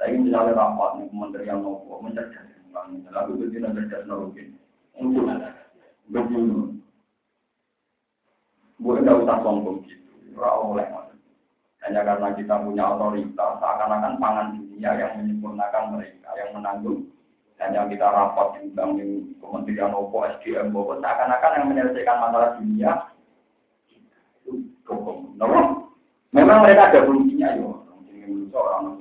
Ingin 0.00 0.32
misalnya 0.32 0.56
rapat 0.56 0.90
nih 0.96 1.06
kementerian 1.12 1.60
nopo 1.60 2.00
mencerdaskan 2.00 3.04
Lalu 3.10 3.30
itu 3.36 3.44
tidak 3.60 3.76
cerdas 3.76 4.02
nopo 4.08 4.32
Untuk 4.96 5.24
begini. 6.10 6.80
Bukan 8.80 9.04
tidak 9.04 9.20
usah 9.22 9.38
sombong 9.44 9.84
gitu. 9.84 10.40
oleh 10.40 10.88
hanya 11.80 12.04
karena 12.04 12.28
kita 12.36 12.54
punya 12.60 12.84
otoritas, 12.92 13.56
seakan-akan 13.56 14.20
pangan 14.20 14.52
dunia 14.52 14.90
yang 15.00 15.12
menyempurnakan 15.16 15.96
mereka, 15.96 16.28
yang 16.36 16.52
menanggung. 16.52 17.08
Hanya 17.56 17.88
kita 17.88 18.04
rapat 18.08 18.56
diundang 18.56 18.96
di 18.96 19.36
Kementerian 19.40 19.92
Opo, 19.92 20.24
SDM, 20.24 20.72
Bobo, 20.72 20.96
seakan-akan 21.00 21.56
yang 21.56 21.66
menyelesaikan 21.72 22.16
masalah 22.20 22.50
dunia? 22.60 22.92
Memang 26.30 26.62
mereka 26.62 26.94
ada 26.94 27.00
fungsinya 27.04 27.48
ya, 27.58 27.66
orang 28.54 28.99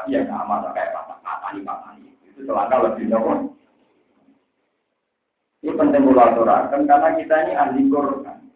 tapi 0.00 0.16
ya 0.16 0.24
nggak 0.24 0.40
aman 0.48 0.72
kayak 0.72 0.96
apa 0.96 1.14
patani 1.20 1.60
patani 1.60 2.08
itu 2.24 2.40
selangkah 2.48 2.80
lebih 2.88 3.12
nopo. 3.12 3.52
Ini 5.60 5.76
penting 5.76 6.08
kolaborasi 6.08 6.88
karena 6.88 7.08
kita 7.20 7.34
ini 7.44 7.52
ahli 7.52 7.84
Quran. 7.92 8.48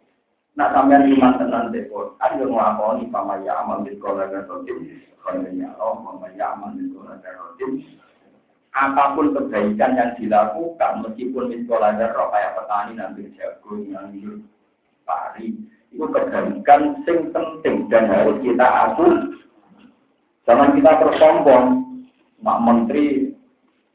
Nah 0.56 0.72
sampai 0.72 1.04
lima 1.04 1.36
tenan 1.36 1.68
ada 1.68 2.32
yang 2.32 2.48
ngelakoni 2.48 3.12
pamaya 3.12 3.60
amal 3.60 3.84
di 3.84 3.92
sekolah 3.92 4.24
dan 4.32 4.48
rotim, 4.48 4.88
kalau 5.20 5.44
ya 5.52 5.68
Allah, 5.76 6.00
pamaya 6.00 6.44
amal 6.56 6.72
di 6.72 6.88
sekolah 6.88 7.20
dan 7.20 7.34
rotim, 7.36 7.70
apa 8.72 9.04
pun 9.12 9.36
kebaikan 9.36 10.00
yang 10.00 10.16
dilakukan 10.16 11.04
meskipun 11.04 11.52
miskola 11.52 11.92
roh 11.92 12.32
kayak 12.32 12.56
petani 12.56 12.92
nanti 12.96 13.28
jagung 13.36 13.92
nanti 13.92 14.40
pari 15.04 15.52
Itu 15.92 16.08
kebaikan 16.08 17.04
sing 17.04 17.28
penting 17.36 17.84
dan 17.92 18.08
harus 18.08 18.40
kita 18.40 18.64
akui. 18.64 19.44
Jangan 20.44 20.76
kita 20.76 20.92
tersombong, 21.00 21.64
mak 22.44 22.60
menteri 22.60 23.32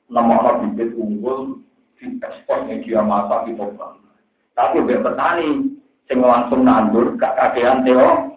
nomor 0.10 0.66
bibit 0.66 0.98
unggul 0.98 1.62
di 2.02 2.18
ekspor 2.18 2.66
media 2.66 3.06
masa 3.06 3.46
kita 3.46 3.70
bang. 3.78 3.96
Tapi 4.58 4.82
biar 4.82 5.06
petani 5.06 5.78
sing 6.10 6.20
langsung 6.20 6.66
nandur 6.66 7.14
gak 7.22 7.38
kakean 7.38 7.86
teo 7.86 8.34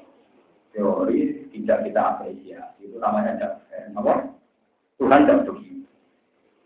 teori 0.77 1.49
tidak 1.57 1.89
kita 1.89 2.01
apresiasi. 2.15 2.85
Itu 2.85 3.01
namanya 3.01 3.41
jafen 3.41 3.97
apa 3.97 4.29
Tuhan 5.01 5.25
tidak 5.25 5.49
begitu 5.49 5.89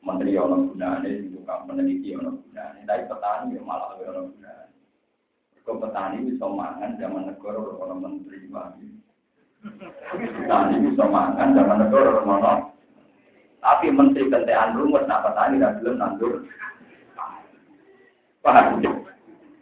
menteri 0.06 0.39
orang 0.39 0.70
gunanya 0.70 1.10
tukang 1.35 1.66
peneliti 1.66 2.14
orang 2.14 2.39
gunanya 2.43 2.82
tapi 2.86 3.02
petani 3.10 3.56
ya 3.59 3.62
malah 3.66 3.97
orang 3.98 4.31
gunanya 4.31 4.66
kalau 5.66 5.82
petani 5.82 6.16
bisa 6.31 6.47
mangan 6.47 6.94
zaman 6.94 7.27
negara 7.27 7.59
orang 7.59 7.98
menteri 8.02 8.47
lagi 8.51 8.86
petani 10.10 10.74
bisa 10.86 11.05
mangan 11.06 11.55
zaman 11.56 11.78
negara 11.82 12.10
orang 12.22 12.59
tapi 13.60 13.86
menteri 13.90 14.30
kentean 14.30 14.78
rumus 14.78 15.06
nah 15.10 15.24
petani 15.24 15.59
tidak 15.59 15.82
belum 15.82 15.97
nandur 15.98 16.32
paham 18.44 18.78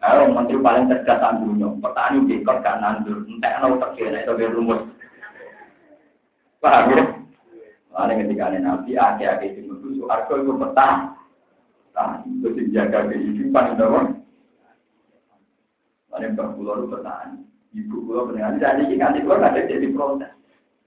kalau 0.04 0.36
menteri 0.36 0.60
paling 0.60 0.84
cerdas 0.92 1.40
dunia, 1.40 1.64
petani 1.80 2.28
dikot 2.28 2.60
kan 2.60 2.76
nandur, 2.76 3.24
entah 3.24 3.56
nau 3.64 3.80
terkira 3.80 4.20
itu 4.20 4.36
biar 4.36 4.52
rumus. 4.52 4.84
Paham 6.60 6.92
ya? 6.92 7.04
Lalu 7.96 8.20
ketika 8.20 8.52
ada 8.52 8.58
nabi, 8.60 9.00
akhir-akhir 9.00 9.64
itu 9.64 9.72
itu 9.72 10.04
harga 10.04 10.34
itu 10.36 10.52
petani. 10.60 11.04
Nah, 11.96 12.20
itu 12.20 12.48
dijaga 12.52 13.08
kehidupan 13.08 13.64
itu. 13.72 13.84
Lalu 16.12 16.36
berpulau 16.36 16.84
itu 16.84 16.88
petani. 16.92 17.40
Ibu 17.74 18.06
pulau 18.06 18.30
petani, 18.30 18.62
jadi 18.62 18.86
ini 18.86 19.02
kan 19.02 19.18
itu 19.18 19.26
ada 19.34 19.50
jadi 19.50 19.90
proses. 19.90 20.30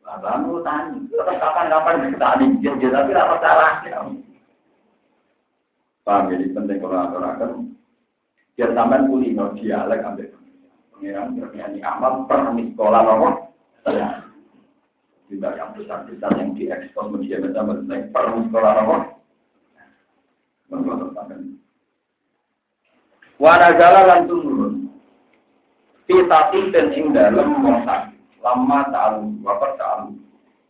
Lalu 0.07 0.63
tani, 0.63 1.03
kapan-kapan 1.11 2.15
petani, 2.15 2.45
jadi 2.63 2.87
tapi 2.87 3.11
apa 3.11 3.35
salahnya? 3.43 4.07
Paham 6.07 6.31
jadi 6.31 6.55
penting 6.55 6.79
kalau 6.79 7.03
aturakan 7.03 7.75
Biar 8.55 8.71
sampai 8.73 9.05
kulino 9.05 9.53
dialek 9.59 10.01
ambil 10.01 10.33
pengiran 10.95 11.37
bernyanyi 11.37 11.77
amal 11.85 12.25
permi 12.25 12.73
sekolah 12.73 13.05
nomor 13.05 13.53
saya. 13.85 14.25
Juga 15.29 15.53
yang 15.53 15.77
besar-besar 15.77 16.31
yang 16.39 16.57
diekspos 16.57 17.11
media 17.13 17.37
bersama 17.37 17.77
dengan 17.77 18.09
permi 18.09 18.49
sekolah 18.49 18.71
nomor. 18.81 18.99
Wana 23.37 23.69
jala 23.77 24.01
lan 24.09 24.21
turun. 24.25 24.56
Kita 26.07 26.55
dan 26.71 26.87
ing 26.95 27.11
dalam 27.11 27.59
wong 27.59 27.83
Lama 28.39 28.79
ta'alu, 28.95 29.43
wapat 29.43 29.75
ta'alu. 29.75 30.15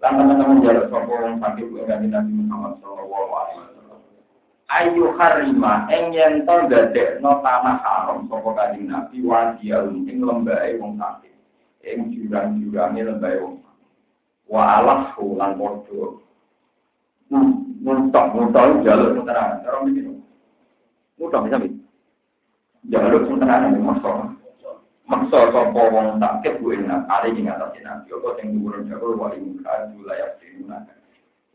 Lan 0.02 0.14
teman-teman 0.18 0.66
jalan 0.66 0.86
sopo 0.90 1.14
wong 1.14 1.38
sakit 1.38 1.68
Nabi 2.10 2.32
Muhammad 2.34 2.74
sallallahu 2.82 3.30
alaihi 3.34 3.60
wasallam. 3.66 4.00
Ayu 4.70 5.06
harima 5.18 5.86
ing 5.94 6.14
yen 6.14 6.46
to 6.46 6.56
dadekno 6.70 7.42
tanah 7.46 7.82
haram 7.82 8.26
sapa 8.30 8.50
kanjeng 8.54 8.90
Nabi 8.90 9.26
wadiyaun 9.26 10.06
ing 10.06 10.22
lembahe 10.22 10.78
wong 10.82 11.02
kafir 11.02 11.34
ing 11.82 12.14
jurang-jurange 12.14 13.02
lembahe 13.10 13.38
wong 13.42 13.58
wa 14.50 14.62
alah 14.82 15.14
lan 15.18 15.52
padha. 15.58 16.06
Muntok 17.78 18.26
muntok 18.34 18.86
jaluk 18.86 19.22
tenan 19.22 19.66
cara 19.66 19.78
mikir. 19.82 20.14
Muntok 21.18 21.42
bisa 21.46 21.58
mikir 21.58 21.82
jaluk 22.90 23.26
tenan 23.34 23.82
maksa 23.82 24.37
maksa 25.08 25.40
sapa 25.56 25.82
wong 25.88 26.20
sakit 26.20 26.60
kuwi 26.60 26.84
nak 26.84 27.08
ali 27.08 27.32
ing 27.40 27.48
atas 27.48 27.72
nabi. 27.80 28.12
Apa 28.12 28.30
sing 28.38 28.60
dhuwur 28.60 28.84
jago 28.86 29.16
wa 29.16 29.32
ing 29.32 29.64
kaju 29.64 29.98
layak 30.04 30.36
dinuna 30.44 30.84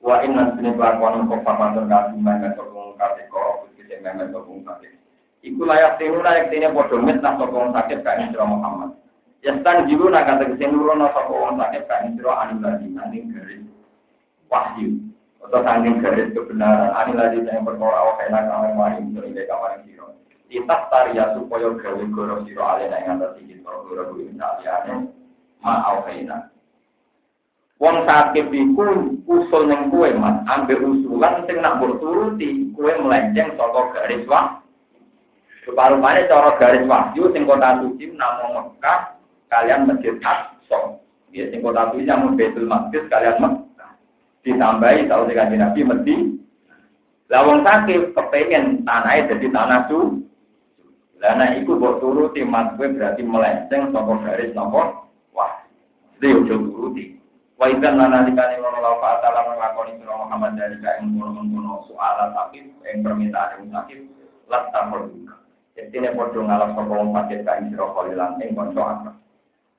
wa 0.03 0.19
inna 0.27 0.51
sini 0.59 0.75
kelakuan 0.75 1.31
kok 1.31 1.47
pamanten 1.47 1.87
kasih 1.87 2.19
mereka 2.19 2.59
sokong 2.59 2.99
kasih 2.99 3.25
kok 3.31 3.71
kita 3.79 4.03
memang 4.03 4.35
sokong 4.35 4.67
kasih 4.67 4.91
iku 5.47 5.63
layak 5.63 5.95
tiru 6.03 6.19
layak 6.19 6.51
tine 6.51 6.75
podo 6.75 6.99
mit 6.99 7.23
nak 7.23 7.39
sokong 7.39 7.71
sakit 7.71 8.03
kain 8.03 8.35
sira 8.35 8.47
Muhammad. 8.47 8.99
Ya 9.43 9.55
stan 9.59 9.87
jilu 9.87 10.11
nak 10.11 10.27
kata 10.27 10.51
kesen 10.55 10.75
nurono 10.75 11.07
nak 11.07 11.15
sokong 11.15 11.55
sakit 11.55 11.83
kain 11.87 12.19
sira 12.19 12.33
anu 12.35 12.59
lagi 12.63 12.87
nanding 12.91 13.31
garis 13.31 13.63
wahyu. 14.51 14.91
Atau 15.43 15.63
sanding 15.63 16.03
garis 16.03 16.35
kebenaran. 16.35 16.95
Anu 16.95 17.13
lagi 17.15 17.39
yang 17.47 17.63
perkara 17.63 17.95
awak 17.95 18.23
enak 18.27 18.43
kamar 18.51 18.71
mari 18.75 19.03
ide 19.07 19.43
kamar 19.47 19.83
sira 19.87 20.07
kita 20.53 20.93
taria 20.93 21.33
supaya 21.33 21.73
gawe 21.73 22.05
goro 22.13 22.45
sira 22.45 22.77
alena 22.77 23.01
yang 23.01 23.17
atas 23.17 23.41
iki 23.41 23.57
goro 23.65 24.13
kuwi 24.13 24.29
saliyane 24.37 25.09
ma 25.65 25.81
awak 25.89 26.13
enak 26.13 26.53
Wong 27.83 28.07
sakit 28.07 28.47
iku 28.55 29.11
usul 29.27 29.67
ning 29.67 29.91
kue 29.91 30.15
mas, 30.15 30.39
ambil 30.47 30.95
usulan 30.95 31.43
sing 31.51 31.59
nak 31.59 31.83
mbok 31.83 31.99
turuti, 31.99 32.71
kue 32.79 32.95
melenceng 32.95 33.59
saka 33.59 33.91
garis 33.91 34.23
wah. 34.31 34.63
Rupa-rupanya 35.67 36.31
cara 36.31 36.55
garis 36.63 36.87
wahyu 36.87 37.35
sing 37.35 37.43
kota 37.43 37.83
suci 37.83 38.15
namung 38.15 38.55
Mekah 38.55 39.19
kalian 39.51 39.91
Masjid 39.91 40.15
Aqsa. 40.23 41.03
Ya 41.35 41.51
sing 41.51 41.59
kota 41.59 41.91
suci 41.91 42.07
namung 42.07 42.39
Baitul 42.39 42.71
Maqdis 42.71 43.03
kalian 43.11 43.43
Mekah. 43.43 43.91
Ditambahi 44.47 45.11
tahu 45.11 45.27
dengan 45.27 45.51
Nabi 45.67 45.81
mesti 45.83 46.17
lah 47.33 47.49
wong 47.49 47.65
sakit 47.65 48.13
kepengen 48.13 48.85
tanahnya 48.85 49.33
jadi 49.33 49.47
tanah 49.49 49.81
su. 49.89 50.21
Lah 51.23 51.39
nek 51.39 51.63
iku 51.63 51.79
mbok 51.79 52.03
turuti 52.03 52.43
kue 52.43 52.87
berarti 52.99 53.23
melenceng 53.23 53.95
saka 53.95 54.15
garis 54.27 54.51
napa? 54.59 55.07
Wah. 55.31 55.55
Dia 56.19 56.35
udah 56.35 56.59
turuti. 56.59 57.15
Wa 57.55 57.71
idzan 57.71 57.95
lana 57.95 58.27
dikane 58.27 58.59
ngono 58.59 58.83
la 58.83 58.99
fa 58.99 59.23
ta'ala 59.23 59.55
nglakoni 59.55 60.03
sira 60.03 60.19
Muhammad 60.19 60.59
dari 60.59 60.83
ka 60.83 60.99
ing 60.99 61.15
ngono-ngono 61.15 61.87
soal 61.87 62.35
sakit 62.35 62.75
ing 62.91 63.07
permintaan 63.07 63.71
sakit 63.71 64.03
lat 64.51 64.67
tamul. 64.75 65.15
Jadi 65.79 65.95
padha 66.11 66.41
ngalap 66.43 66.75
sapa 66.75 66.91
wong 66.91 67.15
sakit 67.15 67.47
ka 67.47 67.55
ing 67.63 67.71
sira 67.71 67.87
kholilan 67.87 68.43
ing 68.43 68.59
kanca 68.59 68.83
akrab. 68.83 69.17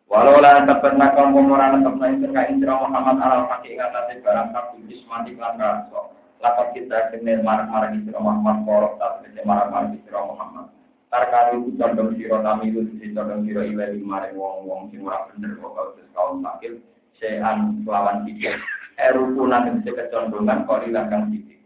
Walau 0.08 0.40
la 0.40 0.64
tapna 0.64 1.12
kaum 1.12 1.36
pemoran 1.36 1.84
tapna 1.84 2.08
ing 2.08 2.24
ka 2.24 2.42
ing 2.48 2.64
sira 2.64 2.88
Muhammad 2.88 3.20
fakih 3.52 3.76
ing 3.76 3.84
atase 3.84 4.24
barang 4.24 4.48
kabeh 4.56 4.80
jismani 4.88 5.36
lan 5.36 5.60
raso. 5.60 6.16
Lakat 6.40 6.72
kita 6.72 7.12
kenal 7.12 7.44
marak-marak 7.44 8.00
sira 8.00 8.20
Muhammad 8.24 8.64
korok 8.64 8.96
tak 8.96 9.28
marak-marak 9.44 9.92
sira 10.08 10.24
Muhammad. 10.24 10.72
Tarkari 11.14 11.62
itu 11.62 11.78
condong 11.78 12.18
sira 12.18 12.42
kami 12.42 12.74
itu 12.74 12.90
condong 13.14 13.46
sira 13.46 13.62
ilahi 13.70 14.02
maring 14.02 14.34
wong-wong 14.34 14.90
sing 14.90 15.06
ora 15.06 15.30
bener 15.30 15.54
kok 15.62 15.94
kaum 16.18 16.42
sakit 16.42 16.82
sean 17.22 17.86
lawan 17.86 18.26
tiga 18.26 18.58
erukunan 18.98 19.70
yang 19.70 19.76
bisa 19.86 19.94
kecondongan 19.94 20.66
korilan 20.66 21.06
kang 21.14 21.30
titik 21.30 21.62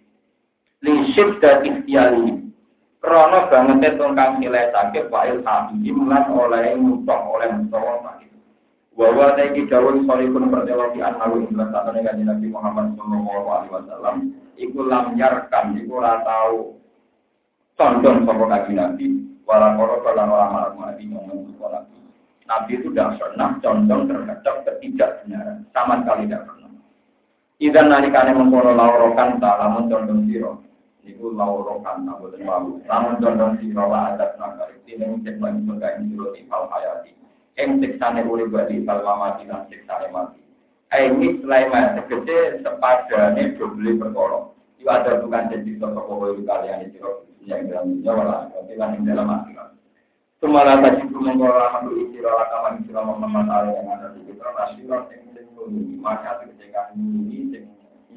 lisip 0.84 1.40
dan 1.42 1.64
ikhtiari. 1.66 2.44
Krono 2.98 3.46
banget 3.48 3.94
tongkang 3.96 4.42
nilai 4.42 4.74
sakit 4.74 5.14
fa'il 5.14 5.46
habib 5.46 5.98
lan 6.10 6.28
oleh 6.34 6.74
mutok 6.76 7.22
oleh 7.30 7.48
mutok 7.54 8.04
sakit. 8.04 8.30
Bahwa 8.98 9.38
taiki 9.38 9.70
dawuh 9.70 10.02
sorikun 10.10 10.50
perteloki 10.50 11.00
anharu 11.06 11.46
ing 11.46 11.54
satane 11.54 12.02
Nabi 12.02 12.48
Muhammad 12.50 12.98
sallallahu 12.98 13.48
alaihi 13.54 13.74
wasallam 13.78 14.16
iku 14.58 14.80
lam 14.82 15.14
yarkan 15.14 15.78
iku 15.78 16.02
ora 16.02 16.26
tau 16.26 16.74
condong 17.78 18.26
kanjeng 18.26 18.74
Nabi 18.74 19.27
wala 19.48 19.80
koro 19.80 20.04
lan 20.04 20.28
ora 20.28 20.48
marang 20.52 21.00
ngomong 21.00 21.56
sekolah 21.56 21.82
Nabi 22.48 22.80
itu 22.80 22.88
tidak 22.96 23.20
pernah 23.20 23.60
condong 23.60 24.08
terhadap 24.08 24.56
ketidakbenaran. 24.64 25.68
Sama 25.76 26.00
sekali 26.00 26.32
tidak 26.32 26.48
pernah. 26.48 26.72
Idan 27.60 27.92
nalikane 27.92 28.32
mengkono 28.32 28.72
laurokan 28.72 29.44
tak 29.44 29.60
lamun 29.60 29.92
condong 29.92 30.24
siro. 30.32 30.64
Iku 31.04 31.36
laurokan 31.36 32.08
tak 32.08 32.16
boten 32.24 32.48
wawu. 32.48 32.80
Lamun 32.88 33.20
condong 33.20 33.60
siro 33.60 33.92
lah 33.92 34.16
adat 34.16 34.40
nakar. 34.40 34.72
Ini 34.88 35.20
cek 35.28 35.44
lagi 35.44 35.60
berkain 35.68 36.08
siro 36.08 36.32
di 36.32 36.48
hal 36.48 36.64
hayati. 36.72 37.12
Eng 37.60 37.84
siksane 37.84 38.24
uli 38.24 38.48
badi 38.48 38.88
hal 38.88 39.04
mamati 39.04 39.44
dan 39.44 39.68
siksane 39.68 40.08
mati. 40.16 40.40
Ini 40.88 41.44
selain 41.44 42.00
tegese 42.00 42.64
sepadane 42.64 43.60
dobeli 43.60 44.00
perkara. 44.00 44.56
Itu 44.80 44.88
ada 44.88 45.20
bukan 45.20 45.52
jadi 45.52 45.72
sosok 45.84 46.06
kau 46.08 46.32
kalian 46.32 46.88
itu 46.88 47.04
yang 47.48 47.64
dalam 47.72 47.96
dunia 47.96 48.12
wala 48.12 48.52
tapi 48.52 48.76
kan 48.76 49.00
yang 49.00 49.08
dalam 49.08 49.32
akhirat 49.32 49.72
cuma 50.44 50.62
mengolah 50.68 51.80
menurut 51.82 52.12
kira 52.12 52.30
rakaman 52.30 52.84
kira 52.84 53.02
Muhammad 53.08 53.48
Ali 53.48 53.72
yang 53.72 53.88
ada 53.88 54.12
di 54.12 54.20
kita 54.28 54.52
nasiran 54.52 55.08
yang 55.10 55.48
ini, 55.72 55.96
maka 55.98 56.44
ketika 56.44 56.92
ini 56.94 57.56
yang 57.56 57.66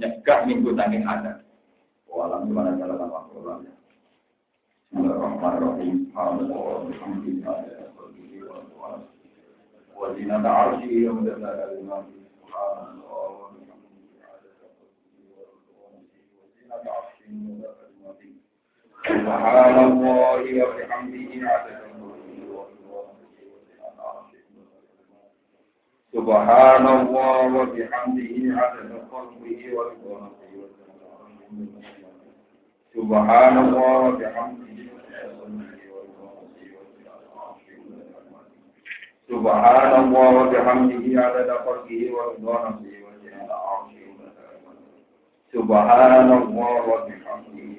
nyegah 0.02 0.38
minggu 0.50 0.74
tanggung 0.74 1.06
ada 1.06 1.46
walau 2.10 2.42
cuma 2.42 2.66
ada 2.66 2.74
dalam 2.74 3.06
waktu 3.06 3.38
lalu 3.38 3.70
Bismillahirrahmanirrahim. 4.90 6.10
Alhamdulillah. 6.18 7.62
Wajinata 9.94 10.50
arsi 10.50 11.06
yang 11.06 11.22
mendasar 11.22 11.70
lima. 11.78 12.02
Subhanallah. 12.10 13.54
Wajinata 16.34 16.90
arsi 16.90 17.22
yang 17.30 17.38
mendasar 17.38 17.89
سبحان 19.09 19.77
الله 19.91 20.41
وبحمده 20.63 21.29
عدد 21.49 21.85
Subhanallah 26.15 27.51
wa 27.53 27.63
bihamdihi 27.75 28.49
adada 28.55 29.03
khalqihi 29.11 29.67
wa 29.77 29.83
ridha 29.93 30.31
Subhanallah 32.95 33.93
wa 33.99 34.15
bihamdihi 34.17 34.89
Subhanallah 39.29 40.27
wa 40.39 40.47
bihamdihi 40.49 41.11
adada 41.13 41.55
khalqihi 41.67 42.09
wa 42.09 42.31
ridha 42.33 42.79
Subhanallah 45.53 46.73
wa 46.89 46.97
bihamdihi 47.05 47.78